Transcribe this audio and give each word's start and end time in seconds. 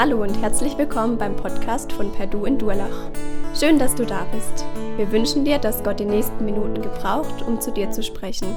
Hallo 0.00 0.22
und 0.22 0.40
herzlich 0.40 0.78
willkommen 0.78 1.18
beim 1.18 1.34
Podcast 1.34 1.92
von 1.92 2.12
Perdu 2.12 2.44
in 2.44 2.56
Durlach. 2.56 3.10
Schön, 3.58 3.80
dass 3.80 3.96
du 3.96 4.06
da 4.06 4.26
bist. 4.26 4.64
Wir 4.96 5.10
wünschen 5.10 5.44
dir, 5.44 5.58
dass 5.58 5.82
Gott 5.82 5.98
die 5.98 6.04
nächsten 6.04 6.44
Minuten 6.44 6.80
gebraucht, 6.80 7.42
um 7.42 7.60
zu 7.60 7.72
dir 7.72 7.90
zu 7.90 8.04
sprechen. 8.04 8.54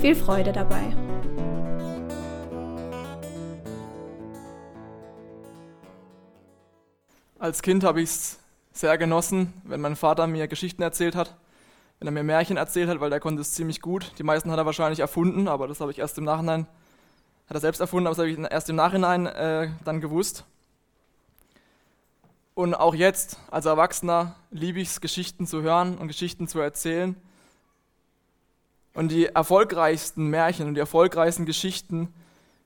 Viel 0.00 0.14
Freude 0.14 0.52
dabei. 0.52 0.94
Als 7.40 7.60
Kind 7.60 7.82
habe 7.82 8.00
ich 8.00 8.10
es 8.10 8.38
sehr 8.70 8.96
genossen, 8.98 9.52
wenn 9.64 9.80
mein 9.80 9.96
Vater 9.96 10.28
mir 10.28 10.46
Geschichten 10.46 10.82
erzählt 10.82 11.16
hat, 11.16 11.34
wenn 11.98 12.06
er 12.06 12.12
mir 12.12 12.22
Märchen 12.22 12.56
erzählt 12.56 12.88
hat, 12.88 13.00
weil 13.00 13.10
der 13.10 13.18
konnte 13.18 13.42
es 13.42 13.52
ziemlich 13.52 13.80
gut. 13.82 14.12
Die 14.18 14.22
meisten 14.22 14.52
hat 14.52 14.58
er 14.58 14.66
wahrscheinlich 14.66 15.00
erfunden, 15.00 15.48
aber 15.48 15.66
das 15.66 15.80
habe 15.80 15.90
ich 15.90 15.98
erst 15.98 16.18
im 16.18 16.24
Nachhinein, 16.24 16.68
hat 17.48 17.56
er 17.56 17.60
selbst 17.60 17.80
erfunden, 17.80 18.06
aber 18.06 18.14
das 18.14 18.24
habe 18.24 18.30
ich 18.30 18.38
erst 18.38 18.70
im 18.70 18.76
Nachhinein 18.76 19.26
äh, 19.26 19.70
dann 19.84 20.00
gewusst. 20.00 20.44
Und 22.58 22.74
auch 22.74 22.96
jetzt, 22.96 23.38
als 23.52 23.66
Erwachsener, 23.66 24.34
liebe 24.50 24.80
ich 24.80 24.88
es, 24.88 25.00
Geschichten 25.00 25.46
zu 25.46 25.62
hören 25.62 25.96
und 25.96 26.08
Geschichten 26.08 26.48
zu 26.48 26.58
erzählen. 26.58 27.14
Und 28.94 29.12
die 29.12 29.26
erfolgreichsten 29.26 30.26
Märchen 30.26 30.66
und 30.66 30.74
die 30.74 30.80
erfolgreichsten 30.80 31.46
Geschichten 31.46 32.12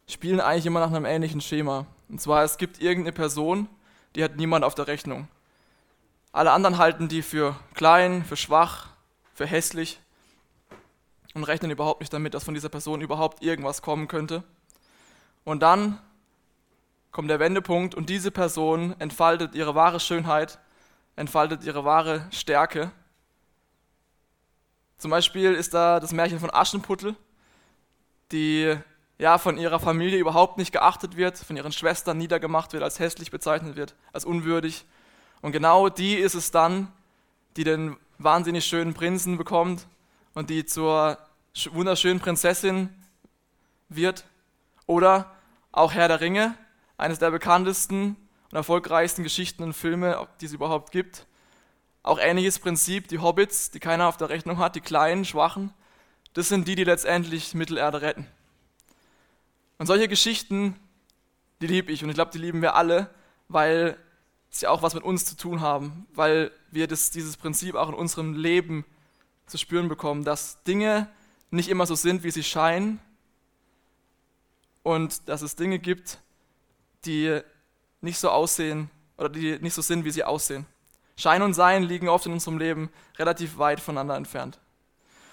spielen 0.08 0.40
eigentlich 0.40 0.64
immer 0.64 0.80
nach 0.80 0.90
einem 0.90 1.04
ähnlichen 1.04 1.42
Schema. 1.42 1.84
Und 2.08 2.22
zwar, 2.22 2.42
es 2.42 2.56
gibt 2.56 2.80
irgendeine 2.80 3.12
Person, 3.12 3.68
die 4.16 4.24
hat 4.24 4.36
niemand 4.36 4.64
auf 4.64 4.74
der 4.74 4.86
Rechnung. 4.86 5.28
Alle 6.32 6.52
anderen 6.52 6.78
halten 6.78 7.08
die 7.08 7.20
für 7.20 7.54
klein, 7.74 8.24
für 8.24 8.38
schwach, 8.38 8.86
für 9.34 9.44
hässlich 9.44 10.00
und 11.34 11.44
rechnen 11.44 11.70
überhaupt 11.70 12.00
nicht 12.00 12.14
damit, 12.14 12.32
dass 12.32 12.44
von 12.44 12.54
dieser 12.54 12.70
Person 12.70 13.02
überhaupt 13.02 13.42
irgendwas 13.42 13.82
kommen 13.82 14.08
könnte. 14.08 14.42
Und 15.44 15.62
dann 15.62 15.98
kommt 17.12 17.30
der 17.30 17.38
Wendepunkt 17.38 17.94
und 17.94 18.08
diese 18.08 18.30
Person 18.30 18.96
entfaltet 18.98 19.54
ihre 19.54 19.74
wahre 19.74 20.00
Schönheit, 20.00 20.58
entfaltet 21.14 21.62
ihre 21.62 21.84
wahre 21.84 22.26
Stärke. 22.30 22.90
Zum 24.96 25.10
Beispiel 25.10 25.52
ist 25.52 25.74
da 25.74 26.00
das 26.00 26.12
Märchen 26.12 26.40
von 26.40 26.52
Aschenputtel, 26.52 27.14
die 28.32 28.74
ja 29.18 29.36
von 29.36 29.58
ihrer 29.58 29.78
Familie 29.78 30.18
überhaupt 30.18 30.56
nicht 30.56 30.72
geachtet 30.72 31.16
wird, 31.16 31.36
von 31.36 31.56
ihren 31.56 31.72
Schwestern 31.72 32.16
niedergemacht 32.16 32.72
wird, 32.72 32.82
als 32.82 32.98
hässlich 32.98 33.30
bezeichnet 33.30 33.76
wird, 33.76 33.94
als 34.12 34.24
unwürdig. 34.24 34.86
Und 35.42 35.52
genau 35.52 35.90
die 35.90 36.14
ist 36.14 36.34
es 36.34 36.50
dann, 36.50 36.90
die 37.56 37.64
den 37.64 37.96
wahnsinnig 38.18 38.64
schönen 38.64 38.94
Prinzen 38.94 39.36
bekommt 39.36 39.86
und 40.32 40.48
die 40.48 40.64
zur 40.64 41.18
wunderschönen 41.72 42.20
Prinzessin 42.20 42.88
wird. 43.88 44.24
Oder 44.86 45.30
auch 45.72 45.92
Herr 45.92 46.08
der 46.08 46.20
Ringe, 46.20 46.54
eines 47.02 47.18
der 47.18 47.30
bekanntesten 47.30 48.16
und 48.50 48.56
erfolgreichsten 48.56 49.22
Geschichten 49.22 49.62
und 49.62 49.74
Filme, 49.74 50.26
die 50.40 50.46
es 50.46 50.52
überhaupt 50.52 50.92
gibt. 50.92 51.26
Auch 52.02 52.18
ähnliches 52.18 52.58
Prinzip, 52.58 53.08
die 53.08 53.18
Hobbits, 53.18 53.70
die 53.70 53.80
keiner 53.80 54.06
auf 54.06 54.16
der 54.16 54.28
Rechnung 54.28 54.58
hat, 54.58 54.76
die 54.76 54.80
kleinen, 54.80 55.24
schwachen, 55.24 55.72
das 56.32 56.48
sind 56.48 56.66
die, 56.66 56.74
die 56.74 56.84
letztendlich 56.84 57.54
Mittelerde 57.54 58.02
retten. 58.02 58.26
Und 59.78 59.86
solche 59.86 60.08
Geschichten, 60.08 60.76
die 61.60 61.66
liebe 61.66 61.92
ich 61.92 62.02
und 62.02 62.08
ich 62.08 62.14
glaube, 62.14 62.30
die 62.30 62.38
lieben 62.38 62.62
wir 62.62 62.74
alle, 62.74 63.10
weil 63.48 63.96
sie 64.50 64.66
auch 64.66 64.82
was 64.82 64.94
mit 64.94 65.02
uns 65.02 65.24
zu 65.24 65.36
tun 65.36 65.60
haben, 65.60 66.06
weil 66.14 66.50
wir 66.70 66.86
das, 66.86 67.10
dieses 67.10 67.36
Prinzip 67.36 67.74
auch 67.74 67.88
in 67.88 67.94
unserem 67.94 68.34
Leben 68.34 68.84
zu 69.46 69.58
spüren 69.58 69.88
bekommen, 69.88 70.24
dass 70.24 70.62
Dinge 70.62 71.08
nicht 71.50 71.68
immer 71.68 71.86
so 71.86 71.94
sind, 71.94 72.22
wie 72.22 72.30
sie 72.30 72.44
scheinen 72.44 73.00
und 74.82 75.28
dass 75.28 75.42
es 75.42 75.56
Dinge 75.56 75.78
gibt, 75.78 76.21
die 77.04 77.40
nicht 78.00 78.18
so 78.18 78.30
aussehen 78.30 78.90
oder 79.16 79.28
die 79.28 79.58
nicht 79.58 79.74
so 79.74 79.82
sind, 79.82 80.04
wie 80.04 80.10
sie 80.10 80.24
aussehen. 80.24 80.66
Schein 81.16 81.42
und 81.42 81.54
Sein 81.54 81.82
liegen 81.82 82.08
oft 82.08 82.26
in 82.26 82.32
unserem 82.32 82.58
Leben 82.58 82.90
relativ 83.18 83.58
weit 83.58 83.80
voneinander 83.80 84.16
entfernt. 84.16 84.58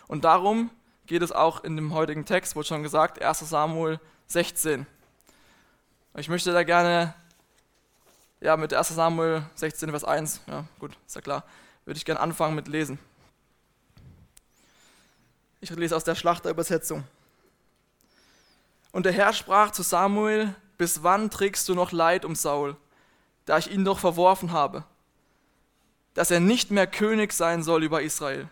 Und 0.08 0.24
darum 0.24 0.70
geht 1.06 1.22
es 1.22 1.32
auch 1.32 1.64
in 1.64 1.76
dem 1.76 1.94
heutigen 1.94 2.26
Text, 2.26 2.56
wurde 2.56 2.68
schon 2.68 2.84
gesagt, 2.84 3.22
1 3.22 3.40
Samuel 3.40 4.00
16. 4.28 4.86
Ich 6.18 6.30
möchte 6.30 6.52
da 6.54 6.64
gerne, 6.64 7.14
ja, 8.42 8.58
mit 8.58 8.74
1 8.74 8.90
Samuel 8.90 9.44
16, 9.56 9.90
Vers 9.90 10.04
1, 10.04 10.42
ja, 10.48 10.66
gut, 10.80 10.98
ist 11.08 11.16
ja 11.16 11.22
klar, 11.22 11.44
würde 11.86 11.98
ich 11.98 12.06
gerne 12.06 12.20
anfangen 12.20 12.56
mit 12.56 12.68
Lesen. 12.68 13.00
Ich 15.62 15.70
lese 15.72 15.96
aus 15.96 16.04
der 16.04 16.16
Schlachterübersetzung. 16.16 17.04
Und 18.92 19.06
der 19.06 19.14
Herr 19.14 19.34
sprach 19.34 19.72
zu 19.72 19.84
Samuel, 19.84 20.56
bis 20.80 21.04
wann 21.04 21.30
trägst 21.30 21.68
du 21.68 21.76
noch 21.76 21.92
Leid 21.92 22.24
um 22.24 22.36
Saul, 22.36 22.78
da 23.46 23.58
ich 23.58 23.70
ihn 23.70 23.84
doch 23.84 24.00
verworfen 24.00 24.54
habe, 24.54 24.86
dass 26.14 26.32
er 26.32 26.40
nicht 26.40 26.72
mehr 26.72 26.88
König 26.88 27.34
sein 27.34 27.64
soll 27.64 27.84
über 27.84 28.02
Israel? 28.02 28.48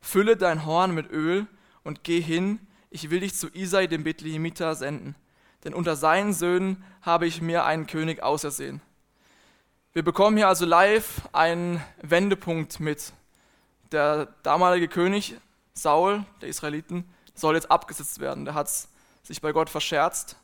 Fülle 0.00 0.38
dein 0.38 0.64
Horn 0.64 0.92
mit 0.92 1.10
Öl 1.10 1.46
und 1.84 2.02
geh 2.02 2.20
hin, 2.20 2.66
ich 2.88 3.10
will 3.10 3.20
dich 3.20 3.34
zu 3.34 3.48
Isai 3.48 3.88
dem 3.88 4.04
Bethlehemiter 4.04 4.74
senden, 4.74 5.16
denn 5.64 5.74
unter 5.74 5.96
seinen 5.96 6.32
Söhnen 6.32 6.82
habe 7.02 7.26
ich 7.26 7.42
mir 7.42 7.66
einen 7.66 7.86
König 7.86 8.22
ausersehen. 8.22 8.80
Wir 9.92 10.02
bekommen 10.02 10.38
hier 10.38 10.48
also 10.48 10.64
live 10.64 11.28
einen 11.32 11.82
Wendepunkt 12.00 12.80
mit. 12.80 13.12
Der 13.92 14.34
damalige 14.42 14.88
König 14.88 15.36
Saul, 15.74 16.24
der 16.40 16.48
Israeliten, 16.48 17.04
soll 17.34 17.54
jetzt 17.54 17.70
abgesetzt 17.70 18.18
werden. 18.18 18.46
Der 18.46 18.54
hat 18.54 18.70
sich 19.22 19.42
bei 19.42 19.52
Gott 19.52 19.68
verscherzt 19.68 20.38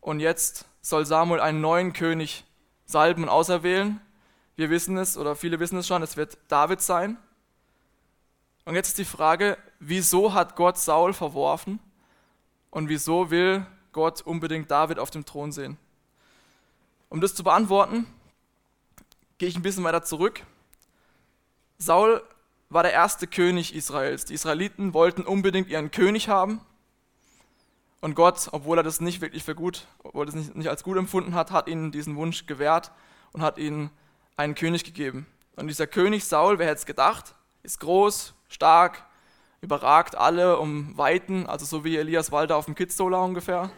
und 0.00 0.20
jetzt 0.20 0.66
soll 0.80 1.04
Samuel 1.04 1.40
einen 1.40 1.60
neuen 1.60 1.92
König 1.92 2.44
salben 2.86 3.24
und 3.24 3.28
auserwählen. 3.28 4.00
Wir 4.56 4.70
wissen 4.70 4.96
es, 4.96 5.16
oder 5.16 5.36
viele 5.36 5.60
wissen 5.60 5.78
es 5.78 5.86
schon, 5.86 6.02
es 6.02 6.16
wird 6.16 6.38
David 6.48 6.80
sein. 6.80 7.18
Und 8.64 8.74
jetzt 8.74 8.88
ist 8.88 8.98
die 8.98 9.04
Frage, 9.04 9.58
wieso 9.78 10.34
hat 10.34 10.56
Gott 10.56 10.78
Saul 10.78 11.12
verworfen 11.12 11.80
und 12.70 12.88
wieso 12.88 13.30
will 13.30 13.66
Gott 13.92 14.22
unbedingt 14.22 14.70
David 14.70 14.98
auf 14.98 15.10
dem 15.10 15.24
Thron 15.24 15.52
sehen? 15.52 15.76
Um 17.08 17.20
das 17.20 17.34
zu 17.34 17.42
beantworten, 17.42 18.06
gehe 19.38 19.48
ich 19.48 19.56
ein 19.56 19.62
bisschen 19.62 19.84
weiter 19.84 20.02
zurück. 20.02 20.44
Saul 21.78 22.22
war 22.68 22.82
der 22.82 22.92
erste 22.92 23.26
König 23.26 23.74
Israels. 23.74 24.26
Die 24.26 24.34
Israeliten 24.34 24.94
wollten 24.94 25.22
unbedingt 25.22 25.68
ihren 25.68 25.90
König 25.90 26.28
haben 26.28 26.60
und 28.00 28.14
Gott, 28.14 28.48
obwohl 28.52 28.78
er 28.78 28.82
das 28.82 29.00
nicht 29.00 29.20
wirklich 29.20 29.44
für 29.44 29.54
gut, 29.54 29.86
obwohl 30.02 30.22
er 30.22 30.26
das 30.26 30.34
nicht, 30.34 30.56
nicht 30.56 30.68
als 30.68 30.82
gut 30.82 30.96
empfunden 30.96 31.34
hat, 31.34 31.50
hat 31.50 31.68
ihnen 31.68 31.92
diesen 31.92 32.16
Wunsch 32.16 32.46
gewährt 32.46 32.92
und 33.32 33.42
hat 33.42 33.58
ihnen 33.58 33.90
einen 34.36 34.54
König 34.54 34.84
gegeben. 34.84 35.26
Und 35.56 35.68
dieser 35.68 35.86
König 35.86 36.24
Saul, 36.24 36.58
wer 36.58 36.66
hätte 36.66 36.78
es 36.78 36.86
gedacht, 36.86 37.34
ist 37.62 37.80
groß, 37.80 38.32
stark, 38.48 39.04
überragt 39.60 40.16
alle 40.16 40.58
um 40.58 40.96
Weiten, 40.96 41.46
also 41.46 41.66
so 41.66 41.84
wie 41.84 41.96
Elias 41.98 42.32
Walter 42.32 42.56
auf 42.56 42.64
dem 42.64 42.74
Kitzdola 42.74 43.18
ungefähr. 43.18 43.70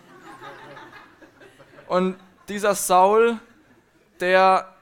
Und 1.89 2.17
dieser 2.49 2.77
Saul, 2.77 3.41
der, 4.21 4.73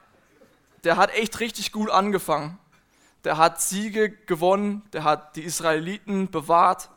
der 0.83 0.97
hat 0.97 1.13
echt 1.15 1.39
richtig 1.39 1.71
gut 1.71 1.89
angefangen. 1.89 2.59
Der 3.23 3.37
hat 3.37 3.59
Siege 3.59 4.11
gewonnen, 4.11 4.83
der 4.93 5.03
hat 5.03 5.35
die 5.35 5.43
Israeliten 5.43 6.29
bewahrt 6.29 6.89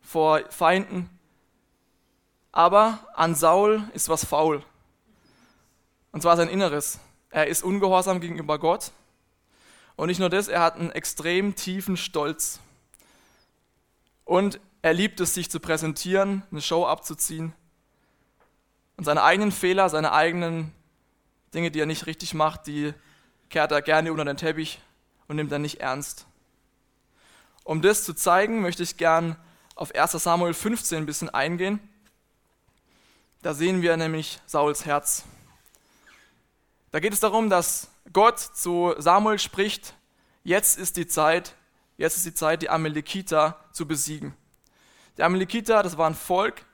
vor 0.00 0.40
Feinden 0.50 1.08
aber 2.52 2.98
an 3.14 3.34
Saul 3.34 3.82
ist 3.94 4.08
was 4.08 4.24
faul. 4.24 4.62
Und 6.12 6.20
zwar 6.20 6.36
sein 6.36 6.48
Inneres. 6.48 7.00
Er 7.30 7.46
ist 7.46 7.64
ungehorsam 7.64 8.20
gegenüber 8.20 8.58
Gott. 8.58 8.92
Und 9.96 10.08
nicht 10.08 10.20
nur 10.20 10.28
das, 10.28 10.48
er 10.48 10.60
hat 10.60 10.76
einen 10.76 10.90
extrem 10.90 11.54
tiefen 11.54 11.96
Stolz. 11.96 12.60
Und 14.24 14.60
er 14.82 14.92
liebt 14.92 15.20
es, 15.20 15.34
sich 15.34 15.50
zu 15.50 15.60
präsentieren, 15.60 16.42
eine 16.50 16.60
Show 16.60 16.84
abzuziehen. 16.84 17.54
Und 18.96 19.04
seine 19.04 19.22
eigenen 19.22 19.52
Fehler, 19.52 19.88
seine 19.88 20.12
eigenen 20.12 20.72
Dinge, 21.54 21.70
die 21.70 21.80
er 21.80 21.86
nicht 21.86 22.06
richtig 22.06 22.34
macht, 22.34 22.66
die 22.66 22.92
kehrt 23.48 23.72
er 23.72 23.82
gerne 23.82 24.12
unter 24.12 24.24
den 24.24 24.36
Teppich 24.36 24.80
und 25.28 25.36
nimmt 25.36 25.52
dann 25.52 25.62
nicht 25.62 25.80
ernst. 25.80 26.26
Um 27.64 27.80
das 27.80 28.04
zu 28.04 28.14
zeigen, 28.14 28.60
möchte 28.60 28.82
ich 28.82 28.96
gern 28.96 29.36
auf 29.74 29.94
1 29.94 30.12
Samuel 30.12 30.54
15 30.54 30.98
ein 30.98 31.06
bisschen 31.06 31.30
eingehen. 31.30 31.80
Da 33.42 33.54
sehen 33.54 33.82
wir 33.82 33.96
nämlich 33.96 34.38
Sauls 34.46 34.86
Herz. 34.86 35.24
Da 36.92 37.00
geht 37.00 37.12
es 37.12 37.18
darum, 37.18 37.50
dass 37.50 37.88
Gott 38.12 38.38
zu 38.38 38.94
Samuel 38.98 39.40
spricht, 39.40 39.94
jetzt 40.44 40.78
ist 40.78 40.96
die 40.96 41.08
Zeit, 41.08 41.56
jetzt 41.96 42.16
ist 42.16 42.24
die 42.24 42.34
Zeit, 42.34 42.62
die 42.62 42.70
Amalekiter 42.70 43.58
zu 43.72 43.88
besiegen. 43.88 44.36
Die 45.18 45.24
Amalekiter, 45.24 45.82
das 45.82 45.98
war 45.98 46.08
ein 46.08 46.14
Volk, 46.14 46.64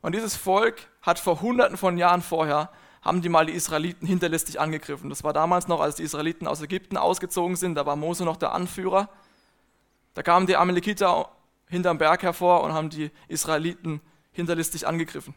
und 0.00 0.14
dieses 0.14 0.36
Volk 0.36 0.86
hat 1.00 1.18
vor 1.18 1.40
hunderten 1.40 1.76
von 1.76 1.98
Jahren 1.98 2.22
vorher, 2.22 2.70
haben 3.00 3.20
die 3.20 3.28
mal 3.28 3.46
die 3.46 3.54
Israeliten 3.54 4.06
hinterlistig 4.06 4.60
angegriffen. 4.60 5.10
Das 5.10 5.24
war 5.24 5.32
damals 5.32 5.66
noch, 5.66 5.80
als 5.80 5.96
die 5.96 6.04
Israeliten 6.04 6.46
aus 6.46 6.62
Ägypten 6.62 6.96
ausgezogen 6.96 7.56
sind, 7.56 7.74
da 7.74 7.84
war 7.84 7.96
Mose 7.96 8.24
noch 8.24 8.36
der 8.36 8.52
Anführer. 8.52 9.08
Da 10.14 10.22
kamen 10.22 10.46
die 10.46 10.54
Amalekiter 10.54 11.32
hinterm 11.66 11.98
Berg 11.98 12.22
hervor 12.22 12.62
und 12.62 12.74
haben 12.74 12.90
die 12.90 13.10
Israeliten 13.26 14.00
hinterlistig 14.30 14.86
angegriffen. 14.86 15.34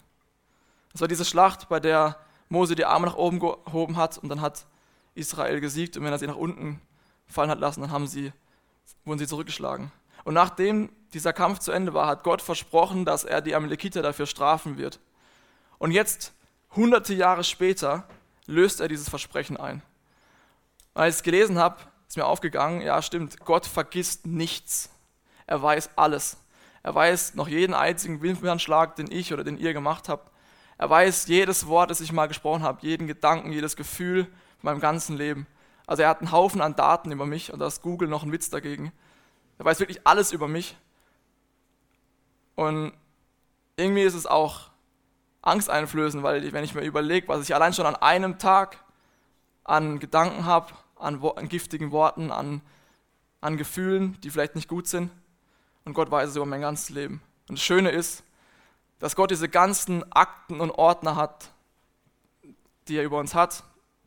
Das 0.96 1.02
war 1.02 1.10
diese 1.10 1.26
Schlacht, 1.26 1.68
bei 1.68 1.82
der 1.82 2.18
Mose 2.48 2.74
die 2.74 2.86
Arme 2.86 3.08
nach 3.08 3.18
oben 3.18 3.42
gehoben 3.42 3.98
hat 3.98 4.18
und 4.18 4.30
dann 4.30 4.40
hat 4.40 4.66
Israel 5.14 5.60
gesiegt 5.60 5.98
und 5.98 6.06
wenn 6.06 6.12
er 6.14 6.20
sie 6.20 6.26
nach 6.26 6.38
unten 6.38 6.80
fallen 7.28 7.50
hat 7.50 7.60
lassen, 7.60 7.82
dann 7.82 7.92
haben 7.92 8.08
sie, 8.08 8.32
wurden 9.04 9.20
sie 9.20 9.28
zurückgeschlagen. 9.28 9.92
Und 10.24 10.36
nachdem 10.36 10.90
dieser 11.14 11.34
Kampf 11.34 11.60
zu 11.60 11.74
Ende 11.74 11.94
war, 11.94 12.08
hat 12.08 12.24
Gott 12.24 12.42
versprochen, 12.42 13.04
dass 13.04 13.26
er 13.26 13.42
die 13.42 13.56
Amalekiter 13.56 14.02
dafür 14.04 14.26
strafen 14.26 14.78
wird. 14.78 15.02
Und 15.80 15.92
jetzt, 15.92 16.32
hunderte 16.78 17.14
Jahre 17.14 17.44
später, 17.44 18.08
löst 18.46 18.80
er 18.80 18.88
dieses 18.88 19.10
Versprechen 19.10 19.58
ein. 19.58 19.82
Als 20.94 21.16
ich 21.16 21.20
es 21.20 21.24
gelesen 21.24 21.60
habe, 21.60 21.76
ist 22.08 22.16
mir 22.16 22.26
aufgegangen, 22.26 22.80
ja 22.80 23.02
stimmt, 23.02 23.42
Gott 23.42 23.66
vergisst 23.66 24.26
nichts. 24.26 24.90
Er 25.46 25.62
weiß 25.62 25.90
alles. 25.98 26.38
Er 26.84 26.96
weiß 26.96 27.36
noch 27.36 27.50
jeden 27.50 27.74
einzigen 27.74 28.22
Wimpernschlag, 28.22 28.96
den 28.96 29.12
ich 29.12 29.34
oder 29.34 29.44
den 29.44 29.58
ihr 29.58 29.74
gemacht 29.74 30.08
habt. 30.08 30.32
Er 30.78 30.90
weiß 30.90 31.28
jedes 31.28 31.68
Wort, 31.68 31.90
das 31.90 32.02
ich 32.02 32.12
mal 32.12 32.28
gesprochen 32.28 32.64
habe, 32.64 32.86
jeden 32.86 33.08
Gedanken, 33.08 33.52
jedes 33.52 33.76
Gefühl 33.76 34.26
von 34.60 34.72
meinem 34.72 34.80
ganzen 34.80 35.16
Leben. 35.16 35.48
Also 35.88 36.04
er 36.04 36.10
hat 36.10 36.20
einen 36.20 36.32
Haufen 36.32 36.62
an 36.62 36.76
Daten 36.76 37.12
über 37.12 37.26
mich 37.26 37.54
und 37.54 37.60
da 37.60 37.68
ist 37.68 37.82
Google 37.82 38.08
noch 38.08 38.24
ein 38.24 38.32
Witz 38.32 38.50
dagegen. 38.50 38.92
Er 39.58 39.66
weiß 39.66 39.80
wirklich 39.80 40.06
alles 40.06 40.32
über 40.32 40.48
mich. 40.48 40.76
Und 42.56 42.94
irgendwie 43.78 44.04
ist 44.04 44.16
es 44.16 44.26
auch 44.26 44.70
angsteinflößend, 45.42 46.24
weil 46.24 46.52
wenn 46.52 46.64
ich 46.64 46.74
mir 46.74 46.82
überlege, 46.82 47.28
was 47.28 47.44
ich 47.44 47.54
allein 47.54 47.74
schon 47.74 47.86
an 47.86 47.96
einem 47.96 48.40
Tag 48.40 48.84
an 49.64 50.00
Gedanken 50.00 50.46
habe, 50.46 50.74
an, 50.98 51.22
an, 51.24 51.50
giftigen 51.50 51.92
Worten, 51.92 52.32
an, 52.32 52.62
an 53.42 53.58
Gefühlen, 53.58 54.18
die 54.22 54.30
vielleicht 54.30 54.56
nicht 54.56 54.68
gut 54.68 54.88
sind, 54.88 55.12
und 55.84 55.94
Gott 55.94 56.10
weiß 56.10 56.30
es 56.30 56.36
über 56.36 56.46
mein 56.46 56.62
ganzes 56.62 56.90
Leben. 56.90 57.22
Und 57.48 57.60
das 57.60 57.64
Schöne 57.64 57.92
ist, 57.92 58.24
dass 59.06 59.16
Gott 59.16 59.30
diese 59.30 59.48
ganzen 59.48 60.12
Akten 60.14 60.60
und 60.60 60.72
Ordner 60.72 61.16
hat, 61.16 61.52
die 62.88 62.98
er 62.98 63.04
über 63.04 63.20
uns 63.20 63.36
hat, 63.36 63.64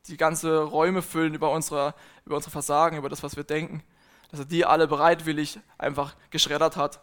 die 0.09 0.17
ganze 0.17 0.63
Räume 0.63 1.03
füllen 1.03 1.35
über 1.35 1.53
unsere, 1.53 1.95
über 2.27 2.35
unsere 2.35 2.51
Versagen, 2.51 2.97
über 2.97 3.09
das, 3.09 3.23
was 3.23 3.37
wir 3.37 3.45
denken, 3.45 3.85
dass 4.33 4.41
er 4.41 4.47
die 4.47 4.65
alle 4.65 4.89
bereitwillig 4.89 5.61
einfach 5.79 6.17
geschreddert 6.31 6.77
hat 6.77 6.99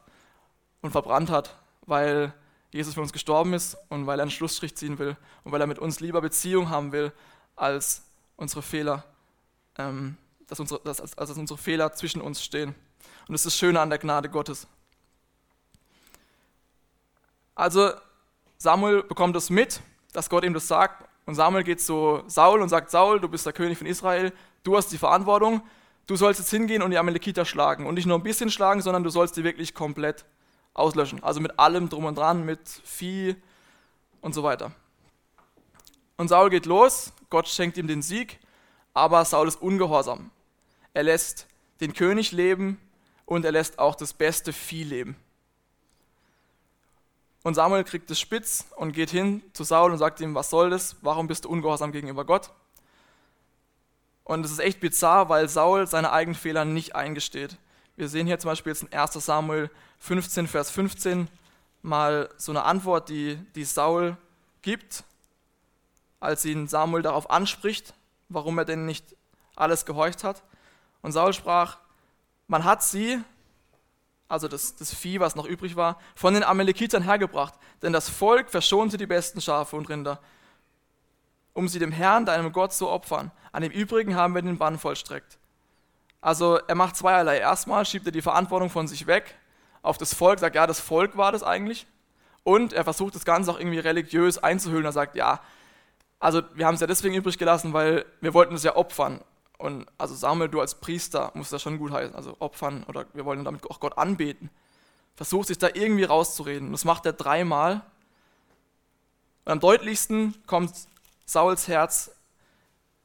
und 0.82 0.92
verbrannt 0.92 1.30
hat, 1.30 1.56
weil 1.86 2.34
Jesus 2.70 2.96
für 2.96 3.02
uns 3.02 3.14
gestorben 3.14 3.54
ist 3.54 3.78
und 3.88 4.08
weil 4.08 4.20
er 4.20 4.24
einen 4.24 4.32
Schlussstrich 4.32 4.76
ziehen 4.76 5.00
will 5.00 5.16
und 5.46 5.54
weil 5.54 5.62
er 5.62 5.68
mit 5.68 5.80
uns 5.80 6.02
lieber 6.02 6.20
Beziehung 6.20 6.70
haben 6.70 6.92
will, 6.92 7.14
als 7.56 8.02
unsere 8.36 8.62
Fehler, 8.62 9.06
ähm, 9.78 10.18
dass 10.48 10.60
unsere, 10.60 10.82
dass, 10.82 11.00
als, 11.00 11.18
als 11.18 11.32
unsere 11.32 11.58
Fehler 11.58 11.94
zwischen 11.94 12.20
uns 12.20 12.44
stehen. 12.44 12.76
Und 13.26 13.32
das 13.32 13.46
ist 13.46 13.54
das 13.54 13.58
Schöne 13.58 13.80
an 13.80 13.90
der 13.90 14.00
Gnade 14.00 14.30
Gottes. 14.30 14.68
Also 17.56 17.92
Samuel 18.58 19.04
bekommt 19.04 19.36
das 19.36 19.50
mit, 19.50 19.82
dass 20.14 20.30
Gott 20.30 20.44
ihm 20.44 20.54
das 20.54 20.68
sagt. 20.68 21.08
Und 21.26 21.36
Samuel 21.36 21.64
geht 21.64 21.82
zu 21.82 22.22
Saul 22.28 22.62
und 22.62 22.70
sagt, 22.70 22.92
Saul, 22.92 23.20
du 23.20 23.28
bist 23.28 23.46
der 23.46 23.54
König 23.54 23.78
von 23.78 23.88
Israel, 23.88 24.32
du 24.64 24.78
hast 24.78 24.92
die 24.92 24.98
Verantwortung, 24.98 25.62
du 26.06 26.16
sollst 26.16 26.40
jetzt 26.40 26.52
hingehen 26.52 26.84
und 26.84 26.92
die 26.92 26.98
Amalekiter 26.98 27.46
schlagen. 27.46 27.88
Und 27.88 27.96
nicht 27.96 28.06
nur 28.06 28.18
ein 28.18 28.24
bisschen 28.24 28.52
schlagen, 28.52 28.82
sondern 28.82 29.04
du 29.04 29.10
sollst 29.10 29.36
die 29.38 29.44
wirklich 29.44 29.74
komplett 29.74 30.26
auslöschen. 30.74 31.24
Also 31.24 31.40
mit 31.40 31.58
allem 31.58 31.90
drum 31.90 32.06
und 32.06 32.18
dran, 32.18 32.46
mit 32.46 32.60
Vieh 32.84 33.36
und 34.22 34.36
so 34.36 34.44
weiter. 34.44 34.72
Und 36.18 36.28
Saul 36.28 36.50
geht 36.50 36.66
los, 36.66 37.12
Gott 37.30 37.48
schenkt 37.48 37.78
ihm 37.78 37.88
den 37.88 38.02
Sieg, 38.02 38.40
aber 38.94 39.26
Saul 39.26 39.48
ist 39.48 39.62
ungehorsam. 39.62 40.32
Er 40.94 41.04
lässt 41.04 41.48
den 41.82 41.94
König 41.94 42.32
leben 42.32 42.80
und 43.26 43.44
er 43.44 43.52
lässt 43.52 43.80
auch 43.80 43.96
das 43.96 44.14
beste 44.14 44.54
Vieh 44.54 44.84
leben. 44.84 45.18
Und 47.46 47.54
Samuel 47.54 47.84
kriegt 47.84 48.10
es 48.10 48.20
spitz 48.20 48.66
und 48.76 48.94
geht 48.94 49.12
hin 49.12 49.44
zu 49.54 49.64
Saul 49.64 49.92
und 49.92 50.00
sagt 50.00 50.20
ihm, 50.20 50.34
was 50.34 50.50
soll 50.50 50.72
das? 50.72 50.96
Warum 51.02 51.28
bist 51.28 51.46
du 51.46 51.50
ungehorsam 51.50 51.92
gegenüber 51.92 52.26
Gott? 52.26 52.50
Und 54.24 54.44
es 54.44 54.52
ist 54.52 54.58
echt 54.58 54.80
bizarr, 54.80 55.30
weil 55.30 55.48
Saul 55.48 55.86
seine 55.86 56.12
eigenen 56.12 56.34
Fehler 56.34 56.66
nicht 56.66 56.96
eingesteht. 56.96 57.60
Wir 57.98 58.10
sehen 58.10 58.26
hier 58.26 58.40
zum 58.40 58.50
Beispiel 58.50 58.72
jetzt 58.72 58.82
in 58.82 58.92
1 58.92 59.14
Samuel 59.14 59.70
15, 60.00 60.48
Vers 60.48 60.72
15 60.72 61.28
mal 61.84 62.32
so 62.38 62.52
eine 62.52 62.64
Antwort, 62.64 63.10
die, 63.10 63.36
die 63.54 63.64
Saul 63.64 64.18
gibt, 64.64 65.04
als 66.20 66.46
ihn 66.46 66.68
Samuel 66.68 67.04
darauf 67.04 67.30
anspricht, 67.30 67.94
warum 68.28 68.58
er 68.58 68.66
denn 68.66 68.88
nicht 68.88 69.16
alles 69.56 69.86
gehorcht 69.86 70.24
hat. 70.24 70.42
Und 71.04 71.12
Saul 71.12 71.32
sprach, 71.32 71.78
man 72.48 72.64
hat 72.64 72.82
sie, 72.82 73.20
also 74.28 74.48
das, 74.48 74.76
das 74.76 74.94
Vieh, 74.94 75.20
was 75.20 75.36
noch 75.36 75.46
übrig 75.46 75.76
war, 75.76 76.00
von 76.16 76.34
den 76.34 76.44
Amalekitern 76.44 77.04
hergebracht, 77.04 77.54
denn 77.82 77.94
das 77.94 78.10
Volk 78.10 78.50
verschonte 78.50 78.98
die 78.98 79.06
besten 79.06 79.42
Schafe 79.42 79.76
und 79.76 79.90
Rinder, 79.90 80.20
um 81.54 81.68
sie 81.68 81.80
dem 81.80 81.92
Herrn, 81.92 82.26
deinem 82.26 82.52
Gott, 82.52 82.74
zu 82.74 82.90
opfern. 82.90 83.32
An 83.52 83.62
dem 83.62 83.72
übrigen 83.72 84.16
haben 84.16 84.36
wir 84.36 84.42
den 84.42 84.58
Bann 84.58 84.78
vollstreckt. 84.78 85.38
Also 86.20 86.58
er 86.68 86.76
macht 86.76 86.98
zweierlei. 86.98 87.38
Erstmal 87.38 87.86
schiebt 87.86 88.08
er 88.08 88.12
die 88.12 88.22
Verantwortung 88.22 88.70
von 88.70 88.88
sich 88.88 89.08
weg 89.08 89.36
auf 89.84 89.98
das 89.98 90.14
Volk, 90.16 90.40
sagt, 90.40 90.56
ja, 90.56 90.66
das 90.68 90.80
Volk 90.80 91.16
war 91.16 91.32
das 91.32 91.44
eigentlich. 91.44 91.86
Und 92.44 92.74
er 92.74 92.84
versucht 92.84 93.16
das 93.16 93.26
Ganze 93.26 93.52
auch 93.52 93.60
irgendwie 93.60 93.80
religiös 93.80 94.38
einzuhüllen. 94.38 94.86
Er 94.86 94.92
sagt, 94.92 95.16
ja, 95.16 95.40
also 96.20 96.42
wir 96.56 96.66
haben 96.66 96.76
es 96.76 96.82
ja 96.82 96.88
deswegen 96.88 97.16
übrig 97.16 97.38
gelassen, 97.38 97.74
weil 97.74 98.06
wir 98.22 98.34
wollten 98.34 98.56
es 98.56 98.64
ja 98.64 98.76
opfern. 98.76 99.22
Und 99.58 99.88
also 99.98 100.16
Samuel, 100.16 100.50
du 100.50 100.60
als 100.62 100.76
Priester 100.76 101.32
musst 101.34 101.54
das 101.54 101.62
schon 101.62 101.78
gut 101.78 101.92
heißen, 101.92 102.16
also 102.16 102.36
opfern 102.40 102.84
oder 102.88 103.06
wir 103.14 103.26
wollen 103.26 103.46
damit 103.46 103.70
auch 103.70 103.80
Gott 103.80 103.98
anbeten. 103.98 104.50
Versucht 105.16 105.48
sich 105.48 105.58
da 105.58 105.70
irgendwie 105.74 106.04
rauszureden. 106.04 106.72
Das 106.72 106.84
macht 106.84 107.06
er 107.06 107.14
dreimal. 107.14 107.82
Und 109.46 109.52
am 109.54 109.60
deutlichsten 109.60 110.36
kommt 110.46 110.74
Sauls 111.26 111.68
Herz 111.68 112.12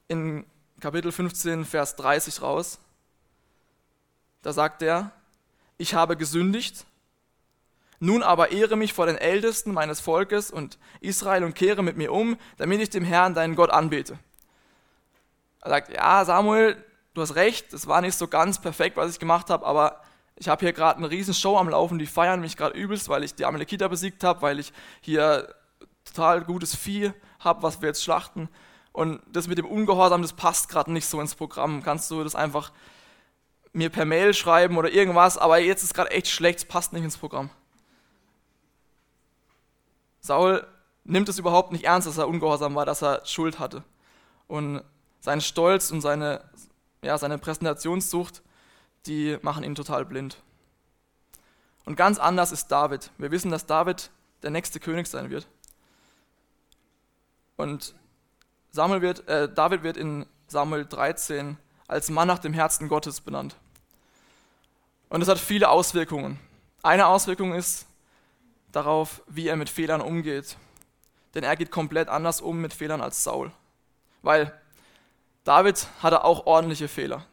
in 0.08 0.44
Kapitel 0.80 1.12
15, 1.12 1.64
Vers 1.64 1.94
30 1.96 2.42
raus. 2.42 2.78
Da 4.42 4.52
sagt 4.52 4.82
er, 4.82 5.12
ich 5.78 5.94
habe 5.94 6.16
gesündigt, 6.16 6.84
nun 8.00 8.22
aber 8.22 8.50
ehre 8.50 8.76
mich 8.76 8.94
vor 8.94 9.06
den 9.06 9.18
Ältesten 9.18 9.72
meines 9.72 10.00
Volkes 10.00 10.50
und 10.50 10.78
Israel 11.00 11.44
und 11.44 11.54
kehre 11.54 11.82
mit 11.82 11.98
mir 11.98 12.12
um, 12.12 12.38
damit 12.56 12.80
ich 12.80 12.90
dem 12.90 13.04
Herrn, 13.04 13.34
deinen 13.34 13.54
Gott, 13.54 13.70
anbete. 13.70 14.18
Er 15.62 15.70
sagt, 15.70 15.92
ja, 15.92 16.24
Samuel, 16.24 16.82
du 17.14 17.22
hast 17.22 17.34
recht, 17.34 17.72
es 17.72 17.86
war 17.86 18.00
nicht 18.00 18.16
so 18.16 18.28
ganz 18.28 18.60
perfekt, 18.60 18.96
was 18.96 19.12
ich 19.12 19.18
gemacht 19.18 19.50
habe, 19.50 19.66
aber 19.66 20.00
ich 20.36 20.48
habe 20.48 20.64
hier 20.64 20.72
gerade 20.72 20.98
eine 20.98 21.10
riesen 21.10 21.34
Show 21.34 21.58
am 21.58 21.68
Laufen, 21.68 21.98
die 21.98 22.06
feiern 22.06 22.40
mich 22.40 22.56
gerade 22.56 22.78
übelst, 22.78 23.08
weil 23.08 23.24
ich 23.24 23.34
die 23.34 23.44
Amalekiter 23.44 23.88
besiegt 23.88 24.24
habe, 24.24 24.40
weil 24.42 24.58
ich 24.58 24.72
hier 25.00 25.54
total 26.04 26.44
gutes 26.44 26.74
Vieh 26.74 27.12
habe, 27.40 27.62
was 27.62 27.82
wir 27.82 27.88
jetzt 27.88 28.02
schlachten. 28.02 28.48
Und 28.92 29.20
das 29.30 29.48
mit 29.48 29.58
dem 29.58 29.66
Ungehorsam, 29.66 30.22
das 30.22 30.32
passt 30.32 30.68
gerade 30.68 30.92
nicht 30.92 31.06
so 31.06 31.20
ins 31.20 31.34
Programm. 31.34 31.82
Kannst 31.82 32.10
du 32.10 32.24
das 32.24 32.34
einfach 32.34 32.72
mir 33.72 33.90
per 33.90 34.04
Mail 34.04 34.34
schreiben 34.34 34.78
oder 34.78 34.90
irgendwas, 34.90 35.38
aber 35.38 35.58
jetzt 35.58 35.82
ist 35.82 35.94
gerade 35.94 36.10
echt 36.10 36.28
schlecht, 36.28 36.60
es 36.60 36.64
passt 36.64 36.92
nicht 36.92 37.04
ins 37.04 37.18
Programm. 37.18 37.50
Saul 40.20 40.66
nimmt 41.04 41.28
es 41.28 41.38
überhaupt 41.38 41.72
nicht 41.72 41.84
ernst, 41.84 42.08
dass 42.08 42.18
er 42.18 42.28
ungehorsam 42.28 42.74
war, 42.74 42.84
dass 42.84 43.02
er 43.02 43.24
Schuld 43.26 43.58
hatte. 43.58 43.84
Und 44.48 44.82
sein 45.20 45.40
Stolz 45.40 45.90
und 45.90 46.00
seine, 46.00 46.44
ja, 47.02 47.16
seine 47.18 47.38
Präsentationssucht, 47.38 48.42
die 49.06 49.38
machen 49.42 49.64
ihn 49.64 49.74
total 49.74 50.04
blind. 50.04 50.38
Und 51.84 51.96
ganz 51.96 52.18
anders 52.18 52.52
ist 52.52 52.68
David. 52.68 53.10
Wir 53.18 53.30
wissen, 53.30 53.50
dass 53.50 53.66
David 53.66 54.10
der 54.42 54.50
nächste 54.50 54.80
König 54.80 55.06
sein 55.06 55.30
wird. 55.30 55.46
Und 57.56 57.94
Samuel 58.70 59.02
wird, 59.02 59.28
äh, 59.28 59.52
David 59.52 59.82
wird 59.82 59.96
in 59.96 60.26
Samuel 60.46 60.86
13 60.86 61.56
als 61.88 62.08
Mann 62.08 62.28
nach 62.28 62.38
dem 62.38 62.54
Herzen 62.54 62.88
Gottes 62.88 63.20
benannt. 63.20 63.56
Und 65.08 65.20
das 65.20 65.28
hat 65.28 65.38
viele 65.38 65.68
Auswirkungen. 65.68 66.38
Eine 66.82 67.06
Auswirkung 67.06 67.52
ist 67.52 67.86
darauf, 68.72 69.22
wie 69.26 69.48
er 69.48 69.56
mit 69.56 69.68
Fehlern 69.68 70.00
umgeht. 70.00 70.56
Denn 71.34 71.44
er 71.44 71.56
geht 71.56 71.70
komplett 71.70 72.08
anders 72.08 72.40
um 72.40 72.60
mit 72.60 72.72
Fehlern 72.72 73.00
als 73.00 73.22
Saul. 73.24 73.52
Weil 74.22 74.58
David 75.44 75.86
hatte 76.02 76.24
auch 76.24 76.46
ordentliche 76.46 76.88
Fehler. 76.88 77.24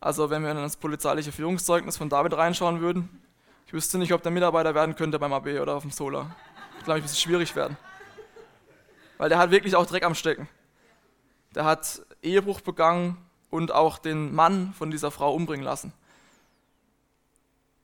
Also 0.00 0.28
wenn 0.28 0.42
wir 0.42 0.50
in 0.50 0.56
das 0.58 0.76
polizeiliche 0.76 1.32
Führungszeugnis 1.32 1.96
von 1.96 2.08
David 2.08 2.34
reinschauen 2.34 2.80
würden, 2.80 3.22
ich 3.66 3.72
wüsste 3.72 3.98
nicht, 3.98 4.12
ob 4.12 4.22
der 4.22 4.32
Mitarbeiter 4.32 4.74
werden 4.74 4.94
könnte 4.94 5.18
beim 5.18 5.32
AB 5.32 5.60
oder 5.60 5.74
auf 5.74 5.82
dem 5.82 5.90
Solar. 5.90 6.36
Ich 6.78 6.84
glaube, 6.84 6.98
ich 6.98 7.04
bisschen 7.04 7.20
schwierig 7.20 7.56
werden. 7.56 7.76
Weil 9.16 9.28
der 9.28 9.38
hat 9.38 9.50
wirklich 9.50 9.74
auch 9.74 9.86
Dreck 9.86 10.04
am 10.04 10.14
Stecken. 10.14 10.48
Der 11.54 11.64
hat 11.64 12.02
Ehebruch 12.22 12.60
begangen 12.60 13.16
und 13.48 13.72
auch 13.72 13.98
den 13.98 14.34
Mann 14.34 14.74
von 14.74 14.90
dieser 14.90 15.10
Frau 15.10 15.34
umbringen 15.34 15.64
lassen. 15.64 15.92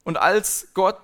Und 0.05 0.19
als 0.19 0.69
Gott 0.75 0.99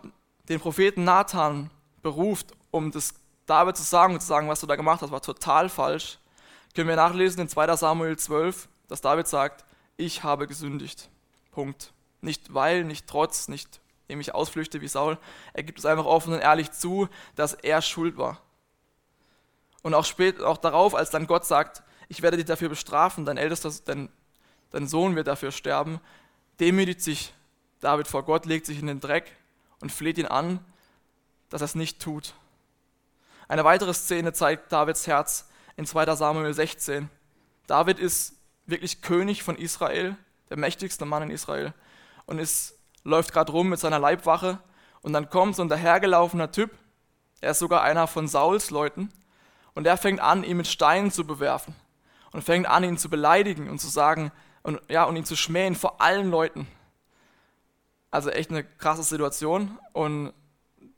den 0.48 0.60
Propheten 0.60 1.04
Nathan 1.04 1.70
beruft, 2.02 2.52
um 2.70 2.90
das 2.90 3.14
David 3.46 3.76
zu 3.76 3.82
sagen 3.82 4.14
und 4.14 4.20
zu 4.20 4.26
sagen, 4.26 4.48
was 4.48 4.60
du 4.60 4.66
da 4.66 4.76
gemacht 4.76 5.02
hast, 5.02 5.10
war 5.10 5.22
total 5.22 5.68
falsch, 5.68 6.18
können 6.76 6.88
wir 6.88 6.96
nachlesen 6.96 7.40
in 7.40 7.48
2 7.48 7.74
Samuel 7.76 8.16
12, 8.16 8.68
dass 8.86 9.00
David 9.00 9.26
sagt, 9.26 9.64
ich 9.96 10.22
habe 10.22 10.46
gesündigt. 10.46 11.08
Punkt. 11.50 11.92
Nicht 12.20 12.54
weil, 12.54 12.84
nicht 12.84 13.06
trotz, 13.06 13.48
nicht 13.48 13.80
indem 14.08 14.20
ich 14.20 14.34
ausflüchte 14.34 14.80
wie 14.80 14.88
Saul. 14.88 15.18
Er 15.52 15.64
gibt 15.64 15.78
es 15.78 15.86
einfach 15.86 16.04
offen 16.04 16.34
und 16.34 16.40
ehrlich 16.40 16.70
zu, 16.70 17.08
dass 17.34 17.54
er 17.54 17.82
schuld 17.82 18.16
war. 18.16 18.40
Und 19.82 19.94
auch, 19.94 20.04
spät, 20.04 20.40
auch 20.40 20.58
darauf, 20.58 20.94
als 20.94 21.10
dann 21.10 21.26
Gott 21.26 21.44
sagt, 21.44 21.82
ich 22.08 22.22
werde 22.22 22.36
dich 22.36 22.46
dafür 22.46 22.68
bestrafen, 22.68 23.24
dein 23.24 23.36
ältester, 23.36 23.72
dein, 23.84 24.08
dein 24.70 24.86
Sohn 24.86 25.16
wird 25.16 25.26
dafür 25.26 25.50
sterben, 25.50 26.00
demütigt 26.60 27.00
sich 27.00 27.34
David 27.80 28.06
vor 28.06 28.24
Gott, 28.24 28.46
legt 28.46 28.66
sich 28.66 28.78
in 28.78 28.86
den 28.86 29.00
Dreck 29.00 29.36
und 29.80 29.90
fleht 29.90 30.18
ihn 30.18 30.26
an, 30.26 30.60
dass 31.48 31.62
er 31.62 31.66
es 31.66 31.74
nicht 31.74 32.00
tut. 32.00 32.34
Eine 33.48 33.64
weitere 33.64 33.94
Szene 33.94 34.32
zeigt 34.32 34.72
Davids 34.72 35.06
Herz 35.06 35.48
in 35.76 35.86
2 35.86 36.14
Samuel 36.16 36.52
16. 36.52 37.08
David 37.66 37.98
ist 37.98 38.34
wirklich 38.66 39.02
König 39.02 39.42
von 39.42 39.56
Israel, 39.56 40.16
der 40.50 40.56
mächtigste 40.56 41.04
Mann 41.04 41.24
in 41.24 41.30
Israel, 41.30 41.74
und 42.26 42.38
ist, 42.38 42.78
läuft 43.04 43.32
gerade 43.32 43.52
rum 43.52 43.68
mit 43.68 43.78
seiner 43.78 43.98
Leibwache. 43.98 44.58
Und 45.02 45.12
dann 45.12 45.30
kommt 45.30 45.56
so 45.56 45.62
ein 45.62 45.68
dahergelaufener 45.68 46.50
Typ, 46.50 46.70
er 47.40 47.52
ist 47.52 47.58
sogar 47.58 47.82
einer 47.82 48.06
von 48.06 48.28
Sauls 48.28 48.70
Leuten, 48.70 49.12
und 49.74 49.86
er 49.86 49.98
fängt 49.98 50.20
an, 50.20 50.42
ihn 50.42 50.56
mit 50.56 50.66
Steinen 50.66 51.10
zu 51.10 51.26
bewerfen 51.26 51.74
und 52.32 52.42
fängt 52.42 52.66
an, 52.66 52.82
ihn 52.82 52.98
zu 52.98 53.10
beleidigen 53.10 53.68
und 53.68 53.78
zu 53.78 53.88
sagen, 53.88 54.32
und, 54.62 54.80
ja, 54.88 55.04
und 55.04 55.16
ihn 55.16 55.24
zu 55.24 55.36
schmähen 55.36 55.74
vor 55.74 56.00
allen 56.00 56.30
Leuten. 56.30 56.66
Also 58.10 58.30
echt 58.30 58.50
eine 58.50 58.64
krasse 58.64 59.04
Situation. 59.04 59.78
Und 59.92 60.32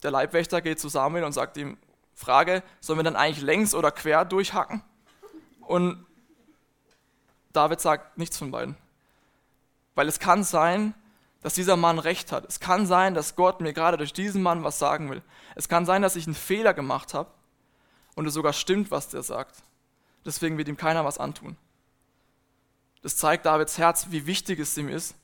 der 0.03 0.11
Leibwächter 0.11 0.63
geht 0.63 0.81
zu 0.81 0.89
Samuel 0.89 1.25
und 1.25 1.33
sagt 1.33 1.57
ihm, 1.57 1.77
Frage, 2.19 2.65
sollen 2.81 2.99
wir 2.99 3.05
dann 3.05 3.17
eigentlich 3.17 3.45
längs 3.45 3.75
oder 3.75 3.93
quer 3.93 4.25
durchhacken? 4.25 4.83
Und 5.61 6.05
David 7.53 7.81
sagt 7.81 8.19
nichts 8.19 8.37
von 8.37 8.51
beiden. 8.51 8.77
Weil 9.95 10.09
es 10.09 10.19
kann 10.19 10.43
sein, 10.43 10.95
dass 11.43 11.55
dieser 11.55 11.77
Mann 11.77 12.01
recht 12.01 12.33
hat. 12.33 12.45
Es 12.47 12.59
kann 12.59 12.87
sein, 12.87 13.15
dass 13.15 13.37
Gott 13.37 13.61
mir 13.61 13.73
gerade 13.73 13.97
durch 13.97 14.13
diesen 14.13 14.43
Mann 14.43 14.65
was 14.65 14.81
sagen 14.81 15.11
will. 15.11 15.23
Es 15.55 15.69
kann 15.69 15.87
sein, 15.87 16.03
dass 16.03 16.17
ich 16.17 16.27
einen 16.27 16.35
Fehler 16.35 16.75
gemacht 16.75 17.15
habe 17.15 17.31
und 18.17 18.27
es 18.27 18.35
sogar 18.35 18.53
stimmt, 18.53 18.91
was 18.91 19.09
der 19.09 19.23
sagt. 19.23 19.63
Deswegen 20.25 20.59
wird 20.59 20.67
ihm 20.67 20.77
keiner 20.77 21.05
was 21.05 21.19
antun. 21.19 21.57
Das 23.03 23.17
zeigt 23.17 23.47
Davids 23.47 23.79
Herz, 23.79 24.09
wie 24.11 24.27
wichtig 24.27 24.59
es 24.59 24.77
ihm 24.77 24.89
ist, 24.89 25.15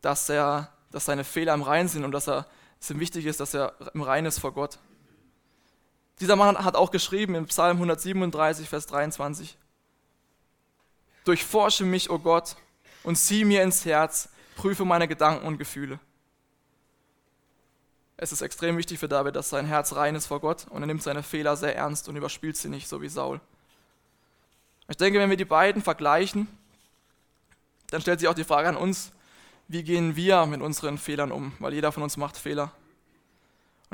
dass, 0.00 0.28
er, 0.28 0.72
dass 0.90 1.04
seine 1.04 1.22
Fehler 1.22 1.54
im 1.54 1.62
Reinen 1.62 1.88
sind 1.88 2.04
und 2.04 2.10
dass 2.10 2.28
er, 2.28 2.46
es 2.80 2.90
ihm 2.90 2.98
wichtig 2.98 3.24
ist, 3.26 3.38
dass 3.38 3.54
er 3.54 3.74
im 3.94 4.02
Reinen 4.02 4.26
ist 4.26 4.40
vor 4.40 4.52
Gott. 4.52 4.80
Dieser 6.20 6.36
Mann 6.36 6.56
hat 6.56 6.76
auch 6.76 6.90
geschrieben 6.90 7.34
im 7.34 7.46
Psalm 7.46 7.76
137, 7.76 8.68
Vers 8.68 8.86
23, 8.86 9.56
Durchforsche 11.24 11.84
mich, 11.84 12.10
o 12.10 12.14
oh 12.14 12.18
Gott, 12.18 12.56
und 13.02 13.18
sieh 13.18 13.44
mir 13.44 13.62
ins 13.62 13.84
Herz, 13.84 14.28
prüfe 14.56 14.84
meine 14.84 15.08
Gedanken 15.08 15.46
und 15.46 15.58
Gefühle. 15.58 15.98
Es 18.16 18.30
ist 18.30 18.42
extrem 18.42 18.76
wichtig 18.76 18.98
für 18.98 19.08
David, 19.08 19.34
dass 19.34 19.50
sein 19.50 19.66
Herz 19.66 19.94
rein 19.94 20.14
ist 20.14 20.26
vor 20.26 20.40
Gott 20.40 20.66
und 20.70 20.82
er 20.82 20.86
nimmt 20.86 21.02
seine 21.02 21.22
Fehler 21.22 21.56
sehr 21.56 21.74
ernst 21.74 22.08
und 22.08 22.16
überspielt 22.16 22.56
sie 22.56 22.68
nicht, 22.68 22.88
so 22.88 23.02
wie 23.02 23.08
Saul. 23.08 23.40
Ich 24.88 24.96
denke, 24.96 25.18
wenn 25.18 25.30
wir 25.30 25.36
die 25.36 25.44
beiden 25.44 25.82
vergleichen, 25.82 26.46
dann 27.90 28.00
stellt 28.00 28.20
sich 28.20 28.28
auch 28.28 28.34
die 28.34 28.44
Frage 28.44 28.68
an 28.68 28.76
uns, 28.76 29.12
wie 29.66 29.82
gehen 29.82 30.14
wir 30.14 30.46
mit 30.46 30.60
unseren 30.60 30.98
Fehlern 30.98 31.32
um? 31.32 31.52
Weil 31.58 31.74
jeder 31.74 31.90
von 31.90 32.02
uns 32.02 32.16
macht 32.16 32.36
Fehler. 32.36 32.70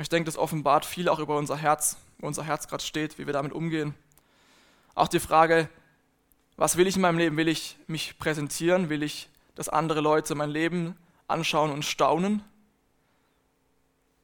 Und 0.01 0.05
ich 0.05 0.09
denke, 0.09 0.25
das 0.25 0.35
offenbart 0.35 0.83
viel 0.83 1.07
auch 1.09 1.19
über 1.19 1.37
unser 1.37 1.55
Herz, 1.55 1.95
wo 2.17 2.25
unser 2.25 2.43
Herz 2.43 2.67
gerade 2.67 2.83
steht, 2.83 3.19
wie 3.19 3.27
wir 3.27 3.33
damit 3.33 3.53
umgehen. 3.53 3.93
Auch 4.95 5.07
die 5.07 5.19
Frage, 5.19 5.69
was 6.57 6.75
will 6.75 6.87
ich 6.87 6.95
in 6.95 7.03
meinem 7.03 7.19
Leben? 7.19 7.37
Will 7.37 7.47
ich 7.47 7.77
mich 7.85 8.17
präsentieren? 8.17 8.89
Will 8.89 9.03
ich, 9.03 9.29
dass 9.53 9.69
andere 9.69 10.01
Leute 10.01 10.33
mein 10.33 10.49
Leben 10.49 10.97
anschauen 11.27 11.69
und 11.69 11.85
staunen? 11.85 12.43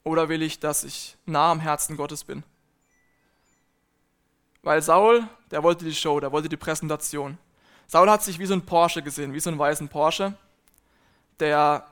Oder 0.04 0.30
will 0.30 0.42
ich, 0.42 0.60
dass 0.60 0.84
ich 0.84 1.16
nah 1.28 1.52
am 1.52 1.60
Herzen 1.60 1.96
Gottes 1.96 2.24
bin? 2.24 2.42
Weil 4.64 4.82
Saul, 4.82 5.30
der 5.52 5.62
wollte 5.62 5.86
die 5.86 5.94
Show, 5.94 6.20
der 6.20 6.32
wollte 6.32 6.50
die 6.50 6.58
Präsentation. 6.58 7.38
Saul 7.86 8.10
hat 8.10 8.24
sich 8.24 8.40
wie 8.40 8.48
so 8.48 8.56
ein 8.56 8.66
Porsche 8.66 9.04
gesehen, 9.04 9.32
wie 9.32 9.40
so 9.40 9.52
einen 9.52 9.60
weißen 9.60 9.90
Porsche, 9.90 10.34
der 11.40 11.86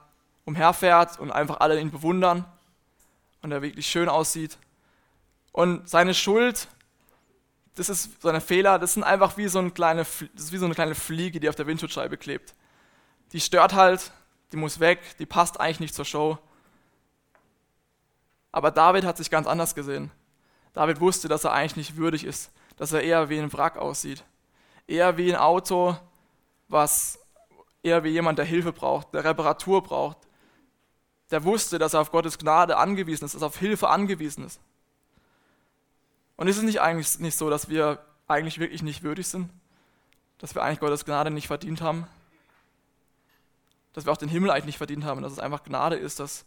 umherfährt 0.44 1.20
und 1.20 1.30
einfach 1.30 1.60
alle 1.60 1.80
ihn 1.80 1.92
bewundern 1.92 2.46
und 3.46 3.52
der 3.52 3.62
wirklich 3.62 3.86
schön 3.86 4.10
aussieht. 4.10 4.58
Und 5.52 5.88
seine 5.88 6.16
Schuld, 6.16 6.68
das 7.75 7.90
ist 7.90 8.22
seine 8.22 8.42
Fehler, 8.42 8.80
das 8.80 8.96
sind 8.96 9.04
einfach 9.04 9.38
wie 9.38 9.48
so, 9.48 9.60
eine 9.60 9.70
kleine, 9.70 10.00
das 10.00 10.46
ist 10.46 10.52
wie 10.52 10.58
so 10.58 10.66
eine 10.66 10.74
kleine 10.74 10.96
Fliege, 10.96 11.40
die 11.40 11.48
auf 11.48 11.56
der 11.56 11.68
Windschutzscheibe 11.68 12.18
klebt. 12.18 12.56
Die 13.34 13.40
stört 13.40 13.74
halt, 13.74 14.12
die 14.52 14.58
muss 14.58 14.80
weg, 14.80 15.00
die 15.20 15.28
passt 15.28 15.60
eigentlich 15.60 15.80
nicht 15.80 15.94
zur 15.94 16.06
Show. 16.06 16.40
Aber 18.52 18.72
David 18.72 19.06
hat 19.06 19.18
sich 19.18 19.30
ganz 19.30 19.46
anders 19.46 19.75
gesehen. 19.75 20.10
David 20.74 21.00
wusste, 21.00 21.28
dass 21.28 21.44
er 21.44 21.54
eigentlich 21.54 21.75
nicht 21.75 21.98
würdig 21.98 22.24
ist, 22.24 22.52
dass 22.78 22.94
er 22.94 23.04
eher 23.04 23.30
wie 23.30 23.38
ein 23.38 23.54
Wrack 23.54 23.78
aussieht. 23.78 24.24
Eher 24.88 25.18
wie 25.18 25.32
ein 25.32 25.40
Auto, 25.40 25.96
was 26.68 27.20
eher 27.84 28.04
wie 28.04 28.10
jemand, 28.10 28.40
der 28.40 28.46
Hilfe 28.46 28.74
braucht, 28.74 29.14
der 29.14 29.24
Reparatur 29.24 29.84
braucht. 29.84 30.18
Der 31.32 31.44
wusste, 31.44 31.79
dass 31.79 31.94
er 31.94 32.01
auf 32.01 32.12
Gottes 32.12 32.38
Gnade 32.38 32.77
angewiesen 32.77 33.25
ist, 33.25 33.34
dass 33.34 33.41
er 33.41 33.48
auf 33.48 33.58
Hilfe 33.58 33.89
angewiesen 33.89 34.46
ist. 34.46 34.60
Und 36.38 36.48
ist 36.48 36.58
es 36.58 36.63
nicht 36.63 36.82
eigentlich 36.82 37.20
nicht 37.20 37.38
so, 37.38 37.50
dass 37.50 37.70
wir 37.70 38.03
eigentlich 38.27 38.60
wirklich 38.60 38.84
nicht 38.84 39.03
würdig 39.03 39.27
sind? 39.27 39.50
Dass 40.38 40.53
wir 40.53 40.63
eigentlich 40.63 40.79
Gottes 40.79 41.05
Gnade 41.05 41.32
nicht 41.32 41.48
verdient 41.48 41.82
haben? 41.82 42.08
Dass 43.94 44.05
wir 44.05 44.12
auch 44.12 44.17
den 44.17 44.29
Himmel 44.29 44.51
eigentlich 44.51 44.65
nicht 44.65 44.77
verdient 44.77 45.05
haben, 45.05 45.22
dass 45.22 45.32
es 45.32 45.39
einfach 45.39 45.63
Gnade 45.63 45.96
ist, 45.96 46.20
dass 46.20 46.46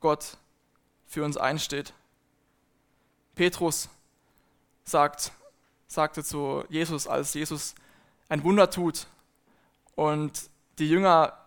Gott 0.00 0.36
für 1.06 1.24
uns 1.24 1.36
einsteht. 1.36 1.94
Petrus 3.34 3.88
sagt, 4.84 5.32
sagte 5.86 6.24
zu 6.24 6.64
Jesus, 6.68 7.06
als 7.06 7.34
Jesus 7.34 7.74
ein 8.28 8.42
Wunder 8.42 8.70
tut 8.70 9.06
und 9.94 10.50
die 10.78 10.88
Jünger 10.88 11.43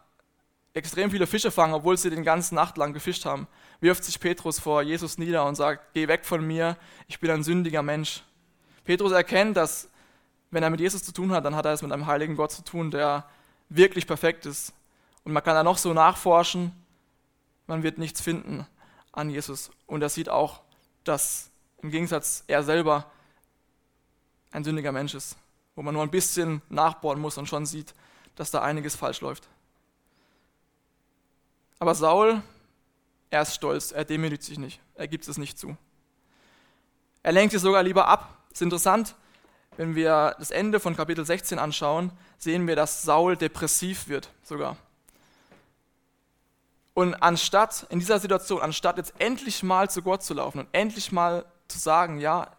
extrem 0.77 1.09
viele 1.11 1.27
Fische 1.27 1.51
fangen, 1.51 1.73
obwohl 1.73 1.97
sie 1.97 2.09
den 2.09 2.23
ganzen 2.23 2.55
Nacht 2.55 2.77
lang 2.77 2.93
gefischt 2.93 3.25
haben, 3.25 3.47
wirft 3.81 4.03
sich 4.03 4.19
Petrus 4.19 4.59
vor 4.59 4.81
Jesus 4.81 5.17
nieder 5.17 5.45
und 5.45 5.55
sagt, 5.55 5.93
geh 5.93 6.07
weg 6.07 6.23
von 6.23 6.45
mir, 6.45 6.77
ich 7.07 7.19
bin 7.19 7.31
ein 7.31 7.43
sündiger 7.43 7.81
Mensch. 7.81 8.23
Petrus 8.83 9.11
erkennt, 9.11 9.57
dass 9.57 9.89
wenn 10.51 10.63
er 10.63 10.69
mit 10.69 10.79
Jesus 10.79 11.03
zu 11.03 11.11
tun 11.11 11.31
hat, 11.31 11.43
dann 11.45 11.55
hat 11.55 11.65
er 11.65 11.73
es 11.73 11.81
mit 11.81 11.91
einem 11.91 12.05
heiligen 12.05 12.35
Gott 12.35 12.51
zu 12.51 12.63
tun, 12.63 12.91
der 12.91 13.25
wirklich 13.69 14.07
perfekt 14.07 14.45
ist. 14.45 14.73
Und 15.23 15.33
man 15.33 15.43
kann 15.43 15.55
da 15.55 15.63
noch 15.63 15.77
so 15.77 15.93
nachforschen, 15.93 16.71
man 17.65 17.83
wird 17.83 17.97
nichts 17.97 18.21
finden 18.21 18.65
an 19.11 19.29
Jesus. 19.29 19.71
Und 19.87 20.01
er 20.01 20.09
sieht 20.09 20.29
auch, 20.29 20.61
dass 21.03 21.49
im 21.81 21.89
Gegensatz 21.91 22.43
er 22.47 22.63
selber 22.63 23.11
ein 24.51 24.63
sündiger 24.63 24.91
Mensch 24.91 25.15
ist, 25.15 25.37
wo 25.75 25.81
man 25.81 25.93
nur 25.93 26.03
ein 26.03 26.11
bisschen 26.11 26.61
nachbohren 26.69 27.19
muss 27.19 27.37
und 27.37 27.47
schon 27.47 27.65
sieht, 27.65 27.93
dass 28.35 28.51
da 28.51 28.61
einiges 28.61 28.95
falsch 28.95 29.21
läuft. 29.21 29.49
Aber 31.79 31.95
Saul, 31.95 32.41
er 33.29 33.41
ist 33.41 33.55
stolz, 33.55 33.91
er 33.91 34.05
demütigt 34.05 34.43
sich 34.43 34.57
nicht, 34.57 34.79
er 34.95 35.07
gibt 35.07 35.27
es 35.27 35.37
nicht 35.37 35.59
zu. 35.59 35.77
Er 37.23 37.31
lenkt 37.33 37.51
sich 37.51 37.61
sogar 37.61 37.83
lieber 37.83 38.07
ab. 38.07 38.37
Das 38.49 38.59
ist 38.59 38.61
interessant, 38.61 39.15
wenn 39.75 39.95
wir 39.95 40.35
das 40.39 40.49
Ende 40.49 40.79
von 40.79 40.95
Kapitel 40.95 41.25
16 41.25 41.59
anschauen, 41.59 42.11
sehen 42.37 42.67
wir, 42.67 42.75
dass 42.75 43.03
Saul 43.03 43.37
depressiv 43.37 44.07
wird 44.07 44.31
sogar. 44.43 44.77
Und 46.93 47.13
anstatt 47.15 47.85
in 47.89 47.99
dieser 47.99 48.19
Situation, 48.19 48.61
anstatt 48.61 48.97
jetzt 48.97 49.13
endlich 49.19 49.61
mal 49.61 49.89
zu 49.89 50.01
Gott 50.01 50.23
zu 50.23 50.33
laufen 50.33 50.59
und 50.61 50.67
endlich 50.71 51.11
mal 51.11 51.45
zu 51.67 51.77
sagen, 51.77 52.19
ja, 52.19 52.49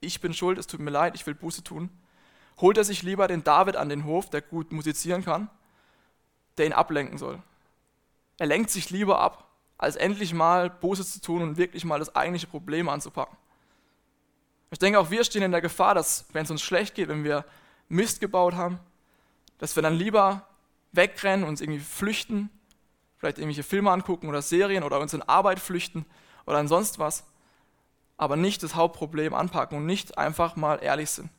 ich 0.00 0.20
bin 0.20 0.34
schuld, 0.34 0.58
es 0.58 0.66
tut 0.66 0.80
mir 0.80 0.90
leid, 0.90 1.14
ich 1.14 1.24
will 1.26 1.34
Buße 1.34 1.62
tun, 1.62 1.90
holt 2.60 2.78
er 2.78 2.84
sich 2.84 3.04
lieber 3.04 3.28
den 3.28 3.44
David 3.44 3.76
an 3.76 3.88
den 3.88 4.04
Hof, 4.04 4.28
der 4.28 4.42
gut 4.42 4.72
musizieren 4.72 5.24
kann, 5.24 5.48
der 6.58 6.66
ihn 6.66 6.72
ablenken 6.72 7.16
soll. 7.16 7.40
Er 8.38 8.46
lenkt 8.46 8.70
sich 8.70 8.90
lieber 8.90 9.20
ab, 9.20 9.50
als 9.78 9.96
endlich 9.96 10.34
mal 10.34 10.70
Buße 10.70 11.04
zu 11.04 11.20
tun 11.20 11.42
und 11.42 11.56
wirklich 11.56 11.84
mal 11.84 11.98
das 11.98 12.14
eigentliche 12.14 12.46
Problem 12.46 12.88
anzupacken. 12.88 13.36
Ich 14.70 14.78
denke, 14.78 14.98
auch 14.98 15.10
wir 15.10 15.24
stehen 15.24 15.42
in 15.42 15.52
der 15.52 15.60
Gefahr, 15.60 15.94
dass, 15.94 16.26
wenn 16.32 16.44
es 16.44 16.50
uns 16.50 16.62
schlecht 16.62 16.94
geht, 16.94 17.08
wenn 17.08 17.24
wir 17.24 17.44
Mist 17.88 18.20
gebaut 18.20 18.54
haben, 18.54 18.80
dass 19.58 19.76
wir 19.76 19.82
dann 19.82 19.94
lieber 19.94 20.46
wegrennen, 20.92 21.46
uns 21.46 21.60
irgendwie 21.60 21.80
flüchten, 21.80 22.50
vielleicht 23.16 23.38
irgendwelche 23.38 23.62
Filme 23.62 23.90
angucken 23.90 24.28
oder 24.28 24.42
Serien 24.42 24.82
oder 24.82 25.00
uns 25.00 25.14
in 25.14 25.22
Arbeit 25.22 25.60
flüchten 25.60 26.04
oder 26.46 26.58
an 26.58 26.68
sonst 26.68 26.98
was, 26.98 27.24
aber 28.16 28.36
nicht 28.36 28.62
das 28.62 28.74
Hauptproblem 28.74 29.34
anpacken 29.34 29.78
und 29.78 29.86
nicht 29.86 30.18
einfach 30.18 30.56
mal 30.56 30.82
ehrlich 30.82 31.10
sind. 31.10 31.30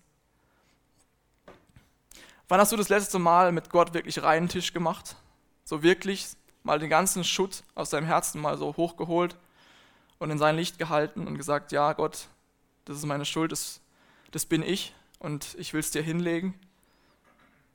Wann 2.48 2.62
hast 2.62 2.72
du 2.72 2.78
das 2.78 2.90
letzte 2.90 3.20
Mal 3.20 3.52
mit 3.52 3.70
Gott 3.70 3.94
wirklich 3.94 4.24
reinen 4.24 4.48
Tisch 4.48 4.72
gemacht? 4.74 5.18
So 5.66 5.84
wirklich 5.84 6.30
mal 6.68 6.80
den 6.80 6.90
ganzen 6.90 7.24
Schutt 7.24 7.64
aus 7.76 7.90
deinem 7.90 8.06
Herzen 8.06 8.40
mal 8.42 8.58
so 8.58 8.76
hochgeholt 8.76 9.36
und 10.20 10.30
in 10.30 10.38
sein 10.38 10.56
Licht 10.56 10.78
gehalten 10.78 11.26
und 11.26 11.38
gesagt, 11.38 11.72
ja 11.72 11.94
Gott, 11.94 12.28
das 12.86 12.98
ist 12.98 13.06
meine 13.06 13.26
Schuld, 13.26 13.52
das, 13.52 13.80
das 14.32 14.46
bin 14.46 14.62
ich 14.62 14.94
und 15.18 15.56
ich 15.58 15.74
will 15.74 15.80
es 15.80 15.92
dir 15.92 16.04
hinlegen. 16.04 16.54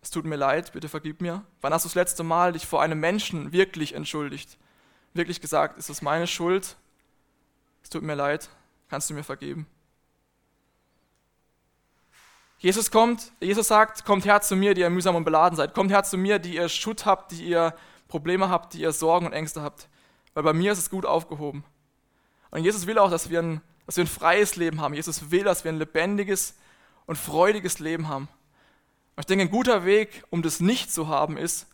Es 0.03 0.11
tut 0.11 0.27
mir 0.27 0.37
leid, 0.37 0.73
bitte 0.73 0.89
vergib 0.89 1.21
mir. 1.21 1.43
Wann 1.63 1.73
hast 1.73 1.85
du 1.85 1.89
das 1.89 1.95
letzte 1.95 2.23
Mal 2.23 2.53
dich 2.53 2.67
vor 2.67 2.83
einem 2.83 3.01
Menschen 3.01 3.53
wirklich 3.53 3.95
entschuldigt? 3.95 4.59
Wirklich 5.15 5.41
gesagt, 5.41 5.79
ist 5.79 5.89
es 5.89 6.03
meine 6.03 6.27
Schuld? 6.27 6.77
Es 7.83 7.89
tut 7.89 8.03
mir 8.03 8.15
leid, 8.15 8.51
kannst 8.91 9.09
du 9.09 9.15
mir 9.15 9.25
vergeben? 9.25 9.67
Jesus 12.59 12.91
kommt, 12.91 13.33
Jesus 13.41 13.69
sagt, 13.69 14.05
kommt 14.05 14.25
her 14.25 14.41
zu 14.43 14.55
mir, 14.55 14.75
die 14.75 14.83
ihr 14.83 14.91
mühsam 14.91 15.17
und 15.17 15.25
beladen 15.25 15.57
seid. 15.57 15.75
Kommt 15.75 15.91
her 15.91 16.05
zu 16.05 16.19
mir, 16.19 16.39
die 16.39 16.57
ihr 16.57 16.69
Schutt 16.69 17.07
habt, 17.07 17.33
die 17.33 17.45
ihr 17.45 17.75
Probleme 18.13 18.51
habt, 18.51 18.75
die 18.75 18.83
ihr 18.83 18.93
Sorgen 18.93 19.25
und 19.25 19.33
Ängste 19.33 19.63
habt. 19.63 19.89
Weil 20.35 20.43
bei 20.43 20.53
mir 20.53 20.73
ist 20.73 20.79
es 20.79 20.91
gut 20.91 21.07
aufgehoben. 21.07 21.65
Und 22.51 22.63
Jesus 22.63 22.87
will 22.87 22.99
auch, 22.99 23.11
dass 23.11 23.31
wir 23.31 23.41
ein, 23.41 23.63
dass 23.87 23.97
wir 23.97 24.05
ein 24.05 24.09
freies 24.09 24.57
Leben 24.57 24.83
haben. 24.83 24.93
Jesus 24.93 25.31
will, 25.31 25.45
dass 25.45 25.65
wir 25.65 25.73
ein 25.73 25.79
lebendiges 25.79 26.55
und 27.07 27.17
freudiges 27.17 27.79
Leben 27.79 28.09
haben. 28.09 28.29
Und 29.17 29.21
ich 29.21 29.27
denke, 29.27 29.45
ein 29.45 29.51
guter 29.51 29.87
Weg, 29.87 30.25
um 30.29 30.43
das 30.43 30.61
nicht 30.61 30.93
zu 30.93 31.09
haben, 31.09 31.39
ist, 31.39 31.67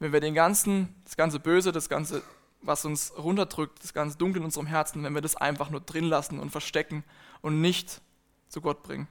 wenn 0.00 0.12
wir 0.12 0.20
den 0.20 0.34
ganzen, 0.34 0.94
das 1.04 1.16
ganze 1.16 1.40
Böse, 1.40 1.72
das 1.72 1.88
ganze, 1.88 2.22
was 2.60 2.84
uns 2.84 3.14
runterdrückt, 3.16 3.82
das 3.82 3.94
ganze 3.94 4.18
Dunkel 4.18 4.40
in 4.40 4.44
unserem 4.44 4.66
Herzen, 4.66 5.02
wenn 5.02 5.14
wir 5.14 5.22
das 5.22 5.34
einfach 5.34 5.70
nur 5.70 5.80
drin 5.80 6.04
lassen 6.04 6.40
und 6.40 6.50
verstecken 6.50 7.04
und 7.40 7.62
nicht 7.62 8.02
zu 8.50 8.60
Gott 8.60 8.82
bringen. 8.82 9.08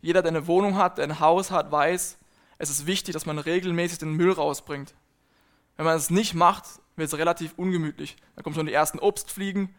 Jeder, 0.00 0.22
der 0.22 0.32
eine 0.32 0.48
Wohnung 0.48 0.76
hat, 0.76 0.98
der 0.98 1.04
ein 1.04 1.20
Haus 1.20 1.52
hat, 1.52 1.70
weiß, 1.70 2.18
es 2.58 2.70
ist 2.70 2.86
wichtig, 2.86 3.12
dass 3.12 3.26
man 3.26 3.38
regelmäßig 3.38 3.98
den 3.98 4.14
Müll 4.14 4.32
rausbringt. 4.32 4.92
Wenn 5.78 5.86
man 5.86 5.96
es 5.96 6.10
nicht 6.10 6.34
macht, 6.34 6.64
wird 6.96 7.08
es 7.08 7.16
relativ 7.16 7.54
ungemütlich. 7.56 8.16
Da 8.34 8.42
kommen 8.42 8.56
schon 8.56 8.66
die 8.66 8.72
ersten 8.72 8.98
Obstfliegen 8.98 9.72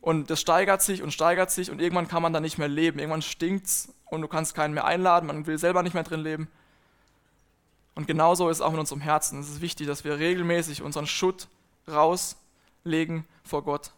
und 0.00 0.28
das 0.28 0.40
steigert 0.40 0.82
sich 0.82 1.02
und 1.02 1.12
steigert 1.12 1.52
sich 1.52 1.70
und 1.70 1.80
irgendwann 1.80 2.08
kann 2.08 2.20
man 2.20 2.32
da 2.32 2.40
nicht 2.40 2.58
mehr 2.58 2.68
leben. 2.68 2.98
Irgendwann 2.98 3.22
stinkt 3.22 3.66
es 3.66 3.94
und 4.06 4.22
du 4.22 4.28
kannst 4.28 4.56
keinen 4.56 4.74
mehr 4.74 4.84
einladen, 4.84 5.28
man 5.28 5.46
will 5.46 5.56
selber 5.56 5.84
nicht 5.84 5.94
mehr 5.94 6.02
drin 6.02 6.20
leben. 6.20 6.48
Und 7.94 8.08
genauso 8.08 8.50
ist 8.50 8.56
es 8.58 8.60
auch 8.60 8.72
in 8.72 8.80
unserem 8.80 9.00
Herzen. 9.00 9.38
Es 9.40 9.48
ist 9.48 9.60
wichtig, 9.60 9.86
dass 9.86 10.02
wir 10.02 10.18
regelmäßig 10.18 10.82
unseren 10.82 11.06
Schutt 11.06 11.46
rauslegen 11.88 13.24
vor 13.44 13.62
Gott. 13.62 13.92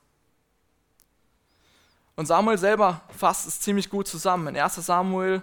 Und 2.15 2.27
Samuel 2.27 2.59
selber 2.59 3.01
fasst 3.17 3.49
es 3.49 3.59
ziemlich 3.59 3.89
gut 3.89 4.07
zusammen. 4.07 4.49
In 4.49 4.61
1 4.61 4.75
Samuel 4.75 5.41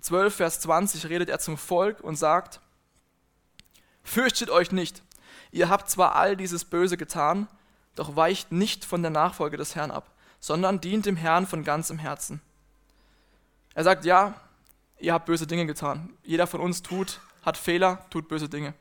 12, 0.00 0.34
Vers 0.34 0.60
20 0.60 1.08
redet 1.08 1.28
er 1.28 1.38
zum 1.38 1.56
Volk 1.56 2.00
und 2.00 2.16
sagt, 2.16 2.60
Fürchtet 4.02 4.50
euch 4.50 4.72
nicht, 4.72 5.02
ihr 5.50 5.68
habt 5.68 5.90
zwar 5.90 6.14
all 6.14 6.36
dieses 6.36 6.64
Böse 6.64 6.96
getan, 6.96 7.48
doch 7.94 8.16
weicht 8.16 8.52
nicht 8.52 8.84
von 8.84 9.02
der 9.02 9.10
Nachfolge 9.10 9.56
des 9.56 9.74
Herrn 9.74 9.90
ab, 9.90 10.10
sondern 10.40 10.80
dient 10.80 11.06
dem 11.06 11.16
Herrn 11.16 11.46
von 11.46 11.64
ganzem 11.64 11.98
Herzen. 11.98 12.40
Er 13.74 13.84
sagt, 13.84 14.04
ja, 14.04 14.34
ihr 14.98 15.12
habt 15.12 15.26
böse 15.26 15.46
Dinge 15.46 15.66
getan. 15.66 16.10
Jeder 16.22 16.46
von 16.46 16.60
uns 16.60 16.82
tut, 16.82 17.20
hat 17.42 17.56
Fehler, 17.56 18.04
tut 18.10 18.28
böse 18.28 18.48
Dinge. 18.48 18.74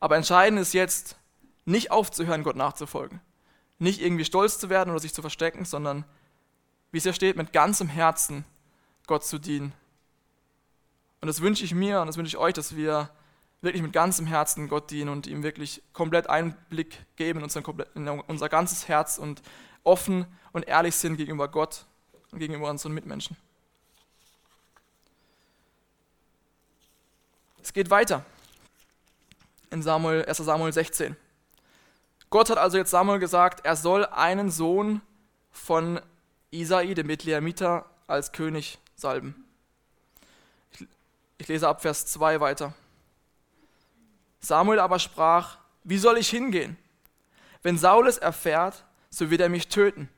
Aber 0.00 0.16
entscheidend 0.16 0.60
ist 0.60 0.72
jetzt, 0.72 1.16
nicht 1.64 1.90
aufzuhören, 1.90 2.42
Gott 2.42 2.56
nachzufolgen. 2.56 3.20
Nicht 3.78 4.00
irgendwie 4.00 4.24
stolz 4.24 4.58
zu 4.58 4.68
werden 4.68 4.90
oder 4.90 5.00
sich 5.00 5.14
zu 5.14 5.20
verstecken, 5.20 5.64
sondern, 5.64 6.04
wie 6.90 6.98
es 6.98 7.04
ja 7.04 7.12
steht, 7.12 7.36
mit 7.36 7.52
ganzem 7.52 7.88
Herzen 7.88 8.44
Gott 9.06 9.24
zu 9.24 9.38
dienen. 9.38 9.72
Und 11.20 11.28
das 11.28 11.40
wünsche 11.40 11.64
ich 11.64 11.74
mir 11.74 12.00
und 12.00 12.08
das 12.08 12.16
wünsche 12.16 12.30
ich 12.30 12.36
euch, 12.36 12.54
dass 12.54 12.74
wir 12.74 13.10
wirklich 13.62 13.82
mit 13.82 13.92
ganzem 13.92 14.26
Herzen 14.26 14.68
Gott 14.68 14.90
dienen 14.90 15.08
und 15.08 15.26
ihm 15.26 15.42
wirklich 15.42 15.82
komplett 15.92 16.28
Einblick 16.28 16.98
geben 17.16 17.38
in 17.38 17.44
unser, 17.44 17.62
in 17.94 18.08
unser 18.08 18.48
ganzes 18.48 18.88
Herz 18.88 19.18
und 19.18 19.40
offen 19.84 20.26
und 20.52 20.66
ehrlich 20.68 20.94
sind 20.94 21.16
gegenüber 21.16 21.48
Gott 21.48 21.86
und 22.32 22.40
gegenüber 22.40 22.68
unseren 22.68 22.92
Mitmenschen. 22.92 23.36
Es 27.62 27.72
geht 27.72 27.90
weiter 27.90 28.24
in 29.70 29.82
Samuel, 29.82 30.24
1 30.26 30.36
Samuel 30.38 30.72
16. 30.72 31.16
Gott 32.28 32.50
hat 32.50 32.58
also 32.58 32.76
jetzt 32.76 32.90
Samuel 32.90 33.20
gesagt, 33.20 33.64
er 33.64 33.76
soll 33.76 34.04
einen 34.06 34.50
Sohn 34.50 35.00
von 35.50 36.00
Isai, 36.50 36.94
dem 36.94 37.06
Bethleemiter, 37.06 37.86
als 38.06 38.32
König 38.32 38.78
salben. 38.96 39.44
Ich 41.38 41.48
lese 41.48 41.68
ab 41.68 41.82
Vers 41.82 42.06
2 42.06 42.40
weiter. 42.40 42.74
Samuel 44.42 44.80
aber 44.80 44.98
sprach, 44.98 45.58
wie 45.84 45.98
soll 45.98 46.18
ich 46.18 46.28
hingehen? 46.28 46.76
Wenn 47.62 47.78
Saul 47.78 48.08
es 48.08 48.18
erfährt, 48.18 48.84
so 49.08 49.30
wird 49.30 49.40
er 49.40 49.48
mich 49.48 49.68
töten. 49.68 50.08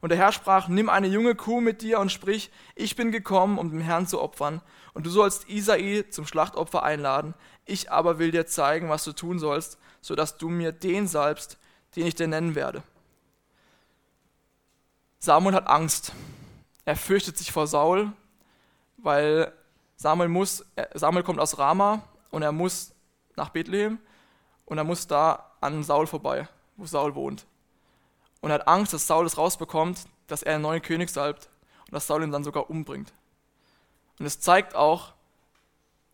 Und 0.00 0.10
der 0.10 0.18
Herr 0.18 0.32
sprach, 0.32 0.68
nimm 0.68 0.88
eine 0.88 1.06
junge 1.06 1.34
Kuh 1.34 1.60
mit 1.60 1.82
dir 1.82 1.98
und 1.98 2.10
sprich, 2.10 2.50
ich 2.74 2.96
bin 2.96 3.12
gekommen, 3.12 3.58
um 3.58 3.70
dem 3.70 3.80
Herrn 3.80 4.06
zu 4.06 4.20
opfern, 4.20 4.60
und 4.92 5.06
du 5.06 5.10
sollst 5.10 5.48
Isai 5.48 6.04
zum 6.10 6.26
Schlachtopfer 6.26 6.82
einladen, 6.82 7.34
ich 7.64 7.90
aber 7.90 8.18
will 8.18 8.30
dir 8.30 8.46
zeigen, 8.46 8.88
was 8.88 9.04
du 9.04 9.12
tun 9.12 9.38
sollst, 9.38 9.78
so 10.00 10.14
dass 10.14 10.38
du 10.38 10.48
mir 10.48 10.72
den 10.72 11.06
salbst, 11.06 11.58
den 11.96 12.06
ich 12.06 12.14
dir 12.14 12.28
nennen 12.28 12.54
werde. 12.54 12.82
Samuel 15.18 15.54
hat 15.54 15.66
Angst. 15.66 16.12
Er 16.84 16.96
fürchtet 16.96 17.38
sich 17.38 17.50
vor 17.50 17.66
Saul, 17.66 18.12
weil 18.98 19.52
Samuel 19.96 20.28
muss, 20.28 20.64
Samuel 20.92 21.24
kommt 21.24 21.40
aus 21.40 21.58
Rama 21.58 22.02
und 22.30 22.42
er 22.42 22.52
muss 22.52 22.93
nach 23.36 23.50
Bethlehem 23.50 23.98
und 24.66 24.78
er 24.78 24.84
muss 24.84 25.06
da 25.06 25.52
an 25.60 25.82
Saul 25.82 26.06
vorbei, 26.06 26.48
wo 26.76 26.86
Saul 26.86 27.14
wohnt. 27.14 27.46
Und 28.40 28.50
er 28.50 28.54
hat 28.54 28.68
Angst, 28.68 28.92
dass 28.92 29.06
Saul 29.06 29.26
es 29.26 29.38
rausbekommt, 29.38 30.06
dass 30.26 30.42
er 30.42 30.54
einen 30.54 30.62
neuen 30.62 30.82
König 30.82 31.10
salbt 31.10 31.48
und 31.86 31.94
dass 31.94 32.06
Saul 32.06 32.22
ihn 32.22 32.32
dann 32.32 32.44
sogar 32.44 32.68
umbringt. 32.70 33.12
Und 34.18 34.26
es 34.26 34.40
zeigt 34.40 34.74
auch, 34.74 35.12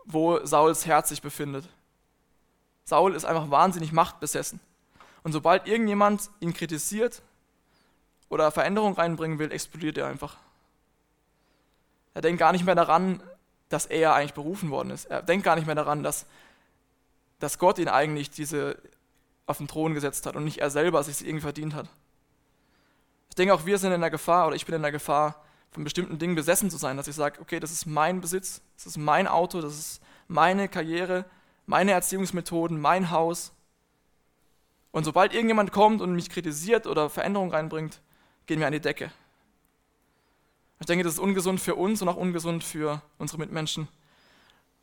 wo 0.04 0.44
Sauls 0.44 0.86
Herz 0.86 1.10
sich 1.10 1.22
befindet. 1.22 1.68
Saul 2.84 3.14
ist 3.14 3.24
einfach 3.24 3.50
wahnsinnig 3.50 3.92
machtbesessen. 3.92 4.60
Und 5.22 5.32
sobald 5.32 5.66
irgendjemand 5.66 6.30
ihn 6.40 6.54
kritisiert 6.54 7.22
oder 8.28 8.50
Veränderung 8.50 8.94
reinbringen 8.94 9.38
will, 9.38 9.52
explodiert 9.52 9.98
er 9.98 10.06
einfach. 10.06 10.36
Er 12.14 12.22
denkt 12.22 12.40
gar 12.40 12.52
nicht 12.52 12.64
mehr 12.64 12.74
daran, 12.74 13.22
dass 13.68 13.86
er 13.86 14.14
eigentlich 14.14 14.34
berufen 14.34 14.70
worden 14.70 14.90
ist. 14.90 15.04
Er 15.06 15.22
denkt 15.22 15.44
gar 15.44 15.56
nicht 15.56 15.66
mehr 15.66 15.74
daran, 15.74 16.02
dass 16.02 16.26
dass 17.40 17.58
Gott 17.58 17.78
ihn 17.78 17.88
eigentlich 17.88 18.30
diese 18.30 18.80
auf 19.46 19.58
den 19.58 19.66
Thron 19.66 19.94
gesetzt 19.94 20.26
hat 20.26 20.36
und 20.36 20.44
nicht 20.44 20.58
er 20.58 20.70
selber 20.70 21.02
sich 21.02 21.26
irgendwie 21.26 21.42
verdient 21.42 21.74
hat. 21.74 21.88
Ich 23.28 23.34
denke 23.34 23.52
auch, 23.52 23.66
wir 23.66 23.78
sind 23.78 23.92
in 23.92 24.00
der 24.00 24.10
Gefahr, 24.10 24.46
oder 24.46 24.56
ich 24.56 24.64
bin 24.64 24.76
in 24.76 24.82
der 24.82 24.92
Gefahr, 24.92 25.44
von 25.72 25.84
bestimmten 25.84 26.18
Dingen 26.18 26.34
besessen 26.34 26.70
zu 26.70 26.76
sein, 26.76 26.96
dass 26.96 27.08
ich 27.08 27.14
sage, 27.14 27.40
okay, 27.40 27.60
das 27.60 27.70
ist 27.70 27.86
mein 27.86 28.20
Besitz, 28.20 28.60
das 28.76 28.86
ist 28.86 28.96
mein 28.96 29.26
Auto, 29.28 29.60
das 29.60 29.78
ist 29.78 30.02
meine 30.28 30.68
Karriere, 30.68 31.24
meine 31.66 31.92
Erziehungsmethoden, 31.92 32.80
mein 32.80 33.10
Haus. 33.10 33.52
Und 34.90 35.04
sobald 35.04 35.32
irgendjemand 35.32 35.72
kommt 35.72 36.00
und 36.00 36.14
mich 36.14 36.28
kritisiert 36.28 36.86
oder 36.86 37.08
Veränderungen 37.08 37.52
reinbringt, 37.52 38.00
gehen 38.46 38.58
wir 38.58 38.66
an 38.66 38.72
die 38.72 38.80
Decke. 38.80 39.12
Ich 40.80 40.86
denke, 40.86 41.04
das 41.04 41.14
ist 41.14 41.20
ungesund 41.20 41.60
für 41.60 41.76
uns 41.76 42.02
und 42.02 42.08
auch 42.08 42.16
ungesund 42.16 42.64
für 42.64 43.02
unsere 43.18 43.38
Mitmenschen. 43.38 43.86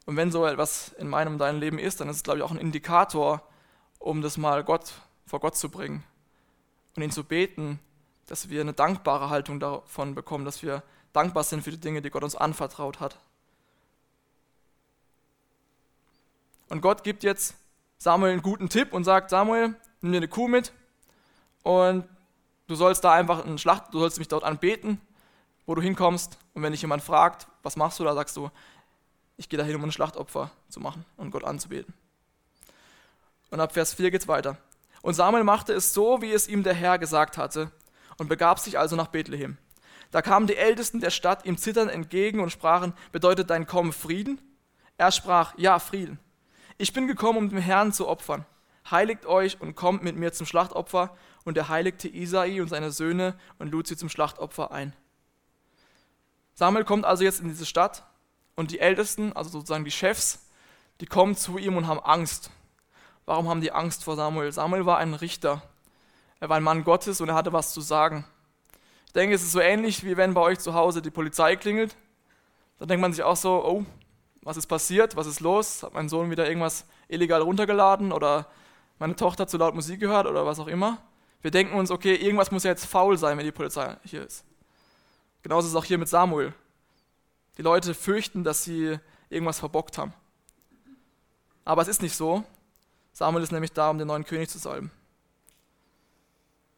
Und 0.07 0.15
wenn 0.15 0.31
so 0.31 0.45
etwas 0.45 0.93
in 0.93 1.09
meinem 1.09 1.33
und 1.33 1.39
deinem 1.39 1.59
Leben 1.59 1.77
ist, 1.77 1.99
dann 1.99 2.07
ist 2.07 2.15
es, 2.15 2.23
glaube 2.23 2.39
ich, 2.39 2.43
auch 2.43 2.51
ein 2.51 2.57
Indikator, 2.57 3.41
um 3.99 4.21
das 4.21 4.37
mal 4.37 4.63
Gott, 4.63 4.93
vor 5.25 5.41
Gott 5.41 5.57
zu 5.57 5.69
bringen 5.69 6.01
und 6.95 7.03
ihn 7.03 7.11
zu 7.11 7.25
beten, 7.25 7.79
dass 8.25 8.47
wir 8.47 8.61
eine 8.61 8.71
dankbare 8.71 9.29
Haltung 9.29 9.59
davon 9.59 10.15
bekommen, 10.15 10.45
dass 10.45 10.63
wir 10.63 10.81
dankbar 11.11 11.43
sind 11.43 11.61
für 11.61 11.71
die 11.71 11.79
Dinge, 11.79 12.01
die 12.01 12.09
Gott 12.09 12.23
uns 12.23 12.37
anvertraut 12.37 13.01
hat. 13.01 13.19
Und 16.69 16.79
Gott 16.79 17.03
gibt 17.03 17.23
jetzt 17.23 17.55
Samuel 17.97 18.31
einen 18.31 18.41
guten 18.41 18.69
Tipp 18.69 18.93
und 18.93 19.03
sagt, 19.03 19.29
Samuel, 19.29 19.75
nimm 19.99 20.13
dir 20.13 20.19
eine 20.19 20.29
Kuh 20.29 20.47
mit 20.47 20.71
und 21.63 22.07
du 22.67 22.75
sollst 22.75 23.03
da 23.03 23.11
einfach 23.11 23.43
einen 23.43 23.57
Schlacht, 23.57 23.93
du 23.93 23.99
sollst 23.99 24.19
mich 24.19 24.29
dort 24.29 24.45
anbeten, 24.45 25.01
wo 25.65 25.75
du 25.75 25.81
hinkommst. 25.81 26.37
Und 26.53 26.63
wenn 26.63 26.71
dich 26.71 26.81
jemand 26.81 27.03
fragt, 27.03 27.47
was 27.61 27.75
machst 27.75 27.99
du 27.99 28.05
da, 28.05 28.13
sagst 28.13 28.37
du, 28.37 28.49
ich 29.37 29.49
gehe 29.49 29.57
dahin, 29.57 29.75
um 29.75 29.83
ein 29.83 29.91
Schlachtopfer 29.91 30.51
zu 30.67 30.79
machen 30.79 31.05
und 31.15 31.31
Gott 31.31 31.43
anzubeten. 31.43 31.93
Und 33.49 33.59
ab 33.59 33.73
Vers 33.73 33.93
4 33.93 34.11
geht 34.11 34.21
es 34.21 34.27
weiter. 34.27 34.57
Und 35.01 35.13
Samuel 35.13 35.43
machte 35.43 35.73
es 35.73 35.93
so, 35.93 36.21
wie 36.21 36.33
es 36.33 36.47
ihm 36.47 36.63
der 36.63 36.73
Herr 36.73 36.99
gesagt 36.99 37.37
hatte, 37.37 37.71
und 38.17 38.27
begab 38.27 38.59
sich 38.59 38.79
also 38.79 38.95
nach 38.95 39.07
Bethlehem. 39.07 39.57
Da 40.11 40.21
kamen 40.21 40.47
die 40.47 40.55
Ältesten 40.55 40.99
der 40.99 41.11
Stadt 41.11 41.45
ihm 41.45 41.57
zitternd 41.57 41.91
entgegen 41.91 42.39
und 42.39 42.49
sprachen, 42.49 42.93
bedeutet 43.11 43.49
dein 43.49 43.67
Kommen 43.67 43.93
Frieden? 43.93 44.41
Er 44.97 45.11
sprach, 45.11 45.53
ja, 45.57 45.77
Frieden. 45.79 46.19
Ich 46.77 46.93
bin 46.93 47.07
gekommen, 47.07 47.37
um 47.37 47.49
dem 47.49 47.59
Herrn 47.59 47.93
zu 47.93 48.07
opfern. 48.07 48.45
Heiligt 48.89 49.25
euch 49.25 49.61
und 49.61 49.75
kommt 49.75 50.03
mit 50.03 50.15
mir 50.15 50.33
zum 50.33 50.45
Schlachtopfer. 50.45 51.15
Und 51.43 51.57
er 51.57 51.69
heiligte 51.69 52.07
Isai 52.07 52.61
und 52.61 52.69
seine 52.69 52.91
Söhne 52.91 53.37
und 53.59 53.71
lud 53.71 53.87
sie 53.87 53.95
zum 53.95 54.09
Schlachtopfer 54.09 54.71
ein. 54.71 54.93
Samuel 56.53 56.85
kommt 56.85 57.05
also 57.05 57.23
jetzt 57.23 57.39
in 57.39 57.49
diese 57.49 57.65
Stadt 57.65 58.03
und 58.57 58.71
die 58.71 58.79
Ältesten, 58.79 59.31
also 59.33 59.49
sozusagen 59.49 59.85
die 59.85 59.91
Chefs, 59.91 60.39
die 60.99 61.05
kommen 61.05 61.37
zu 61.37 61.57
ihm 61.57 61.77
und 61.77 61.87
haben 61.87 61.99
Angst. 61.99 62.49
Warum 63.25 63.47
haben 63.47 63.61
die 63.61 63.71
Angst 63.71 64.03
vor 64.03 64.15
Samuel? 64.15 64.51
Samuel 64.51 64.85
war 64.85 64.97
ein 64.97 65.13
Richter. 65.13 65.61
Er 66.39 66.49
war 66.49 66.57
ein 66.57 66.63
Mann 66.63 66.83
Gottes 66.83 67.21
und 67.21 67.29
er 67.29 67.35
hatte 67.35 67.53
was 67.53 67.71
zu 67.71 67.81
sagen. 67.81 68.25
Ich 69.05 69.13
denke, 69.13 69.35
es 69.35 69.43
ist 69.43 69.51
so 69.51 69.59
ähnlich, 69.59 70.03
wie 70.03 70.17
wenn 70.17 70.33
bei 70.33 70.41
euch 70.41 70.59
zu 70.59 70.73
Hause 70.73 71.01
die 71.01 71.11
Polizei 71.11 71.55
klingelt. 71.55 71.95
Da 72.79 72.85
denkt 72.85 73.01
man 73.01 73.13
sich 73.13 73.23
auch 73.23 73.35
so, 73.35 73.63
oh, 73.63 73.85
was 74.41 74.57
ist 74.57 74.67
passiert? 74.67 75.15
Was 75.15 75.27
ist 75.27 75.39
los? 75.39 75.83
Hat 75.83 75.93
mein 75.93 76.09
Sohn 76.09 76.31
wieder 76.31 76.47
irgendwas 76.47 76.85
illegal 77.07 77.41
runtergeladen 77.41 78.11
oder 78.11 78.47
meine 78.97 79.15
Tochter 79.15 79.47
zu 79.47 79.57
laut 79.57 79.75
Musik 79.75 79.99
gehört 79.99 80.25
oder 80.25 80.45
was 80.45 80.59
auch 80.59 80.67
immer? 80.67 80.97
Wir 81.41 81.51
denken 81.51 81.77
uns, 81.77 81.91
okay, 81.91 82.15
irgendwas 82.15 82.49
muss 82.49 82.63
ja 82.63 82.71
jetzt 82.71 82.85
faul 82.85 83.17
sein, 83.17 83.37
wenn 83.37 83.45
die 83.45 83.51
Polizei 83.51 83.97
hier 84.03 84.25
ist. 84.25 84.43
Genauso 85.43 85.67
ist 85.67 85.73
es 85.73 85.77
auch 85.77 85.85
hier 85.85 85.99
mit 85.99 86.09
Samuel. 86.09 86.53
Die 87.57 87.61
Leute 87.63 87.93
fürchten, 87.93 88.43
dass 88.43 88.63
sie 88.63 88.99
irgendwas 89.29 89.59
verbockt 89.59 89.97
haben. 89.97 90.13
Aber 91.65 91.81
es 91.81 91.87
ist 91.87 92.01
nicht 92.01 92.15
so. 92.15 92.43
Samuel 93.11 93.43
ist 93.43 93.51
nämlich 93.51 93.73
da, 93.73 93.89
um 93.89 93.97
den 93.97 94.07
neuen 94.07 94.25
König 94.25 94.49
zu 94.49 94.57
salben. 94.57 94.91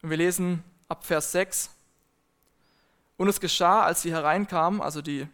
Und 0.02 0.10
wir 0.10 0.16
lesen 0.16 0.64
ab 0.88 1.04
Vers 1.04 1.32
6. 1.32 1.70
Und 3.18 3.28
es 3.28 3.40
geschah, 3.40 3.82
als 3.82 4.02
sie 4.02 4.12
hereinkamen, 4.12 4.80
also 4.80 5.02
die, 5.02 5.28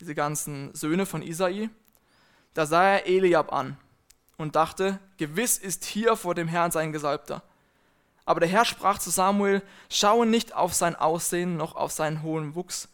diese 0.00 0.16
ganzen 0.16 0.74
Söhne 0.74 1.06
von 1.06 1.22
Isai, 1.22 1.70
da 2.54 2.66
sah 2.66 2.82
er 2.82 3.06
Eliab 3.06 3.52
an 3.52 3.76
und 4.36 4.56
dachte, 4.56 4.98
gewiss 5.16 5.56
ist 5.56 5.84
hier 5.84 6.16
vor 6.16 6.34
dem 6.34 6.48
Herrn 6.48 6.72
sein 6.72 6.92
Gesalbter. 6.92 7.42
Aber 8.24 8.40
der 8.40 8.48
Herr 8.48 8.64
sprach 8.64 8.98
zu 8.98 9.10
Samuel, 9.10 9.62
schaue 9.88 10.26
nicht 10.26 10.54
auf 10.54 10.74
sein 10.74 10.96
Aussehen 10.96 11.56
noch 11.56 11.76
auf 11.76 11.92
seinen 11.92 12.22
hohen 12.22 12.54
Wuchs, 12.54 12.88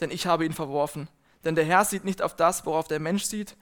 denn 0.00 0.10
ich 0.10 0.26
habe 0.26 0.44
ihn 0.44 0.52
verworfen. 0.52 1.08
Denn 1.44 1.54
der 1.54 1.64
Herr 1.64 1.84
sieht 1.84 2.04
nicht 2.04 2.22
auf 2.22 2.36
das, 2.36 2.64
worauf 2.66 2.88
der 2.88 3.00
Mensch 3.00 3.24
sieht, 3.24 3.56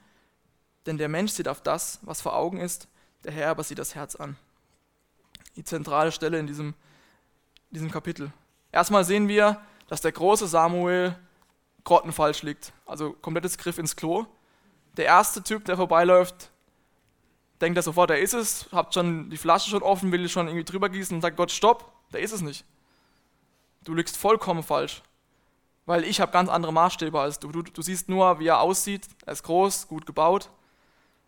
denn 0.87 0.99
der 0.99 1.09
Mensch 1.09 1.33
sieht 1.33 1.49
auf 1.49 1.62
das, 1.62 1.99
was 2.03 2.21
vor 2.21 2.37
Augen 2.37 2.59
ist, 2.59 2.88
der 3.25 3.33
Herr 3.33 3.51
aber 3.51 3.64
sieht 3.64 3.79
das 3.79 3.95
Herz 3.95 4.16
an. 4.16 4.37
Die 5.57 5.64
zentrale 5.64 6.12
Stelle 6.12 6.38
in 6.38 6.47
diesem, 6.47 6.75
diesem 7.71 7.90
Kapitel. 7.90 8.33
Erstmal 8.73 9.05
sehen 9.05 9.29
wir, 9.29 9.61
dass 9.88 10.01
der 10.01 10.12
große 10.12 10.47
Samuel 10.47 11.16
grottenfalsch 11.85 12.43
liegt, 12.43 12.73
also 12.87 13.12
komplettes 13.12 13.59
Griff 13.59 13.79
ins 13.79 13.97
Klo. 13.97 14.27
Der 14.97 15.07
erste 15.07 15.43
Typ, 15.43 15.64
der 15.64 15.77
vorbeiläuft, 15.77 16.51
denkt 17.61 17.77
er 17.77 17.83
sofort, 17.83 18.11
der 18.11 18.21
ist 18.21 18.35
es, 18.35 18.66
habt 18.73 18.95
schon 18.95 19.31
die 19.31 19.37
Flasche 19.37 19.71
schon 19.71 19.83
offen, 19.83 20.12
will 20.12 20.29
schon 20.29 20.47
irgendwie 20.47 20.64
drüber 20.64 20.88
gießen 20.88 21.14
und 21.14 21.21
sagt 21.21 21.37
Gott, 21.37 21.51
stopp, 21.51 21.93
der 22.12 22.21
ist 22.21 22.33
es 22.33 22.40
nicht. 22.40 22.64
Du 23.85 23.95
liegst 23.95 24.16
vollkommen 24.16 24.62
falsch, 24.62 25.03
weil 25.87 26.05
ich 26.05 26.21
habe 26.21 26.33
ganz 26.33 26.49
andere 26.49 26.73
Maßstäbe 26.73 27.21
als 27.21 27.38
du. 27.38 27.51
du. 27.51 27.62
Du 27.62 27.83
siehst 27.83 28.09
nur, 28.09 28.38
wie 28.38 28.47
er 28.47 28.61
aussieht, 28.61 29.09
er 29.27 29.33
ist 29.33 29.43
groß, 29.43 29.88
gut 29.88 30.07
gebaut, 30.07 30.51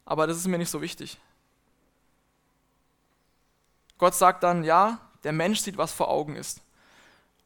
aber 0.04 0.26
das 0.26 0.36
ist 0.36 0.46
mir 0.46 0.58
nicht 0.58 0.70
so 0.70 0.80
wichtig. 0.80 1.18
Gott 3.98 4.14
sagt 4.14 4.42
dann, 4.42 4.64
ja, 4.64 4.98
der 5.24 5.32
Mensch 5.32 5.60
sieht, 5.60 5.76
was 5.76 5.92
vor 5.92 6.08
Augen 6.08 6.36
ist. 6.36 6.60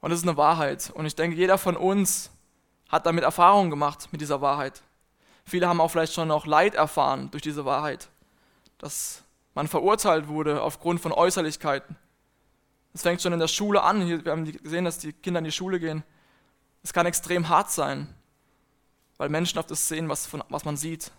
Und 0.01 0.11
das 0.11 0.21
ist 0.21 0.29
eine 0.29 0.37
Wahrheit. 0.37 0.91
Und 0.95 1.07
ich 1.07 1.15
denke, 1.15 1.37
jeder 1.37 1.59
von 1.59 1.77
uns 1.77 2.31
hat 2.89 3.07
damit 3.07 3.25
Erfahrung 3.25 3.71
gemacht 3.71 4.09
mit 4.13 4.21
dieser 4.21 4.41
Wahrheit. 4.41 4.83
Viele 5.45 5.69
haben 5.69 5.81
auch 5.81 5.91
vielleicht 5.91 6.15
schon 6.15 6.29
noch 6.29 6.47
Leid 6.47 6.75
erfahren 6.75 7.31
durch 7.31 7.43
diese 7.43 7.65
Wahrheit 7.65 8.09
dass 8.79 9.23
man 9.55 9.69
verurteilt 9.69 10.29
wurde 10.29 10.63
aufgrund 10.63 11.01
von 11.01 11.13
Äußerlichkeiten. 11.13 11.97
Es 12.93 13.03
fängt 13.03 13.23
schon 13.23 13.33
in 13.33 13.39
der 13.39 13.49
Schule 13.49 13.83
an. 13.83 14.25
wir 14.25 14.33
haben 14.33 14.45
gesehen, 14.45 14.85
dass 14.85 14.99
die 14.99 15.13
Kinder 15.13 15.39
in 15.39 15.45
die 15.45 15.53
Schule 15.53 15.81
gehen. 15.81 16.03
Es 16.87 16.93
kann 16.93 17.05
extrem 17.05 17.49
hart 17.49 17.73
sein, 17.73 18.07
weil 19.17 19.29
Menschen 19.29 19.59
auf 19.59 19.67
das 19.67 19.89
sehen, 19.89 20.09
was, 20.09 20.25
von, 20.25 20.45
was 20.51 20.65
man 20.65 20.77
sieht. 20.77 21.11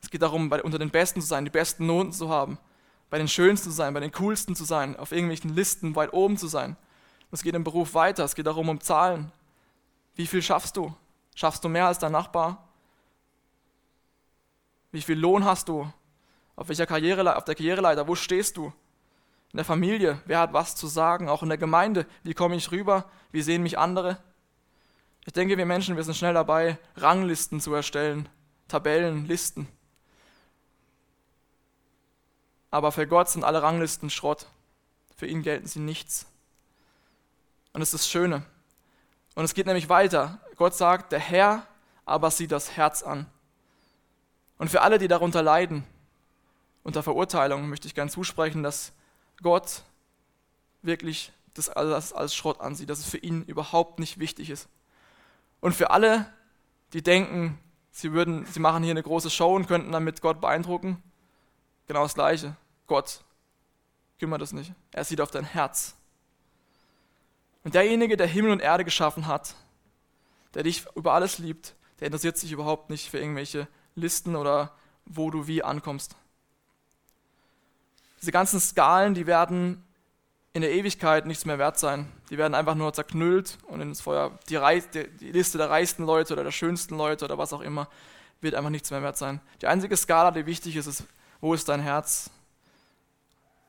Es 0.00 0.08
geht 0.08 0.22
darum, 0.22 0.48
bei, 0.48 0.62
unter 0.62 0.78
den 0.78 0.88
Besten 0.88 1.20
zu 1.20 1.26
sein, 1.26 1.44
die 1.44 1.50
besten 1.50 1.84
Noten 1.84 2.10
zu 2.10 2.30
haben, 2.30 2.56
bei 3.10 3.18
den 3.18 3.28
Schönsten 3.28 3.68
zu 3.68 3.76
sein, 3.76 3.92
bei 3.92 4.00
den 4.00 4.10
Coolsten 4.10 4.56
zu 4.56 4.64
sein, 4.64 4.96
auf 4.96 5.12
irgendwelchen 5.12 5.54
Listen 5.54 5.96
weit 5.96 6.14
oben 6.14 6.38
zu 6.38 6.46
sein. 6.46 6.78
Es 7.30 7.42
geht 7.42 7.54
im 7.54 7.62
Beruf 7.62 7.92
weiter, 7.92 8.24
es 8.24 8.34
geht 8.34 8.46
darum, 8.46 8.70
um 8.70 8.80
Zahlen. 8.80 9.32
Wie 10.14 10.26
viel 10.26 10.40
schaffst 10.40 10.78
du? 10.78 10.96
Schaffst 11.34 11.62
du 11.62 11.68
mehr 11.68 11.86
als 11.86 11.98
dein 11.98 12.12
Nachbar? 12.12 12.66
Wie 14.92 15.02
viel 15.02 15.18
Lohn 15.18 15.44
hast 15.44 15.68
du? 15.68 15.92
Auf 16.56 16.68
welcher 16.68 16.86
Karriere, 16.86 17.36
auf 17.36 17.44
der 17.44 17.54
Karriereleiter? 17.54 18.08
Wo 18.08 18.14
stehst 18.14 18.56
du? 18.56 18.72
In 19.52 19.56
der 19.56 19.64
Familie? 19.64 20.20
Wer 20.26 20.38
hat 20.38 20.52
was 20.52 20.76
zu 20.76 20.86
sagen? 20.86 21.28
Auch 21.28 21.42
in 21.42 21.48
der 21.48 21.58
Gemeinde? 21.58 22.06
Wie 22.22 22.34
komme 22.34 22.56
ich 22.56 22.70
rüber? 22.70 23.10
Wie 23.32 23.42
sehen 23.42 23.62
mich 23.62 23.78
andere? 23.78 24.18
Ich 25.26 25.32
denke, 25.32 25.58
wir 25.58 25.66
Menschen, 25.66 25.96
wir 25.96 26.04
sind 26.04 26.16
schnell 26.16 26.34
dabei, 26.34 26.78
Ranglisten 26.96 27.60
zu 27.60 27.74
erstellen, 27.74 28.28
Tabellen, 28.68 29.26
Listen. 29.26 29.68
Aber 32.70 32.92
für 32.92 33.06
Gott 33.06 33.28
sind 33.28 33.44
alle 33.44 33.62
Ranglisten 33.62 34.10
Schrott. 34.10 34.46
Für 35.16 35.26
ihn 35.26 35.42
gelten 35.42 35.66
sie 35.66 35.80
nichts. 35.80 36.26
Und 37.72 37.82
es 37.82 37.88
ist 37.92 38.04
das 38.04 38.08
Schöne. 38.08 38.44
Und 39.34 39.44
es 39.44 39.54
geht 39.54 39.66
nämlich 39.66 39.88
weiter. 39.88 40.40
Gott 40.56 40.74
sagt, 40.74 41.12
der 41.12 41.18
Herr 41.18 41.66
aber 42.04 42.30
sieht 42.30 42.52
das 42.52 42.76
Herz 42.76 43.02
an. 43.02 43.26
Und 44.58 44.70
für 44.70 44.82
alle, 44.82 44.98
die 44.98 45.08
darunter 45.08 45.42
leiden, 45.42 45.84
unter 46.82 47.02
Verurteilung, 47.02 47.68
möchte 47.68 47.86
ich 47.86 47.94
gern 47.94 48.08
zusprechen, 48.08 48.62
dass 48.62 48.92
Gott 49.42 49.82
wirklich 50.82 51.32
das 51.54 51.68
alles 51.68 52.12
als 52.12 52.34
Schrott 52.34 52.60
ansieht, 52.60 52.90
dass 52.90 53.00
es 53.00 53.06
für 53.06 53.18
ihn 53.18 53.42
überhaupt 53.44 53.98
nicht 53.98 54.18
wichtig 54.18 54.50
ist. 54.50 54.68
Und 55.60 55.74
für 55.74 55.90
alle, 55.90 56.32
die 56.92 57.02
denken, 57.02 57.58
sie, 57.90 58.12
würden, 58.12 58.46
sie 58.46 58.60
machen 58.60 58.82
hier 58.82 58.92
eine 58.92 59.02
große 59.02 59.30
Show 59.30 59.54
und 59.54 59.66
könnten 59.66 59.92
damit 59.92 60.20
Gott 60.20 60.40
beeindrucken, 60.40 61.02
genau 61.86 62.02
das 62.02 62.14
Gleiche. 62.14 62.56
Gott 62.86 63.22
kümmert 64.18 64.42
es 64.42 64.52
nicht. 64.52 64.72
Er 64.92 65.04
sieht 65.04 65.20
auf 65.20 65.30
dein 65.30 65.44
Herz. 65.44 65.96
Und 67.62 67.74
derjenige, 67.74 68.16
der 68.16 68.26
Himmel 68.26 68.52
und 68.52 68.60
Erde 68.60 68.84
geschaffen 68.84 69.26
hat, 69.26 69.54
der 70.54 70.62
dich 70.62 70.84
über 70.94 71.12
alles 71.12 71.38
liebt, 71.38 71.74
der 71.98 72.06
interessiert 72.06 72.38
sich 72.38 72.52
überhaupt 72.52 72.90
nicht 72.90 73.10
für 73.10 73.18
irgendwelche 73.18 73.68
Listen 73.94 74.36
oder 74.36 74.74
wo 75.04 75.30
du 75.30 75.46
wie 75.46 75.62
ankommst. 75.62 76.16
Diese 78.20 78.32
ganzen 78.32 78.60
Skalen, 78.60 79.14
die 79.14 79.26
werden 79.26 79.84
in 80.52 80.62
der 80.62 80.72
Ewigkeit 80.72 81.26
nichts 81.26 81.44
mehr 81.44 81.58
wert 81.58 81.78
sein. 81.78 82.10
Die 82.28 82.38
werden 82.38 82.54
einfach 82.54 82.74
nur 82.74 82.92
zerknüllt 82.92 83.58
und 83.68 83.80
ins 83.80 84.00
Feuer. 84.00 84.38
Die, 84.48 84.56
Reis, 84.56 84.90
die, 84.90 85.08
die, 85.08 85.30
Liste 85.32 85.58
der 85.58 85.70
reichsten 85.70 86.04
Leute 86.04 86.32
oder 86.32 86.44
der 86.44 86.50
schönsten 86.50 86.96
Leute 86.96 87.24
oder 87.24 87.38
was 87.38 87.52
auch 87.52 87.60
immer 87.60 87.88
wird 88.40 88.54
einfach 88.54 88.70
nichts 88.70 88.90
mehr 88.90 89.02
wert 89.02 89.16
sein. 89.16 89.40
Die 89.62 89.66
einzige 89.66 89.96
Skala, 89.96 90.30
die 90.30 90.46
wichtig 90.46 90.76
ist, 90.76 90.86
ist, 90.86 91.04
wo 91.40 91.54
ist 91.54 91.68
dein 91.68 91.80
Herz? 91.80 92.30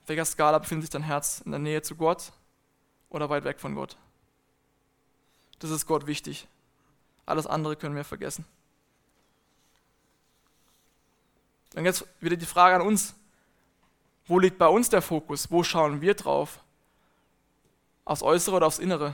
Auf 0.02 0.10
welcher 0.10 0.26
Skala 0.26 0.58
befindet 0.60 0.86
sich 0.86 0.90
dein 0.90 1.04
Herz? 1.04 1.42
In 1.46 1.52
der 1.52 1.60
Nähe 1.60 1.82
zu 1.82 1.96
Gott 1.96 2.32
oder 3.10 3.30
weit 3.30 3.44
weg 3.44 3.60
von 3.60 3.76
Gott? 3.76 3.98
Das 5.60 5.70
ist 5.70 5.86
Gott 5.86 6.08
wichtig. 6.08 6.48
Alles 7.26 7.46
andere 7.46 7.76
können 7.76 7.96
wir 7.96 8.04
vergessen. 8.04 8.46
Dann 11.72 11.86
jetzt 11.86 12.06
wieder 12.20 12.36
die 12.36 12.46
Frage 12.46 12.76
an 12.76 12.82
uns, 12.82 13.14
wo 14.32 14.40
liegt 14.40 14.58
bei 14.58 14.68
uns 14.68 14.88
der 14.88 15.02
Fokus? 15.02 15.52
Wo 15.52 15.62
schauen 15.62 16.00
wir 16.00 16.14
drauf? 16.14 16.62
Aufs 18.06 18.24
Äußere 18.24 18.56
oder 18.56 18.68
aufs 18.68 18.80
Innere? 18.80 19.14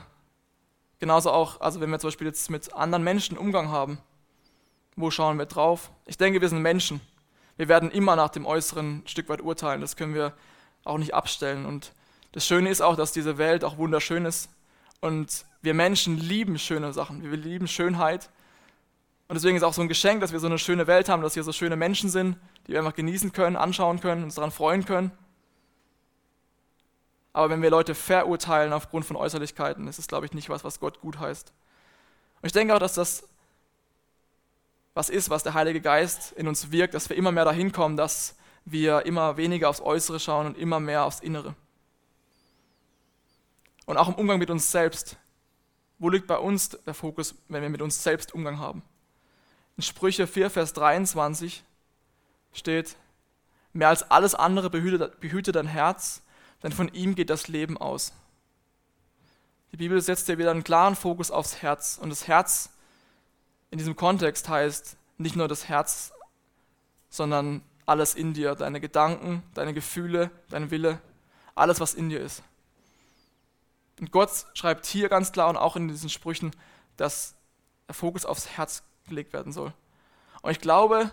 Genauso 1.00 1.32
auch, 1.32 1.60
also 1.60 1.80
wenn 1.80 1.90
wir 1.90 1.98
zum 1.98 2.06
Beispiel 2.06 2.28
jetzt 2.28 2.48
mit 2.50 2.72
anderen 2.72 3.02
Menschen 3.02 3.36
Umgang 3.36 3.68
haben, 3.68 3.98
wo 4.94 5.10
schauen 5.10 5.36
wir 5.36 5.46
drauf? 5.46 5.90
Ich 6.06 6.18
denke, 6.18 6.40
wir 6.40 6.48
sind 6.48 6.62
Menschen. 6.62 7.00
Wir 7.56 7.66
werden 7.66 7.90
immer 7.90 8.14
nach 8.14 8.28
dem 8.28 8.46
Äußeren 8.46 8.98
ein 8.98 9.08
Stück 9.08 9.28
weit 9.28 9.40
urteilen. 9.40 9.80
Das 9.80 9.96
können 9.96 10.14
wir 10.14 10.34
auch 10.84 10.98
nicht 10.98 11.14
abstellen. 11.14 11.66
Und 11.66 11.94
das 12.30 12.46
Schöne 12.46 12.70
ist 12.70 12.80
auch, 12.80 12.94
dass 12.94 13.10
diese 13.10 13.38
Welt 13.38 13.64
auch 13.64 13.76
wunderschön 13.76 14.24
ist. 14.24 14.48
Und 15.00 15.46
wir 15.62 15.74
Menschen 15.74 16.16
lieben 16.16 16.60
schöne 16.60 16.92
Sachen. 16.92 17.28
Wir 17.28 17.36
lieben 17.36 17.66
Schönheit. 17.66 18.30
Und 19.26 19.34
deswegen 19.34 19.56
ist 19.56 19.64
auch 19.64 19.74
so 19.74 19.82
ein 19.82 19.88
Geschenk, 19.88 20.20
dass 20.20 20.30
wir 20.30 20.38
so 20.38 20.46
eine 20.46 20.60
schöne 20.60 20.86
Welt 20.86 21.08
haben, 21.08 21.22
dass 21.22 21.34
hier 21.34 21.42
so 21.42 21.52
schöne 21.52 21.74
Menschen 21.74 22.08
sind, 22.08 22.36
die 22.68 22.72
wir 22.72 22.80
einfach 22.80 22.94
genießen 22.94 23.32
können, 23.32 23.56
anschauen 23.56 24.00
können, 24.00 24.22
uns 24.22 24.34
daran 24.34 24.50
freuen 24.50 24.84
können. 24.84 25.10
Aber 27.32 27.50
wenn 27.50 27.62
wir 27.62 27.70
Leute 27.70 27.94
verurteilen 27.94 28.72
aufgrund 28.72 29.06
von 29.06 29.16
Äußerlichkeiten, 29.16 29.88
ist 29.88 29.98
es, 29.98 30.06
glaube 30.06 30.26
ich, 30.26 30.32
nicht 30.32 30.50
was, 30.50 30.64
was 30.64 30.78
Gott 30.78 31.00
gut 31.00 31.18
heißt. 31.18 31.52
Und 32.42 32.46
ich 32.46 32.52
denke 32.52 32.74
auch, 32.74 32.78
dass 32.78 32.94
das 32.94 33.28
was 34.94 35.10
ist, 35.10 35.30
was 35.30 35.44
der 35.44 35.54
Heilige 35.54 35.80
Geist 35.80 36.32
in 36.32 36.48
uns 36.48 36.72
wirkt, 36.72 36.92
dass 36.92 37.08
wir 37.08 37.16
immer 37.16 37.30
mehr 37.30 37.44
dahin 37.44 37.70
kommen, 37.70 37.96
dass 37.96 38.34
wir 38.64 39.06
immer 39.06 39.36
weniger 39.36 39.68
aufs 39.70 39.80
Äußere 39.80 40.18
schauen 40.18 40.46
und 40.46 40.58
immer 40.58 40.80
mehr 40.80 41.04
aufs 41.04 41.20
Innere. 41.20 41.54
Und 43.86 43.96
auch 43.96 44.08
im 44.08 44.14
Umgang 44.14 44.40
mit 44.40 44.50
uns 44.50 44.70
selbst. 44.70 45.16
Wo 46.00 46.10
liegt 46.10 46.26
bei 46.26 46.36
uns 46.36 46.70
der 46.70 46.94
Fokus, 46.94 47.36
wenn 47.48 47.62
wir 47.62 47.70
mit 47.70 47.80
uns 47.80 48.02
selbst 48.02 48.34
Umgang 48.34 48.58
haben? 48.58 48.82
In 49.76 49.84
Sprüche 49.84 50.26
4, 50.26 50.50
Vers 50.50 50.72
23 50.72 51.64
steht, 52.52 52.96
mehr 53.72 53.88
als 53.88 54.10
alles 54.10 54.34
andere 54.34 54.70
behüte, 54.70 55.12
behüte 55.20 55.52
dein 55.52 55.66
Herz, 55.66 56.22
denn 56.62 56.72
von 56.72 56.88
ihm 56.88 57.14
geht 57.14 57.30
das 57.30 57.48
Leben 57.48 57.78
aus. 57.78 58.12
Die 59.72 59.76
Bibel 59.76 60.00
setzt 60.00 60.28
dir 60.28 60.38
wieder 60.38 60.50
einen 60.50 60.64
klaren 60.64 60.96
Fokus 60.96 61.30
aufs 61.30 61.62
Herz. 61.62 61.98
Und 62.00 62.10
das 62.10 62.26
Herz 62.26 62.70
in 63.70 63.78
diesem 63.78 63.96
Kontext 63.96 64.48
heißt 64.48 64.96
nicht 65.18 65.36
nur 65.36 65.48
das 65.48 65.68
Herz, 65.68 66.12
sondern 67.10 67.62
alles 67.86 68.14
in 68.14 68.34
dir, 68.34 68.54
deine 68.54 68.80
Gedanken, 68.80 69.42
deine 69.54 69.74
Gefühle, 69.74 70.30
dein 70.50 70.70
Wille, 70.70 71.00
alles, 71.54 71.80
was 71.80 71.94
in 71.94 72.08
dir 72.08 72.20
ist. 72.20 72.42
Und 74.00 74.12
Gott 74.12 74.46
schreibt 74.54 74.86
hier 74.86 75.08
ganz 75.08 75.32
klar 75.32 75.48
und 75.48 75.56
auch 75.56 75.76
in 75.76 75.88
diesen 75.88 76.08
Sprüchen, 76.08 76.52
dass 76.96 77.34
der 77.88 77.94
Fokus 77.94 78.24
aufs 78.24 78.48
Herz 78.48 78.82
gelegt 79.06 79.32
werden 79.32 79.52
soll. 79.52 79.72
Und 80.42 80.50
ich 80.50 80.60
glaube, 80.60 81.10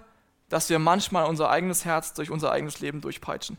dass 0.50 0.70
wir 0.70 0.80
manchmal 0.80 1.26
unser 1.26 1.50
eigenes 1.50 1.86
Herz 1.86 2.14
durch 2.14 2.30
unser 2.30 2.52
eigenes 2.52 2.80
Leben 2.80 3.02
durchpeitschen. 3.02 3.58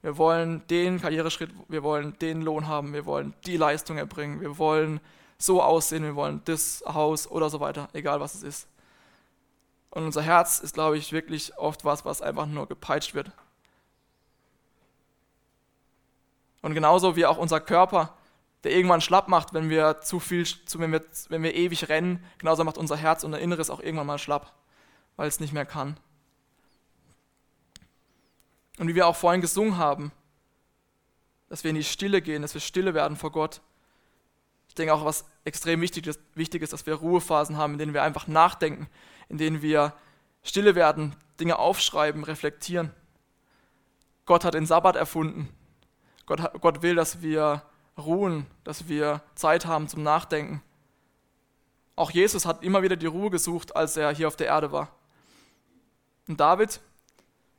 Wir 0.00 0.16
wollen 0.18 0.66
den 0.68 1.00
Karriereschritt, 1.00 1.50
wir 1.68 1.82
wollen 1.82 2.18
den 2.18 2.42
Lohn 2.42 2.66
haben, 2.66 2.92
wir 2.92 3.06
wollen 3.06 3.34
die 3.46 3.56
Leistung 3.56 3.98
erbringen, 3.98 4.40
wir 4.40 4.58
wollen 4.58 5.00
so 5.42 5.60
aussehen 5.60 6.04
wir 6.04 6.14
wollen, 6.14 6.40
das 6.44 6.84
Haus 6.86 7.28
oder 7.28 7.50
so 7.50 7.60
weiter, 7.60 7.88
egal 7.92 8.20
was 8.20 8.34
es 8.34 8.42
ist. 8.42 8.68
Und 9.90 10.04
unser 10.04 10.22
Herz 10.22 10.60
ist, 10.60 10.74
glaube 10.74 10.96
ich, 10.96 11.12
wirklich 11.12 11.56
oft 11.58 11.84
was, 11.84 12.04
was 12.04 12.22
einfach 12.22 12.46
nur 12.46 12.66
gepeitscht 12.66 13.14
wird. 13.14 13.30
Und 16.62 16.74
genauso 16.74 17.16
wie 17.16 17.26
auch 17.26 17.38
unser 17.38 17.60
Körper, 17.60 18.16
der 18.62 18.72
irgendwann 18.72 19.00
schlapp 19.00 19.26
macht, 19.26 19.52
wenn 19.52 19.68
wir 19.68 20.00
zu 20.00 20.20
viel, 20.20 20.46
wenn 20.74 20.92
wir, 20.92 21.04
wenn 21.28 21.42
wir 21.42 21.54
ewig 21.54 21.88
rennen, 21.88 22.24
genauso 22.38 22.62
macht 22.62 22.78
unser 22.78 22.96
Herz 22.96 23.24
und 23.24 23.32
unser 23.32 23.42
Inneres 23.42 23.68
auch 23.68 23.80
irgendwann 23.80 24.06
mal 24.06 24.18
schlapp, 24.18 24.52
weil 25.16 25.28
es 25.28 25.40
nicht 25.40 25.52
mehr 25.52 25.66
kann. 25.66 25.96
Und 28.78 28.88
wie 28.88 28.94
wir 28.94 29.06
auch 29.06 29.16
vorhin 29.16 29.40
gesungen 29.40 29.76
haben, 29.76 30.12
dass 31.48 31.64
wir 31.64 31.68
in 31.68 31.76
die 31.76 31.84
Stille 31.84 32.22
gehen, 32.22 32.42
dass 32.42 32.54
wir 32.54 32.60
stille 32.60 32.94
werden 32.94 33.16
vor 33.16 33.30
Gott. 33.30 33.60
Ich 34.68 34.74
denke 34.74 34.94
auch, 34.94 35.04
was 35.04 35.26
extrem 35.44 35.82
wichtig 35.82 36.06
ist, 36.06 36.20
wichtig 36.34 36.62
ist, 36.62 36.72
dass 36.72 36.86
wir 36.86 36.94
Ruhephasen 36.94 37.58
haben, 37.58 37.74
in 37.74 37.78
denen 37.78 37.94
wir 37.94 38.02
einfach 38.02 38.26
nachdenken, 38.26 38.88
in 39.28 39.36
denen 39.36 39.60
wir 39.60 39.92
stille 40.42 40.74
werden, 40.74 41.14
Dinge 41.38 41.58
aufschreiben, 41.58 42.24
reflektieren. 42.24 42.90
Gott 44.24 44.44
hat 44.44 44.54
den 44.54 44.66
Sabbat 44.66 44.96
erfunden. 44.96 45.48
Gott, 46.26 46.52
Gott 46.60 46.82
will, 46.82 46.94
dass 46.94 47.20
wir 47.20 47.62
ruhen, 47.98 48.46
dass 48.64 48.88
wir 48.88 49.22
Zeit 49.34 49.66
haben 49.66 49.88
zum 49.88 50.02
Nachdenken. 50.02 50.62
Auch 51.96 52.10
Jesus 52.10 52.46
hat 52.46 52.62
immer 52.62 52.82
wieder 52.82 52.96
die 52.96 53.06
Ruhe 53.06 53.30
gesucht, 53.30 53.76
als 53.76 53.96
er 53.96 54.14
hier 54.14 54.28
auf 54.28 54.36
der 54.36 54.46
Erde 54.46 54.72
war. 54.72 54.88
Und 56.28 56.40
David, 56.40 56.80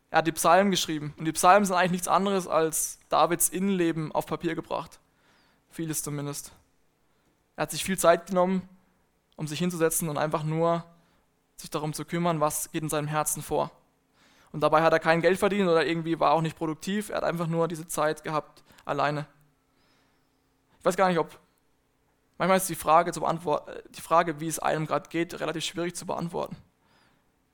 er 0.09 0.19
hat 0.19 0.27
die 0.27 0.31
Psalmen 0.31 0.71
geschrieben. 0.71 1.13
Und 1.17 1.25
die 1.25 1.31
Psalmen 1.31 1.65
sind 1.65 1.75
eigentlich 1.75 1.91
nichts 1.91 2.07
anderes 2.07 2.47
als 2.47 2.99
Davids 3.09 3.49
Innenleben 3.49 4.11
auf 4.11 4.25
Papier 4.25 4.55
gebracht. 4.55 4.99
Vieles 5.69 6.03
zumindest. 6.03 6.51
Er 7.55 7.63
hat 7.63 7.71
sich 7.71 7.83
viel 7.83 7.97
Zeit 7.97 8.27
genommen, 8.27 8.67
um 9.35 9.47
sich 9.47 9.59
hinzusetzen 9.59 10.09
und 10.09 10.17
einfach 10.17 10.43
nur 10.43 10.85
sich 11.55 11.69
darum 11.69 11.93
zu 11.93 12.05
kümmern, 12.05 12.39
was 12.39 12.71
geht 12.71 12.83
in 12.83 12.89
seinem 12.89 13.07
Herzen 13.07 13.41
vor. 13.41 13.71
Und 14.51 14.61
dabei 14.61 14.83
hat 14.83 14.93
er 14.93 14.99
kein 14.99 15.21
Geld 15.21 15.39
verdient 15.39 15.67
oder 15.67 15.85
irgendwie 15.85 16.19
war 16.19 16.31
auch 16.31 16.41
nicht 16.41 16.57
produktiv. 16.57 17.09
Er 17.09 17.17
hat 17.17 17.23
einfach 17.23 17.47
nur 17.47 17.67
diese 17.67 17.87
Zeit 17.87 18.23
gehabt, 18.23 18.63
alleine. 18.85 19.25
Ich 20.79 20.85
weiß 20.85 20.95
gar 20.95 21.09
nicht, 21.09 21.17
ob. 21.17 21.39
Manchmal 22.37 22.57
ist 22.57 22.69
die 22.69 22.75
Frage, 22.75 23.11
zu 23.11 23.25
die 23.95 24.01
Frage 24.01 24.39
wie 24.39 24.47
es 24.47 24.59
einem 24.59 24.85
gerade 24.85 25.09
geht, 25.09 25.39
relativ 25.39 25.63
schwierig 25.65 25.95
zu 25.95 26.05
beantworten. 26.05 26.55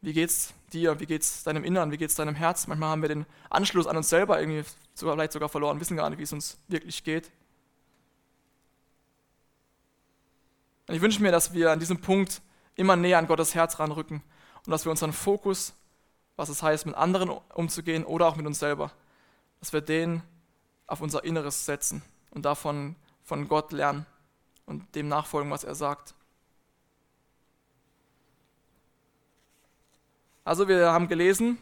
Wie 0.02 0.14
geht's 0.14 0.54
dir? 0.72 1.00
Wie 1.00 1.06
geht's 1.06 1.44
deinem 1.44 1.64
Innern? 1.64 1.92
Wie 1.92 1.98
geht's 1.98 2.16
deinem 2.16 2.36
Herz? 2.36 2.68
Manchmal 2.68 2.90
haben 2.90 3.02
wir 3.02 3.10
den 3.10 3.26
Anschluss 3.50 3.88
an 3.88 3.98
uns 3.98 4.10
selber 4.10 4.40
irgendwie 4.40 4.64
sogar, 4.94 5.16
vielleicht 5.16 5.34
sogar 5.34 5.50
verloren, 5.50 5.80
wissen 5.80 5.98
gar 5.98 6.10
nicht, 6.10 6.20
wie 6.20 6.24
es 6.24 6.34
uns 6.34 6.58
wirklich 6.68 7.04
geht. 7.04 7.32
Und 10.88 10.96
ich 10.96 11.02
wünsche 11.02 11.22
mir, 11.22 11.32
dass 11.32 11.54
wir 11.54 11.72
an 11.72 11.80
diesem 11.80 12.02
Punkt 12.02 12.42
immer 12.76 12.96
näher 12.96 13.20
an 13.20 13.28
Gottes 13.28 13.54
Herz 13.54 13.78
ranrücken 13.80 14.24
und 14.66 14.72
dass 14.72 14.86
wir 14.86 14.92
unseren 14.92 15.14
Fokus, 15.14 15.74
was 16.36 16.50
es 16.50 16.64
heißt, 16.64 16.86
mit 16.86 16.96
anderen 16.96 17.30
umzugehen 17.54 18.06
oder 18.06 18.28
auch 18.28 18.36
mit 18.36 18.46
uns 18.46 18.60
selber, 18.60 18.92
dass 19.60 19.74
wir 19.74 19.82
den 19.82 20.24
auf 20.88 21.02
unser 21.02 21.24
Inneres 21.24 21.66
setzen 21.66 22.02
und 22.32 22.46
davon 22.46 22.96
von 23.24 23.48
Gott 23.48 23.72
lernen 23.72 24.06
und 24.66 24.96
dem 24.96 25.08
nachfolgen, 25.08 25.52
was 25.52 25.64
er 25.64 25.76
sagt. 25.76 26.16
Also 30.50 30.68
wir 30.68 30.92
haben 30.92 31.08
gelesen, 31.08 31.60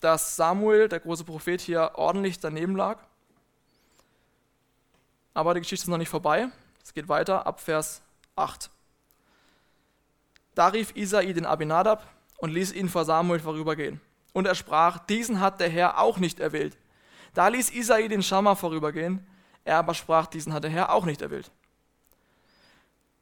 dass 0.00 0.34
Samuel, 0.34 0.88
der 0.88 0.98
große 0.98 1.22
Prophet, 1.22 1.60
hier 1.60 1.92
ordentlich 1.94 2.40
daneben 2.40 2.74
lag. 2.74 2.98
Aber 5.34 5.54
die 5.54 5.60
Geschichte 5.60 5.84
ist 5.84 5.88
noch 5.88 5.98
nicht 5.98 6.08
vorbei. 6.08 6.48
Es 6.82 6.92
geht 6.92 7.08
weiter 7.08 7.46
ab 7.46 7.60
Vers 7.60 8.02
8. 8.34 8.70
Da 10.56 10.66
rief 10.66 10.96
Isai 10.96 11.32
den 11.32 11.46
Abinadab 11.46 12.12
und 12.38 12.50
ließ 12.50 12.72
ihn 12.72 12.88
vor 12.88 13.04
Samuel 13.04 13.38
vorübergehen. 13.38 14.00
Und 14.32 14.48
er 14.48 14.56
sprach, 14.56 14.98
diesen 15.06 15.38
hat 15.38 15.60
der 15.60 15.68
Herr 15.68 16.00
auch 16.00 16.18
nicht 16.18 16.40
erwählt. 16.40 16.76
Da 17.34 17.46
ließ 17.46 17.70
Isai 17.70 18.08
den 18.08 18.24
Schammer 18.24 18.56
vorübergehen, 18.56 19.24
er 19.62 19.76
aber 19.76 19.94
sprach, 19.94 20.26
diesen 20.26 20.52
hat 20.52 20.64
der 20.64 20.72
Herr 20.72 20.92
auch 20.92 21.04
nicht 21.04 21.22
erwählt. 21.22 21.52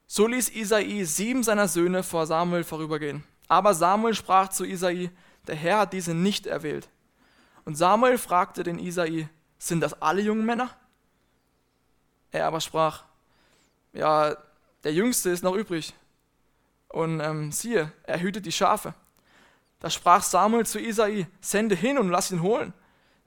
So 0.06 0.26
ließ 0.26 0.48
Isai 0.48 1.04
sieben 1.04 1.42
seiner 1.42 1.68
Söhne 1.68 2.02
vor 2.02 2.26
Samuel 2.26 2.64
vorübergehen. 2.64 3.24
Aber 3.52 3.74
Samuel 3.74 4.14
sprach 4.14 4.48
zu 4.48 4.64
Isai, 4.64 5.10
der 5.46 5.56
Herr 5.56 5.80
hat 5.80 5.92
diese 5.92 6.14
nicht 6.14 6.46
erwählt. 6.46 6.88
Und 7.66 7.76
Samuel 7.76 8.16
fragte 8.16 8.62
den 8.62 8.78
Isai, 8.78 9.28
sind 9.58 9.82
das 9.82 10.00
alle 10.00 10.22
jungen 10.22 10.46
Männer? 10.46 10.70
Er 12.30 12.46
aber 12.46 12.62
sprach, 12.62 13.04
ja, 13.92 14.38
der 14.84 14.94
Jüngste 14.94 15.28
ist 15.28 15.44
noch 15.44 15.54
übrig. 15.54 15.92
Und 16.88 17.20
ähm, 17.20 17.52
siehe, 17.52 17.92
er 18.04 18.22
hütet 18.22 18.46
die 18.46 18.52
Schafe. 18.52 18.94
Da 19.80 19.90
sprach 19.90 20.22
Samuel 20.22 20.64
zu 20.64 20.80
Isai, 20.80 21.26
sende 21.42 21.74
hin 21.74 21.98
und 21.98 22.08
lass 22.08 22.30
ihn 22.30 22.40
holen, 22.40 22.72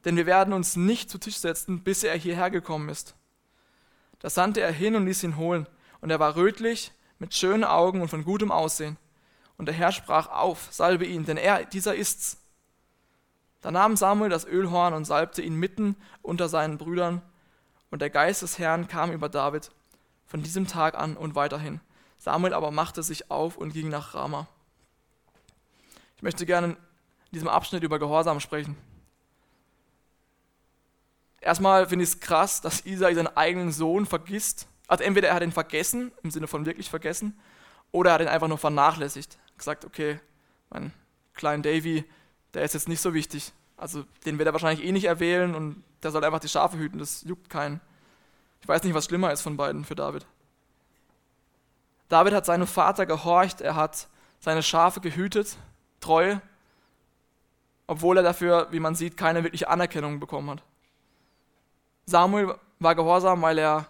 denn 0.06 0.18
wir 0.18 0.26
werden 0.26 0.56
uns 0.56 0.76
nicht 0.76 1.12
zu 1.12 1.20
Tisch 1.20 1.38
setzen, 1.38 1.84
bis 1.84 2.04
er 2.04 2.18
hierher 2.18 2.50
gekommen 2.50 2.90
ist. 2.90 3.14
Da 4.18 4.32
sandte 4.32 4.62
er 4.62 4.72
hin 4.72 4.96
und 4.96 5.06
ließ 5.06 5.22
ihn 5.22 5.38
holen, 5.38 5.70
und 6.02 6.10
er 6.10 6.20
war 6.20 6.36
rötlich, 6.36 6.94
mit 7.20 7.36
schönen 7.36 7.64
Augen 7.64 8.02
und 8.02 8.08
von 8.08 8.26
gutem 8.26 8.52
Aussehen. 8.52 8.98
Und 9.58 9.68
der 9.68 9.76
Herr 9.76 9.92
sprach 9.92 10.28
auf, 10.28 10.68
salbe 10.72 11.06
ihn, 11.06 11.26
denn 11.26 11.38
er, 11.38 11.66
dieser 11.66 11.96
ist's. 11.96 12.38
Da 13.62 13.72
nahm 13.72 13.96
Samuel 13.96 14.30
das 14.30 14.46
Ölhorn 14.46 14.94
und 14.94 15.06
salbte 15.06 15.42
ihn 15.42 15.56
mitten 15.56 15.96
unter 16.22 16.50
seinen 16.50 16.78
Brüdern, 16.78 17.22
und 17.92 18.02
der 18.02 18.10
Geist 18.10 18.42
des 18.42 18.60
Herrn 18.60 18.88
kam 18.88 19.12
über 19.12 19.30
David 19.30 19.72
von 20.26 20.44
diesem 20.44 20.68
Tag 20.68 20.96
an 20.96 21.16
und 21.16 21.36
weiterhin. 21.36 21.80
Samuel 22.18 22.54
aber 22.54 22.72
machte 22.72 23.04
sich 23.04 23.32
auf 23.32 23.58
und 23.58 23.74
ging 23.74 23.90
nach 23.90 24.14
Rama. 24.14 24.48
Ich 26.18 26.24
möchte 26.24 26.46
gerne 26.46 26.68
in 26.68 26.78
diesem 27.32 27.48
Abschnitt 27.48 27.84
über 27.84 28.00
Gehorsam 28.00 28.40
sprechen. 28.40 28.76
Erstmal 31.40 31.88
finde 31.88 32.04
ich 32.04 32.10
es 32.10 32.20
krass, 32.20 32.60
dass 32.60 32.86
Isai 32.86 33.14
seinen 33.14 33.38
eigenen 33.38 33.72
Sohn 33.72 34.06
vergisst. 34.06 34.68
Also 34.88 35.04
entweder 35.04 35.30
er 35.30 35.36
hat 35.36 35.44
ihn 35.44 35.52
vergessen, 35.52 36.12
im 36.24 36.32
Sinne 36.32 36.48
von 36.48 36.66
wirklich 36.66 36.90
vergessen, 36.90 37.40
oder 37.92 38.12
er 38.12 38.14
hat 38.16 38.22
ihn 38.22 38.28
einfach 38.28 38.48
nur 38.48 38.58
vernachlässigt 38.58 39.38
gesagt, 39.58 39.86
okay, 39.86 40.20
mein 40.70 40.92
kleinen 41.34 41.64
Davy, 41.64 42.06
der 42.54 42.64
ist 42.64 42.74
jetzt 42.74 42.90
nicht 42.90 43.02
so 43.02 43.14
wichtig. 43.14 43.54
Also 43.78 44.06
den 44.26 44.38
wird 44.38 44.48
er 44.48 44.54
wahrscheinlich 44.54 44.86
eh 44.86 44.92
nicht 44.92 45.06
erwählen 45.06 45.56
und 45.56 45.84
der 46.04 46.12
soll 46.12 46.24
einfach 46.24 46.40
die 46.40 46.50
Schafe 46.50 46.78
hüten, 46.78 47.00
das 47.00 47.24
juckt 47.24 47.50
keinen. 47.50 47.82
Ich 48.62 48.68
weiß 48.68 48.84
nicht, 48.84 48.94
was 48.94 49.06
schlimmer 49.06 49.32
ist 49.32 49.42
von 49.42 49.58
beiden 49.58 49.86
für 49.86 49.96
David. 49.96 50.26
David 52.10 52.34
hat 52.34 52.46
seinem 52.46 52.68
Vater 52.68 53.06
gehorcht, 53.06 53.62
er 53.62 53.76
hat 53.76 54.08
seine 54.40 54.64
Schafe 54.64 55.02
gehütet, 55.02 55.58
treu, 56.00 56.38
obwohl 57.88 58.18
er 58.18 58.24
dafür, 58.24 58.68
wie 58.72 58.80
man 58.80 58.96
sieht, 58.96 59.18
keine 59.18 59.44
wirkliche 59.44 59.70
Anerkennung 59.70 60.20
bekommen 60.20 60.50
hat. 60.52 60.64
Samuel 62.06 62.56
war 62.80 62.96
gehorsam, 62.96 63.42
weil 63.42 63.58
er, 63.58 63.88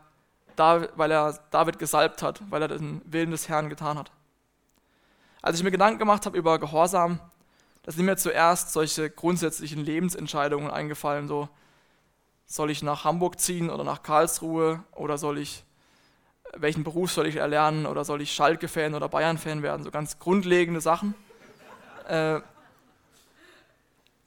weil 0.58 1.12
er 1.12 1.40
David 1.52 1.80
gesalbt 1.80 2.22
hat, 2.22 2.42
weil 2.50 2.62
er 2.62 2.68
den 2.68 3.02
Willen 3.06 3.32
des 3.32 3.50
Herrn 3.50 3.70
getan 3.70 3.98
hat. 3.98 4.12
Als 5.42 5.58
ich 5.58 5.64
mir 5.64 5.72
Gedanken 5.72 6.00
gemacht 6.00 6.26
habe 6.26 6.38
über 6.38 6.60
Gehorsam, 6.60 7.20
da 7.84 7.92
sind 7.92 8.06
mir 8.06 8.18
zuerst 8.18 8.74
solche 8.74 9.10
grundsätzlichen 9.10 9.84
Lebensentscheidungen 9.84 10.72
eingefallen, 10.72 11.28
so 11.28 11.50
soll 12.48 12.72
ich 12.72 12.84
nach 12.84 13.04
Hamburg 13.04 13.40
ziehen 13.40 13.70
oder 13.70 13.84
nach 13.84 14.04
Karlsruhe 14.04 14.84
oder 14.94 15.18
soll 15.18 15.38
ich 15.38 15.64
welchen 16.58 16.84
Beruf 16.84 17.12
soll 17.12 17.28
ich 17.28 17.36
erlernen 17.38 17.86
oder 17.86 18.06
soll 18.06 18.22
ich 18.22 18.34
Schalke-Fan 18.34 18.94
oder 18.94 19.10
Bayern-Fan 19.10 19.62
werden, 19.62 19.84
so 19.84 19.92
ganz 19.92 20.20
grundlegende 20.20 20.82
Sachen. 20.82 21.16
Äh, 22.08 22.40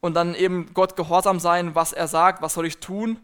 und 0.00 0.14
dann 0.14 0.34
eben 0.34 0.72
Gott 0.74 0.96
gehorsam 0.96 1.40
sein, 1.40 1.74
was 1.74 1.92
er 1.92 2.06
sagt, 2.06 2.42
was 2.42 2.54
soll 2.54 2.66
ich 2.66 2.78
tun. 2.78 3.18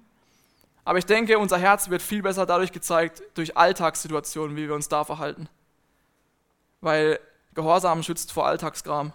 Aber 0.85 0.99
ich 0.99 1.07
denke, 1.07 1.39
unser 1.39 1.59
Herz 1.59 1.89
wird 1.89 2.03
viel 2.03 2.23
besser 2.23 2.47
dadurch 2.47 2.73
gezeigt, 2.73 3.23
durch 3.35 3.57
Alltagssituationen, 3.57 4.57
wie 4.57 4.69
wir 4.69 4.75
uns 4.75 4.89
da 4.89 5.05
verhalten. 5.05 5.49
Weil 6.81 7.19
Gehorsam 7.55 8.03
schützt 8.03 8.33
vor 8.33 8.47
Alltagsgram. 8.47 9.13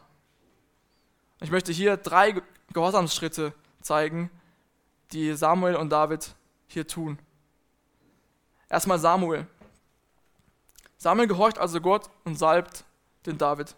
Ich 1.41 1.51
möchte 1.51 1.71
hier 1.71 1.97
drei 1.97 2.41
Gehorsamsschritte 2.73 3.53
zeigen, 3.81 4.31
die 5.11 5.33
Samuel 5.33 5.75
und 5.75 5.89
David 5.89 6.35
hier 6.67 6.87
tun. 6.87 7.19
Erstmal 8.69 8.99
Samuel. 8.99 9.47
Samuel 10.97 11.27
gehorcht 11.27 11.57
also 11.57 11.81
Gott 11.81 12.09
und 12.23 12.37
salbt 12.37 12.83
den 13.25 13.37
David. 13.37 13.75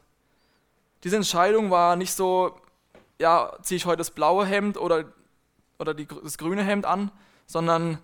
Diese 1.03 1.15
Entscheidung 1.15 1.71
war 1.71 1.95
nicht 1.95 2.13
so, 2.13 2.59
ja, 3.19 3.57
ziehe 3.61 3.77
ich 3.77 3.85
heute 3.85 3.97
das 3.97 4.11
blaue 4.11 4.45
Hemd 4.45 4.77
oder, 4.77 5.05
oder 5.79 5.93
die, 5.93 6.07
das 6.07 6.37
grüne 6.37 6.63
Hemd 6.63 6.85
an, 6.85 7.11
sondern 7.51 7.97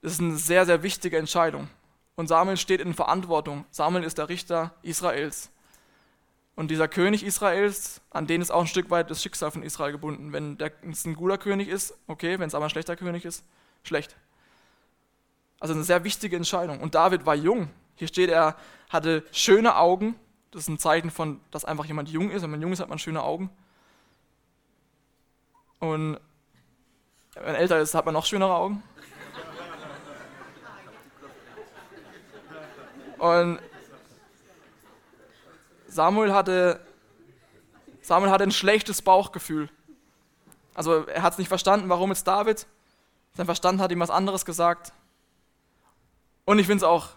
es 0.00 0.12
ist 0.12 0.20
eine 0.20 0.36
sehr, 0.36 0.64
sehr 0.64 0.84
wichtige 0.84 1.18
Entscheidung. 1.18 1.68
Und 2.14 2.28
Samuel 2.28 2.56
steht 2.56 2.80
in 2.80 2.94
Verantwortung. 2.94 3.64
Samuel 3.70 4.04
ist 4.04 4.18
der 4.18 4.28
Richter 4.28 4.74
Israels. 4.82 5.50
Und 6.54 6.70
dieser 6.70 6.86
König 6.86 7.24
Israels, 7.24 8.00
an 8.10 8.28
den 8.28 8.40
ist 8.40 8.50
auch 8.50 8.60
ein 8.60 8.66
Stück 8.68 8.90
weit 8.90 9.10
das 9.10 9.22
Schicksal 9.22 9.50
von 9.50 9.64
Israel 9.64 9.92
gebunden. 9.92 10.32
Wenn 10.32 10.56
es 10.88 11.04
ein 11.04 11.14
guter 11.14 11.36
König 11.36 11.68
ist, 11.68 11.98
okay, 12.06 12.38
wenn 12.38 12.46
es 12.46 12.54
aber 12.54 12.66
ein 12.66 12.70
schlechter 12.70 12.96
König 12.96 13.24
ist, 13.24 13.44
schlecht. 13.82 14.16
Also 15.58 15.74
eine 15.74 15.82
sehr 15.82 16.04
wichtige 16.04 16.36
Entscheidung. 16.36 16.80
Und 16.80 16.94
David 16.94 17.26
war 17.26 17.34
jung. 17.34 17.70
Hier 17.96 18.08
steht, 18.08 18.30
er 18.30 18.56
hatte 18.88 19.24
schöne 19.32 19.76
Augen. 19.76 20.14
Das 20.52 20.62
ist 20.62 20.68
ein 20.68 20.78
Zeichen 20.78 21.10
von, 21.10 21.40
dass 21.50 21.64
einfach 21.64 21.86
jemand 21.86 22.08
jung 22.08 22.30
ist. 22.30 22.42
Wenn 22.42 22.50
man 22.50 22.62
jung 22.62 22.72
ist, 22.72 22.80
hat 22.80 22.88
man 22.88 22.98
schöne 22.98 23.22
Augen. 23.22 23.50
Und 25.80 26.20
wenn 27.40 27.52
man 27.52 27.54
älter 27.54 27.78
ist, 27.78 27.94
hat 27.94 28.04
man 28.04 28.12
noch 28.12 28.26
schönere 28.26 28.54
Augen. 28.54 28.82
Und 33.16 33.58
Samuel 35.88 36.34
hatte, 36.34 36.80
Samuel 38.02 38.30
hatte 38.30 38.44
ein 38.44 38.52
schlechtes 38.52 39.00
Bauchgefühl. 39.00 39.70
Also 40.74 41.06
er 41.06 41.22
hat 41.22 41.32
es 41.32 41.38
nicht 41.38 41.48
verstanden, 41.48 41.88
warum 41.88 42.10
jetzt 42.10 42.26
David. 42.26 42.66
Sein 43.34 43.46
Verstand 43.46 43.80
hat 43.80 43.90
ihm 43.90 44.00
was 44.00 44.10
anderes 44.10 44.44
gesagt. 44.44 44.92
Und 46.44 46.58
ich 46.58 46.66
finde 46.66 46.84
es 46.84 46.88
auch, 46.88 47.08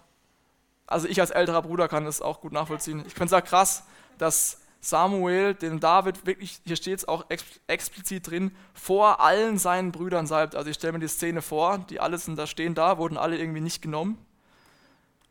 also 0.87 1.07
ich 1.07 1.19
als 1.19 1.31
älterer 1.31 1.61
Bruder 1.61 1.87
kann 1.89 2.05
es 2.05 2.21
auch 2.21 2.39
gut 2.39 2.53
nachvollziehen. 2.53 3.03
Ich 3.05 3.13
finde 3.13 3.25
es 3.25 3.33
auch 3.33 3.45
krass, 3.45 3.83
dass 4.17 4.61
Samuel 4.83 5.53
den 5.53 5.79
David 5.79 6.25
wirklich, 6.25 6.59
hier 6.65 6.75
steht 6.75 6.99
es 6.99 7.07
auch 7.07 7.25
explizit 7.67 8.29
drin, 8.29 8.53
vor 8.73 9.21
allen 9.21 9.57
seinen 9.57 9.93
Brüdern 9.93 10.27
salbt. 10.27 10.55
Also 10.55 10.69
ich 10.69 10.75
stelle 10.75 10.91
mir 10.91 10.99
die 10.99 11.07
Szene 11.07 11.41
vor, 11.41 11.77
die 11.77 12.01
alle 12.01 12.17
sind 12.17 12.37
da 12.37 12.45
stehen 12.45 12.75
da, 12.75 12.97
wurden 12.97 13.17
alle 13.17 13.37
irgendwie 13.37 13.61
nicht 13.61 13.81
genommen. 13.81 14.17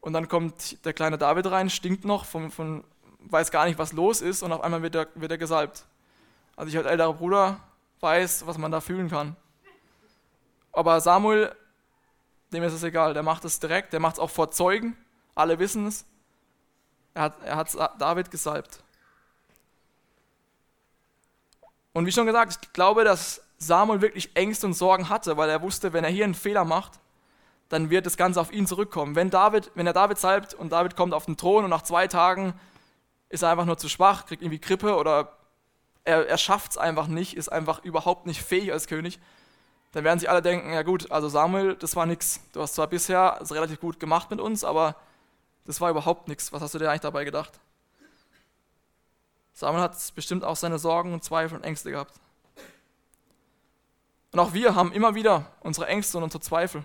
Und 0.00 0.14
dann 0.14 0.26
kommt 0.28 0.82
der 0.86 0.94
kleine 0.94 1.18
David 1.18 1.50
rein, 1.50 1.68
stinkt 1.68 2.06
noch, 2.06 2.24
von, 2.24 2.50
von, 2.50 2.82
weiß 3.20 3.50
gar 3.50 3.66
nicht, 3.66 3.78
was 3.78 3.92
los 3.92 4.22
ist 4.22 4.42
und 4.42 4.52
auf 4.52 4.62
einmal 4.62 4.80
wird 4.80 4.94
er, 4.94 5.08
wird 5.16 5.30
er 5.30 5.38
gesalbt. 5.38 5.84
Also 6.56 6.70
ich 6.70 6.78
als 6.78 6.86
älterer 6.86 7.12
Bruder 7.12 7.60
weiß, 8.00 8.46
was 8.46 8.56
man 8.56 8.72
da 8.72 8.80
fühlen 8.80 9.10
kann. 9.10 9.36
Aber 10.72 10.98
Samuel, 11.02 11.54
dem 12.54 12.62
ist 12.62 12.72
es 12.72 12.82
egal, 12.84 13.12
der 13.12 13.22
macht 13.22 13.44
es 13.44 13.60
direkt, 13.60 13.92
der 13.92 14.00
macht 14.00 14.14
es 14.14 14.18
auch 14.18 14.30
vor 14.30 14.50
Zeugen, 14.50 14.96
alle 15.34 15.58
wissen 15.58 15.86
es. 15.86 16.06
Er 17.12 17.22
hat, 17.24 17.42
er 17.44 17.56
hat 17.56 18.00
David 18.00 18.30
gesalbt. 18.30 18.82
Und 21.92 22.06
wie 22.06 22.12
schon 22.12 22.26
gesagt, 22.26 22.58
ich 22.62 22.72
glaube, 22.72 23.04
dass 23.04 23.42
Samuel 23.58 24.00
wirklich 24.00 24.34
Ängste 24.34 24.66
und 24.66 24.74
Sorgen 24.74 25.08
hatte, 25.08 25.36
weil 25.36 25.50
er 25.50 25.62
wusste, 25.62 25.92
wenn 25.92 26.04
er 26.04 26.10
hier 26.10 26.24
einen 26.24 26.34
Fehler 26.34 26.64
macht, 26.64 27.00
dann 27.68 27.90
wird 27.90 28.06
das 28.06 28.16
Ganze 28.16 28.40
auf 28.40 28.52
ihn 28.52 28.66
zurückkommen. 28.66 29.14
Wenn, 29.14 29.30
David, 29.30 29.70
wenn 29.74 29.86
er 29.86 29.92
David 29.92 30.18
salbt 30.18 30.52
und 30.54 30.70
David 30.72 30.96
kommt 30.96 31.14
auf 31.14 31.26
den 31.26 31.36
Thron 31.36 31.64
und 31.64 31.70
nach 31.70 31.82
zwei 31.82 32.06
Tagen 32.06 32.54
ist 33.28 33.42
er 33.42 33.50
einfach 33.50 33.64
nur 33.64 33.78
zu 33.78 33.88
schwach, 33.88 34.26
kriegt 34.26 34.42
irgendwie 34.42 34.60
Grippe 34.60 34.96
oder 34.96 35.36
er, 36.04 36.28
er 36.28 36.38
schafft 36.38 36.72
es 36.72 36.78
einfach 36.78 37.06
nicht, 37.06 37.36
ist 37.36 37.50
einfach 37.50 37.82
überhaupt 37.82 38.26
nicht 38.26 38.42
fähig 38.42 38.72
als 38.72 38.86
König, 38.86 39.20
dann 39.92 40.04
werden 40.04 40.18
sich 40.18 40.28
alle 40.28 40.42
denken, 40.42 40.72
ja 40.72 40.82
gut, 40.82 41.10
also 41.10 41.28
Samuel, 41.28 41.76
das 41.76 41.96
war 41.96 42.06
nichts. 42.06 42.40
Du 42.52 42.60
hast 42.60 42.74
zwar 42.74 42.86
bisher 42.88 43.38
es 43.40 43.52
relativ 43.52 43.80
gut 43.80 44.00
gemacht 44.00 44.30
mit 44.30 44.40
uns, 44.40 44.64
aber 44.64 44.96
das 45.64 45.80
war 45.80 45.90
überhaupt 45.90 46.28
nichts. 46.28 46.52
Was 46.52 46.62
hast 46.62 46.74
du 46.74 46.78
dir 46.78 46.88
eigentlich 46.88 47.02
dabei 47.02 47.24
gedacht? 47.24 47.60
Samuel 49.52 49.82
hat 49.82 49.96
bestimmt 50.14 50.44
auch 50.44 50.56
seine 50.56 50.78
Sorgen 50.78 51.12
und 51.12 51.24
Zweifel 51.24 51.56
und 51.56 51.64
Ängste 51.64 51.90
gehabt. 51.90 52.14
Und 54.32 54.38
auch 54.38 54.54
wir 54.54 54.74
haben 54.74 54.92
immer 54.92 55.14
wieder 55.14 55.52
unsere 55.60 55.86
Ängste 55.86 56.16
und 56.16 56.24
unsere 56.24 56.40
Zweifel 56.40 56.84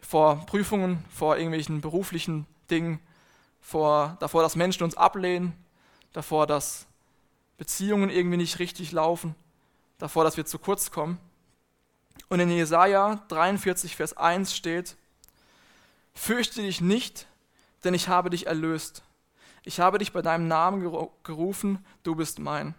vor 0.00 0.46
Prüfungen, 0.46 1.04
vor 1.10 1.36
irgendwelchen 1.36 1.80
beruflichen 1.80 2.46
Dingen, 2.70 3.00
vor, 3.60 4.16
davor, 4.20 4.42
dass 4.42 4.56
Menschen 4.56 4.84
uns 4.84 4.96
ablehnen, 4.96 5.52
davor, 6.12 6.46
dass 6.46 6.86
Beziehungen 7.56 8.10
irgendwie 8.10 8.36
nicht 8.36 8.58
richtig 8.58 8.92
laufen, 8.92 9.34
davor, 9.98 10.24
dass 10.24 10.36
wir 10.36 10.44
zu 10.44 10.58
kurz 10.58 10.90
kommen. 10.90 11.18
Und 12.28 12.40
in 12.40 12.50
Jesaja 12.50 13.22
43, 13.28 13.96
Vers 13.96 14.16
1 14.16 14.54
steht: 14.54 14.96
Fürchte 16.14 16.62
dich 16.62 16.80
nicht, 16.80 17.26
denn 17.82 17.94
ich 17.94 18.08
habe 18.08 18.30
dich 18.30 18.46
erlöst. 18.46 19.02
Ich 19.64 19.80
habe 19.80 19.98
dich 19.98 20.12
bei 20.12 20.22
deinem 20.22 20.46
Namen 20.46 20.82
gerufen, 21.22 21.84
du 22.02 22.14
bist 22.14 22.38
mein. 22.38 22.74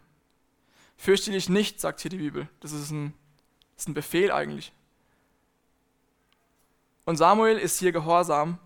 Fürchte 0.96 1.30
dich 1.32 1.48
nicht, 1.48 1.80
sagt 1.80 2.00
hier 2.00 2.10
die 2.10 2.18
Bibel. 2.18 2.48
Das 2.60 2.72
ist 2.72 2.90
ein, 2.90 3.12
das 3.74 3.82
ist 3.82 3.88
ein 3.88 3.94
Befehl 3.94 4.30
eigentlich. 4.30 4.72
Und 7.04 7.16
Samuel 7.16 7.58
ist 7.58 7.78
hier 7.78 7.92
gehorsam 7.92 8.58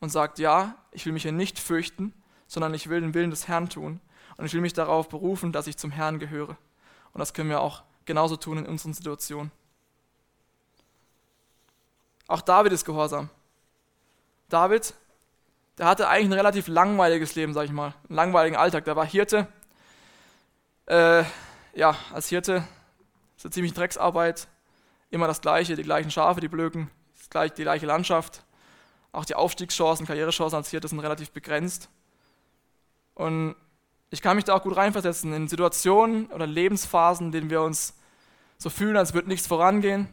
und 0.00 0.10
sagt, 0.10 0.38
ja, 0.38 0.76
ich 0.92 1.04
will 1.06 1.12
mich 1.12 1.22
hier 1.22 1.32
nicht 1.32 1.58
fürchten, 1.58 2.12
sondern 2.46 2.74
ich 2.74 2.88
will 2.88 3.00
den 3.00 3.14
Willen 3.14 3.30
des 3.30 3.48
Herrn 3.48 3.68
tun. 3.68 4.00
Und 4.36 4.46
ich 4.46 4.54
will 4.54 4.60
mich 4.60 4.72
darauf 4.72 5.08
berufen, 5.08 5.52
dass 5.52 5.66
ich 5.66 5.76
zum 5.76 5.90
Herrn 5.90 6.18
gehöre. 6.18 6.56
Und 7.12 7.18
das 7.18 7.32
können 7.32 7.48
wir 7.48 7.60
auch 7.60 7.82
genauso 8.04 8.36
tun 8.36 8.58
in 8.58 8.66
unseren 8.66 8.94
Situationen. 8.94 9.50
Auch 12.28 12.40
David 12.40 12.72
ist 12.72 12.84
gehorsam. 12.84 13.30
David, 14.48 14.94
der 15.78 15.86
hatte 15.86 16.08
eigentlich 16.08 16.30
ein 16.30 16.32
relativ 16.32 16.68
langweiliges 16.68 17.34
Leben, 17.34 17.52
sag 17.52 17.64
ich 17.64 17.72
mal. 17.72 17.94
Einen 18.08 18.16
langweiligen 18.16 18.56
Alltag. 18.56 18.84
Der 18.84 18.96
war 18.96 19.06
Hirte. 19.06 19.46
Äh, 20.86 21.24
ja, 21.74 21.96
als 22.12 22.28
Hirte 22.28 22.66
eine 23.46 23.52
ziemlich 23.52 23.74
Drecksarbeit. 23.74 24.48
Immer 25.10 25.28
das 25.28 25.40
Gleiche, 25.40 25.76
die 25.76 25.82
gleichen 25.82 26.10
Schafe, 26.10 26.40
die 26.40 26.48
Blöken, 26.48 26.90
die 27.32 27.62
gleiche 27.62 27.86
Landschaft. 27.86 28.42
Auch 29.12 29.24
die 29.24 29.34
Aufstiegschancen, 29.34 30.06
Karrierechancen 30.06 30.56
als 30.56 30.70
Hirte 30.70 30.88
sind 30.88 30.98
relativ 30.98 31.30
begrenzt. 31.30 31.88
Und 33.14 33.54
ich 34.10 34.20
kann 34.20 34.36
mich 34.36 34.44
da 34.44 34.54
auch 34.54 34.62
gut 34.62 34.76
reinversetzen 34.76 35.32
in 35.32 35.48
Situationen 35.48 36.26
oder 36.26 36.46
Lebensphasen, 36.46 37.26
in 37.26 37.32
denen 37.32 37.50
wir 37.50 37.62
uns 37.62 37.94
so 38.58 38.68
fühlen, 38.68 38.96
als 38.96 39.14
würde 39.14 39.28
nichts 39.28 39.46
vorangehen, 39.46 40.08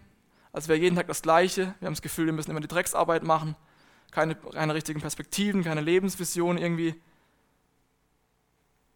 als 0.52 0.68
wäre 0.68 0.80
jeden 0.80 0.96
Tag 0.96 1.08
das 1.08 1.22
Gleiche. 1.22 1.74
Wir 1.80 1.88
haben 1.88 1.94
das 1.94 2.02
Gefühl, 2.02 2.28
wir 2.28 2.34
müssen 2.34 2.52
immer 2.52 2.62
die 2.62 2.68
Drecksarbeit 2.68 3.24
machen, 3.24 3.56
keine, 4.14 4.36
keine 4.36 4.74
richtigen 4.74 5.02
Perspektiven, 5.02 5.64
keine 5.64 5.82
Lebensvision 5.82 6.58
irgendwie. 6.58 7.02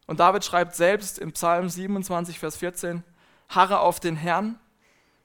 Und 0.05 0.19
David 0.19 0.45
schreibt 0.45 0.75
selbst 0.75 1.19
im 1.19 1.33
Psalm 1.33 1.69
27, 1.69 2.39
Vers 2.39 2.57
14, 2.57 3.03
Harre 3.49 3.79
auf 3.79 3.99
den 3.99 4.15
Herrn, 4.15 4.59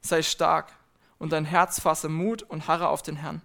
sei 0.01 0.23
stark 0.23 0.73
und 1.19 1.33
dein 1.33 1.45
Herz 1.45 1.81
fasse 1.81 2.09
Mut 2.09 2.43
und 2.43 2.67
harre 2.67 2.89
auf 2.89 3.03
den 3.03 3.17
Herrn. 3.17 3.43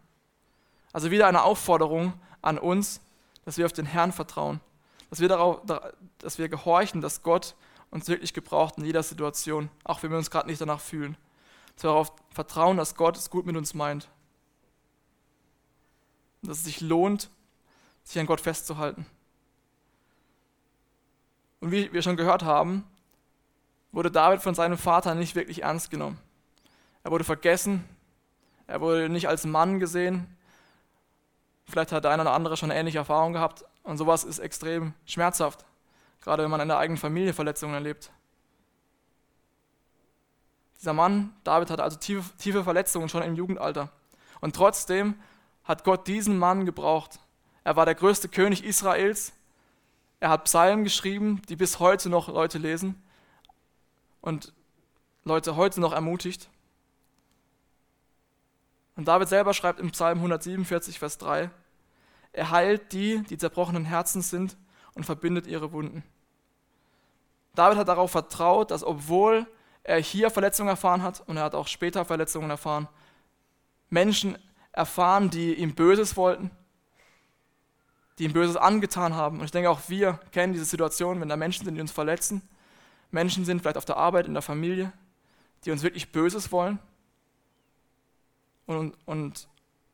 Also 0.93 1.11
wieder 1.11 1.27
eine 1.27 1.43
Aufforderung 1.43 2.13
an 2.41 2.57
uns, 2.57 3.01
dass 3.45 3.57
wir 3.57 3.65
auf 3.65 3.73
den 3.73 3.85
Herrn 3.85 4.11
vertrauen 4.11 4.59
dass 5.09 5.19
wir, 5.19 5.29
darauf, 5.29 5.61
dass 6.19 6.37
wir 6.37 6.49
gehorchen, 6.49 7.01
dass 7.01 7.23
Gott 7.23 7.55
uns 7.89 8.07
wirklich 8.07 8.33
gebraucht 8.33 8.77
in 8.77 8.85
jeder 8.85 9.03
Situation, 9.03 9.69
auch 9.83 10.03
wenn 10.03 10.11
wir 10.11 10.17
uns 10.17 10.29
gerade 10.29 10.47
nicht 10.47 10.59
danach 10.59 10.81
fühlen. 10.81 11.17
Dass 11.75 11.83
wir 11.83 11.91
darauf 11.91 12.13
vertrauen, 12.31 12.77
dass 12.77 12.95
Gott 12.95 13.17
es 13.17 13.29
gut 13.29 13.45
mit 13.45 13.55
uns 13.55 13.73
meint. 13.73 14.09
Dass 16.41 16.59
es 16.59 16.63
sich 16.65 16.81
lohnt, 16.81 17.29
sich 18.03 18.19
an 18.19 18.25
Gott 18.25 18.41
festzuhalten. 18.41 19.05
Und 21.59 21.71
wie 21.71 21.91
wir 21.91 22.01
schon 22.01 22.17
gehört 22.17 22.43
haben, 22.43 22.83
wurde 23.91 24.11
David 24.11 24.41
von 24.41 24.55
seinem 24.55 24.77
Vater 24.77 25.15
nicht 25.15 25.35
wirklich 25.35 25.63
ernst 25.63 25.89
genommen. 25.89 26.19
Er 27.03 27.11
wurde 27.11 27.23
vergessen, 27.23 27.83
er 28.67 28.81
wurde 28.81 29.09
nicht 29.09 29.27
als 29.27 29.45
Mann 29.45 29.79
gesehen. 29.79 30.37
Vielleicht 31.65 31.91
hat 31.91 32.03
der 32.03 32.11
eine 32.11 32.21
oder 32.21 32.33
andere 32.33 32.57
schon 32.57 32.69
ähnliche 32.69 32.99
Erfahrungen 32.99 33.33
gehabt, 33.33 33.65
und 33.83 33.97
sowas 33.97 34.25
ist 34.25 34.39
extrem 34.39 34.93
schmerzhaft, 35.05 35.65
gerade 36.19 36.43
wenn 36.43 36.51
man 36.51 36.59
in 36.59 36.67
der 36.67 36.77
eigenen 36.77 36.97
Familie 36.97 37.33
Verletzungen 37.33 37.73
erlebt. 37.73 38.11
Dieser 40.77 40.93
Mann, 40.93 41.33
David, 41.45 41.69
hatte 41.71 41.83
also 41.83 41.97
tiefe, 41.97 42.35
tiefe 42.37 42.63
Verletzungen 42.65 43.07
schon 43.07 43.23
im 43.23 43.35
Jugendalter. 43.35 43.89
Und 44.41 44.55
trotzdem 44.55 45.15
hat 45.67 45.83
Gott 45.83 46.07
diesen 46.07 46.37
Mann 46.37 46.65
gebraucht. 46.65 47.19
Er 47.63 47.75
war 47.75 47.85
der 47.85 47.95
größte 47.95 48.29
König 48.29 48.63
Israels. 48.63 49.33
Er 50.19 50.29
hat 50.29 50.45
Psalmen 50.45 50.83
geschrieben, 50.83 51.41
die 51.49 51.55
bis 51.55 51.79
heute 51.79 52.09
noch 52.09 52.29
Leute 52.29 52.57
lesen 52.57 53.01
und 54.21 54.53
Leute 55.25 55.55
heute 55.55 55.81
noch 55.81 55.93
ermutigt. 55.93 56.49
Und 58.95 59.07
David 59.07 59.27
selber 59.27 59.53
schreibt 59.53 59.79
im 59.79 59.91
Psalm 59.91 60.17
147, 60.19 60.97
Vers 60.97 61.17
3, 61.19 61.51
er 62.31 62.51
heilt 62.51 62.93
die, 62.93 63.21
die 63.23 63.37
zerbrochenen 63.37 63.85
Herzen 63.85 64.21
sind 64.21 64.57
und 64.95 65.05
verbindet 65.05 65.47
ihre 65.47 65.71
Wunden. 65.71 66.03
David 67.53 67.77
hat 67.77 67.87
darauf 67.87 68.11
vertraut, 68.11 68.71
dass 68.71 68.83
obwohl 68.83 69.47
er 69.83 69.99
hier 69.99 70.29
Verletzungen 70.29 70.69
erfahren 70.69 71.03
hat 71.03 71.23
und 71.27 71.37
er 71.37 71.43
hat 71.43 71.55
auch 71.55 71.67
später 71.67 72.05
Verletzungen 72.05 72.49
erfahren, 72.49 72.87
Menschen 73.89 74.37
erfahren, 74.77 75.29
die 75.29 75.55
ihm 75.55 75.73
Böses 75.73 76.15
wollten, 76.15 76.51
die 78.17 78.25
ihm 78.25 78.33
Böses 78.33 78.55
angetan 78.55 79.15
haben. 79.15 79.39
Und 79.39 79.45
ich 79.45 79.51
denke, 79.51 79.69
auch 79.69 79.81
wir 79.87 80.19
kennen 80.31 80.53
diese 80.53 80.65
Situation, 80.65 81.19
wenn 81.19 81.29
da 81.29 81.35
Menschen 81.35 81.65
sind, 81.65 81.75
die 81.75 81.81
uns 81.81 81.91
verletzen. 81.91 82.47
Menschen 83.11 83.43
sind 83.43 83.61
vielleicht 83.61 83.77
auf 83.77 83.85
der 83.85 83.97
Arbeit, 83.97 84.27
in 84.27 84.33
der 84.33 84.43
Familie, 84.43 84.93
die 85.65 85.71
uns 85.71 85.81
wirklich 85.81 86.11
Böses 86.11 86.51
wollen 86.51 86.79
und, 88.67 88.95
und 89.05 89.47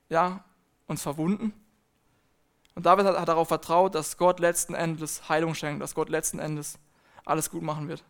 ja, 0.09 0.43
uns 0.88 1.01
verwunden. 1.01 1.53
Und 2.75 2.86
David 2.86 3.05
hat, 3.05 3.17
hat 3.17 3.27
darauf 3.27 3.47
vertraut, 3.47 3.95
dass 3.95 4.17
Gott 4.17 4.39
letzten 4.39 4.73
Endes 4.73 5.29
Heilung 5.29 5.55
schenkt, 5.55 5.81
dass 5.81 5.95
Gott 5.95 6.09
letzten 6.09 6.39
Endes 6.39 6.77
alles 7.23 7.49
gut 7.49 7.61
machen 7.61 7.88
wird. 7.88 8.03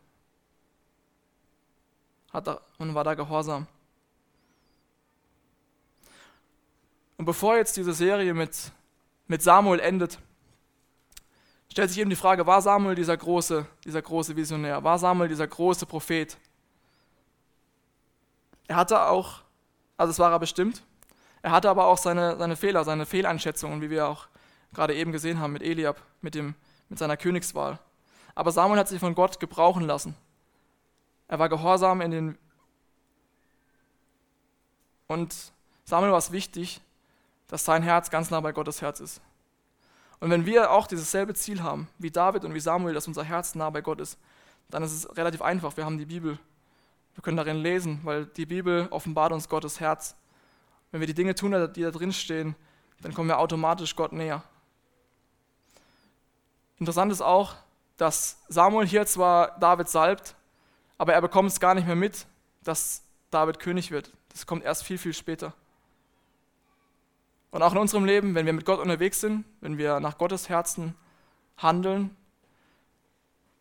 Hat 2.31 2.47
er, 2.47 2.61
und 2.79 2.95
war 2.95 3.03
da 3.03 3.13
gehorsam. 3.13 3.67
Und 7.23 7.27
bevor 7.27 7.55
jetzt 7.55 7.77
diese 7.77 7.93
Serie 7.93 8.33
mit 8.33 8.73
mit 9.27 9.41
Samuel 9.41 9.79
endet, 9.79 10.19
stellt 11.71 11.89
sich 11.89 11.99
eben 11.99 12.09
die 12.09 12.17
Frage, 12.17 12.45
war 12.45 12.61
Samuel 12.61 12.95
dieser 12.95 13.15
große, 13.15 13.65
dieser 13.85 14.01
große 14.01 14.35
Visionär? 14.35 14.83
War 14.83 14.99
Samuel 14.99 15.29
dieser 15.29 15.47
große 15.47 15.85
Prophet? 15.85 16.37
Er 18.67 18.75
hatte 18.75 19.03
auch, 19.03 19.39
also 19.95 20.11
es 20.11 20.19
war 20.19 20.33
er 20.33 20.39
bestimmt, 20.39 20.83
er 21.41 21.51
hatte 21.51 21.69
aber 21.69 21.85
auch 21.85 21.97
seine, 21.97 22.35
seine 22.35 22.57
Fehler, 22.57 22.83
seine 22.83 23.05
Fehleinschätzungen, 23.05 23.79
wie 23.79 23.89
wir 23.89 24.05
auch 24.05 24.27
gerade 24.73 24.93
eben 24.93 25.13
gesehen 25.13 25.39
haben 25.39 25.53
mit 25.53 25.63
Eliab, 25.63 26.01
mit, 26.19 26.35
dem, 26.35 26.55
mit 26.89 26.99
seiner 26.99 27.15
Königswahl. 27.15 27.79
Aber 28.35 28.51
Samuel 28.51 28.79
hat 28.81 28.89
sich 28.89 28.99
von 28.99 29.15
Gott 29.15 29.39
gebrauchen 29.39 29.85
lassen. 29.85 30.13
Er 31.29 31.39
war 31.39 31.47
gehorsam 31.47 32.01
in 32.01 32.11
den. 32.11 32.37
Und 35.07 35.33
Samuel 35.85 36.11
war 36.11 36.19
es 36.19 36.33
wichtig, 36.33 36.81
dass 37.53 37.65
sein 37.65 37.83
Herz 37.83 38.09
ganz 38.09 38.31
nah 38.31 38.39
bei 38.39 38.51
Gottes 38.51 38.81
Herz 38.81 38.99
ist. 38.99 39.21
Und 40.19 40.31
wenn 40.31 40.47
wir 40.47 40.71
auch 40.71 40.87
dieses 40.87 41.11
selbe 41.11 41.35
Ziel 41.35 41.61
haben, 41.61 41.87
wie 41.99 42.09
David 42.09 42.45
und 42.45 42.55
wie 42.55 42.59
Samuel, 42.59 42.95
dass 42.95 43.07
unser 43.07 43.23
Herz 43.23 43.53
nah 43.53 43.69
bei 43.69 43.81
Gott 43.81 44.01
ist, 44.01 44.17
dann 44.71 44.81
ist 44.81 44.91
es 44.91 45.15
relativ 45.15 45.43
einfach. 45.43 45.77
Wir 45.77 45.85
haben 45.85 45.99
die 45.99 46.07
Bibel. 46.07 46.39
Wir 47.13 47.21
können 47.21 47.37
darin 47.37 47.57
lesen, 47.57 47.99
weil 48.01 48.25
die 48.25 48.47
Bibel 48.47 48.87
offenbart 48.89 49.33
uns 49.33 49.47
Gottes 49.49 49.79
Herz. 49.79 50.15
Wenn 50.89 50.99
wir 50.99 51.05
die 51.05 51.13
Dinge 51.13 51.35
tun, 51.35 51.51
die 51.75 51.83
da 51.83 51.91
drin 51.91 52.11
stehen, 52.11 52.55
dann 53.01 53.13
kommen 53.13 53.29
wir 53.29 53.37
automatisch 53.37 53.95
Gott 53.95 54.13
näher. 54.13 54.41
Interessant 56.79 57.11
ist 57.11 57.21
auch, 57.21 57.53
dass 57.97 58.39
Samuel 58.47 58.87
hier 58.87 59.05
zwar 59.05 59.59
David 59.59 59.89
salbt, 59.89 60.33
aber 60.97 61.13
er 61.13 61.21
bekommt 61.21 61.51
es 61.51 61.59
gar 61.59 61.75
nicht 61.75 61.85
mehr 61.85 61.95
mit, 61.95 62.25
dass 62.63 63.03
David 63.29 63.59
König 63.59 63.91
wird. 63.91 64.11
Das 64.29 64.47
kommt 64.47 64.63
erst 64.63 64.83
viel, 64.83 64.97
viel 64.97 65.13
später. 65.13 65.53
Und 67.53 67.61
auch 67.61 67.73
in 67.73 67.77
unserem 67.77 68.05
Leben, 68.05 68.33
wenn 68.33 68.47
wir 68.47 68.53
mit 68.53 68.65
Gott 68.65 68.79
unterwegs 68.79 69.21
sind, 69.21 69.45
wenn 69.61 69.77
wir 69.77 69.99
nach 69.99 70.17
Gottes 70.17 70.49
Herzen 70.49 70.95
handeln, 71.55 72.09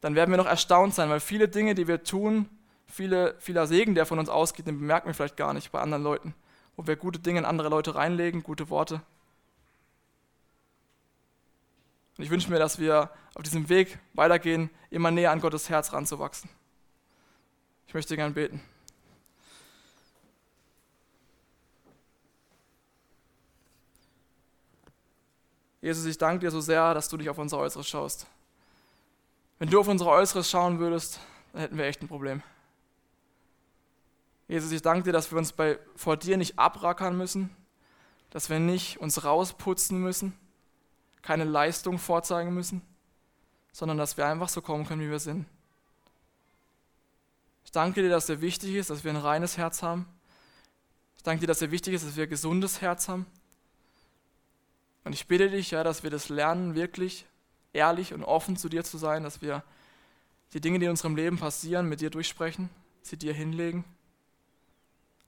dann 0.00 0.14
werden 0.14 0.30
wir 0.30 0.38
noch 0.38 0.46
erstaunt 0.46 0.94
sein, 0.94 1.10
weil 1.10 1.20
viele 1.20 1.46
Dinge, 1.46 1.74
die 1.74 1.86
wir 1.86 2.02
tun, 2.02 2.48
viele, 2.86 3.34
vieler 3.38 3.66
Segen, 3.66 3.94
der 3.94 4.06
von 4.06 4.18
uns 4.18 4.30
ausgeht, 4.30 4.66
den 4.66 4.78
bemerken 4.78 5.08
wir 5.08 5.14
vielleicht 5.14 5.36
gar 5.36 5.52
nicht 5.52 5.72
bei 5.72 5.80
anderen 5.82 6.02
Leuten, 6.02 6.34
wo 6.74 6.86
wir 6.86 6.96
gute 6.96 7.18
Dinge 7.18 7.40
in 7.40 7.44
andere 7.44 7.68
Leute 7.68 7.94
reinlegen, 7.94 8.42
gute 8.42 8.70
Worte. 8.70 9.02
Und 12.16 12.24
ich 12.24 12.30
wünsche 12.30 12.48
mir, 12.48 12.58
dass 12.58 12.78
wir 12.78 13.10
auf 13.34 13.42
diesem 13.42 13.68
Weg 13.68 13.98
weitergehen, 14.14 14.70
immer 14.88 15.10
näher 15.10 15.32
an 15.32 15.40
Gottes 15.42 15.68
Herz 15.68 15.92
ranzuwachsen. 15.92 16.48
Ich 17.88 17.92
möchte 17.92 18.16
gern 18.16 18.32
beten. 18.32 18.62
Jesus, 25.82 26.04
ich 26.06 26.16
danke 26.16 26.46
dir 26.46 26.50
so 26.52 26.60
sehr, 26.60 26.94
dass 26.94 27.08
du 27.08 27.16
dich 27.16 27.28
auf 27.28 27.38
unser 27.38 27.58
Äußeres 27.58 27.88
schaust. 27.88 28.26
Wenn 29.58 29.68
du 29.68 29.80
auf 29.80 29.88
unser 29.88 30.06
Äußeres 30.06 30.48
schauen 30.48 30.78
würdest, 30.78 31.18
dann 31.52 31.62
hätten 31.62 31.76
wir 31.76 31.84
echt 31.84 32.00
ein 32.00 32.08
Problem. 32.08 32.40
Jesus, 34.46 34.70
ich 34.70 34.80
danke 34.80 35.04
dir, 35.04 35.12
dass 35.12 35.30
wir 35.32 35.38
uns 35.38 35.52
bei, 35.52 35.78
vor 35.96 36.16
dir 36.16 36.36
nicht 36.36 36.58
abrackern 36.58 37.16
müssen, 37.16 37.54
dass 38.30 38.48
wir 38.48 38.60
nicht 38.60 39.00
uns 39.00 39.24
rausputzen 39.24 40.00
müssen, 40.00 40.38
keine 41.20 41.44
Leistung 41.44 41.98
vorzeigen 41.98 42.54
müssen, 42.54 42.80
sondern 43.72 43.98
dass 43.98 44.16
wir 44.16 44.26
einfach 44.26 44.48
so 44.48 44.62
kommen 44.62 44.86
können, 44.86 45.00
wie 45.00 45.10
wir 45.10 45.18
sind. 45.18 45.46
Ich 47.64 47.72
danke 47.72 48.02
dir, 48.02 48.10
dass 48.10 48.26
dir 48.26 48.40
wichtig 48.40 48.74
ist, 48.74 48.90
dass 48.90 49.02
wir 49.02 49.10
ein 49.10 49.16
reines 49.16 49.58
Herz 49.58 49.82
haben. 49.82 50.06
Ich 51.16 51.22
danke 51.24 51.40
dir, 51.40 51.46
dass 51.46 51.58
dir 51.58 51.70
wichtig 51.70 51.94
ist, 51.94 52.06
dass 52.06 52.16
wir 52.16 52.24
ein 52.24 52.30
gesundes 52.30 52.80
Herz 52.80 53.08
haben. 53.08 53.26
Und 55.04 55.12
ich 55.12 55.26
bitte 55.26 55.50
dich, 55.50 55.70
ja, 55.72 55.82
dass 55.82 56.02
wir 56.02 56.10
das 56.10 56.28
lernen, 56.28 56.74
wirklich 56.74 57.26
ehrlich 57.72 58.14
und 58.14 58.22
offen 58.22 58.56
zu 58.56 58.68
dir 58.68 58.84
zu 58.84 58.98
sein, 58.98 59.22
dass 59.24 59.42
wir 59.42 59.62
die 60.52 60.60
Dinge, 60.60 60.78
die 60.78 60.84
in 60.84 60.90
unserem 60.90 61.16
Leben 61.16 61.38
passieren, 61.38 61.88
mit 61.88 62.00
dir 62.00 62.10
durchsprechen, 62.10 62.68
sie 63.02 63.16
dir 63.16 63.32
hinlegen, 63.32 63.84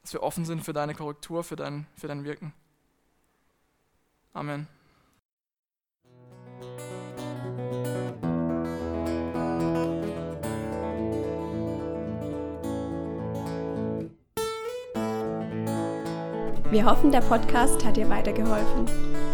dass 0.02 0.12
wir 0.12 0.22
offen 0.22 0.44
sind 0.44 0.64
für 0.64 0.72
deine 0.72 0.94
Korrektur, 0.94 1.42
für 1.42 1.56
dein, 1.56 1.86
für 1.96 2.08
dein 2.08 2.24
Wirken. 2.24 2.52
Amen. 4.32 4.68
Wir 16.70 16.84
hoffen, 16.84 17.12
der 17.12 17.20
Podcast 17.20 17.84
hat 17.84 17.96
dir 17.96 18.08
weitergeholfen. 18.10 19.33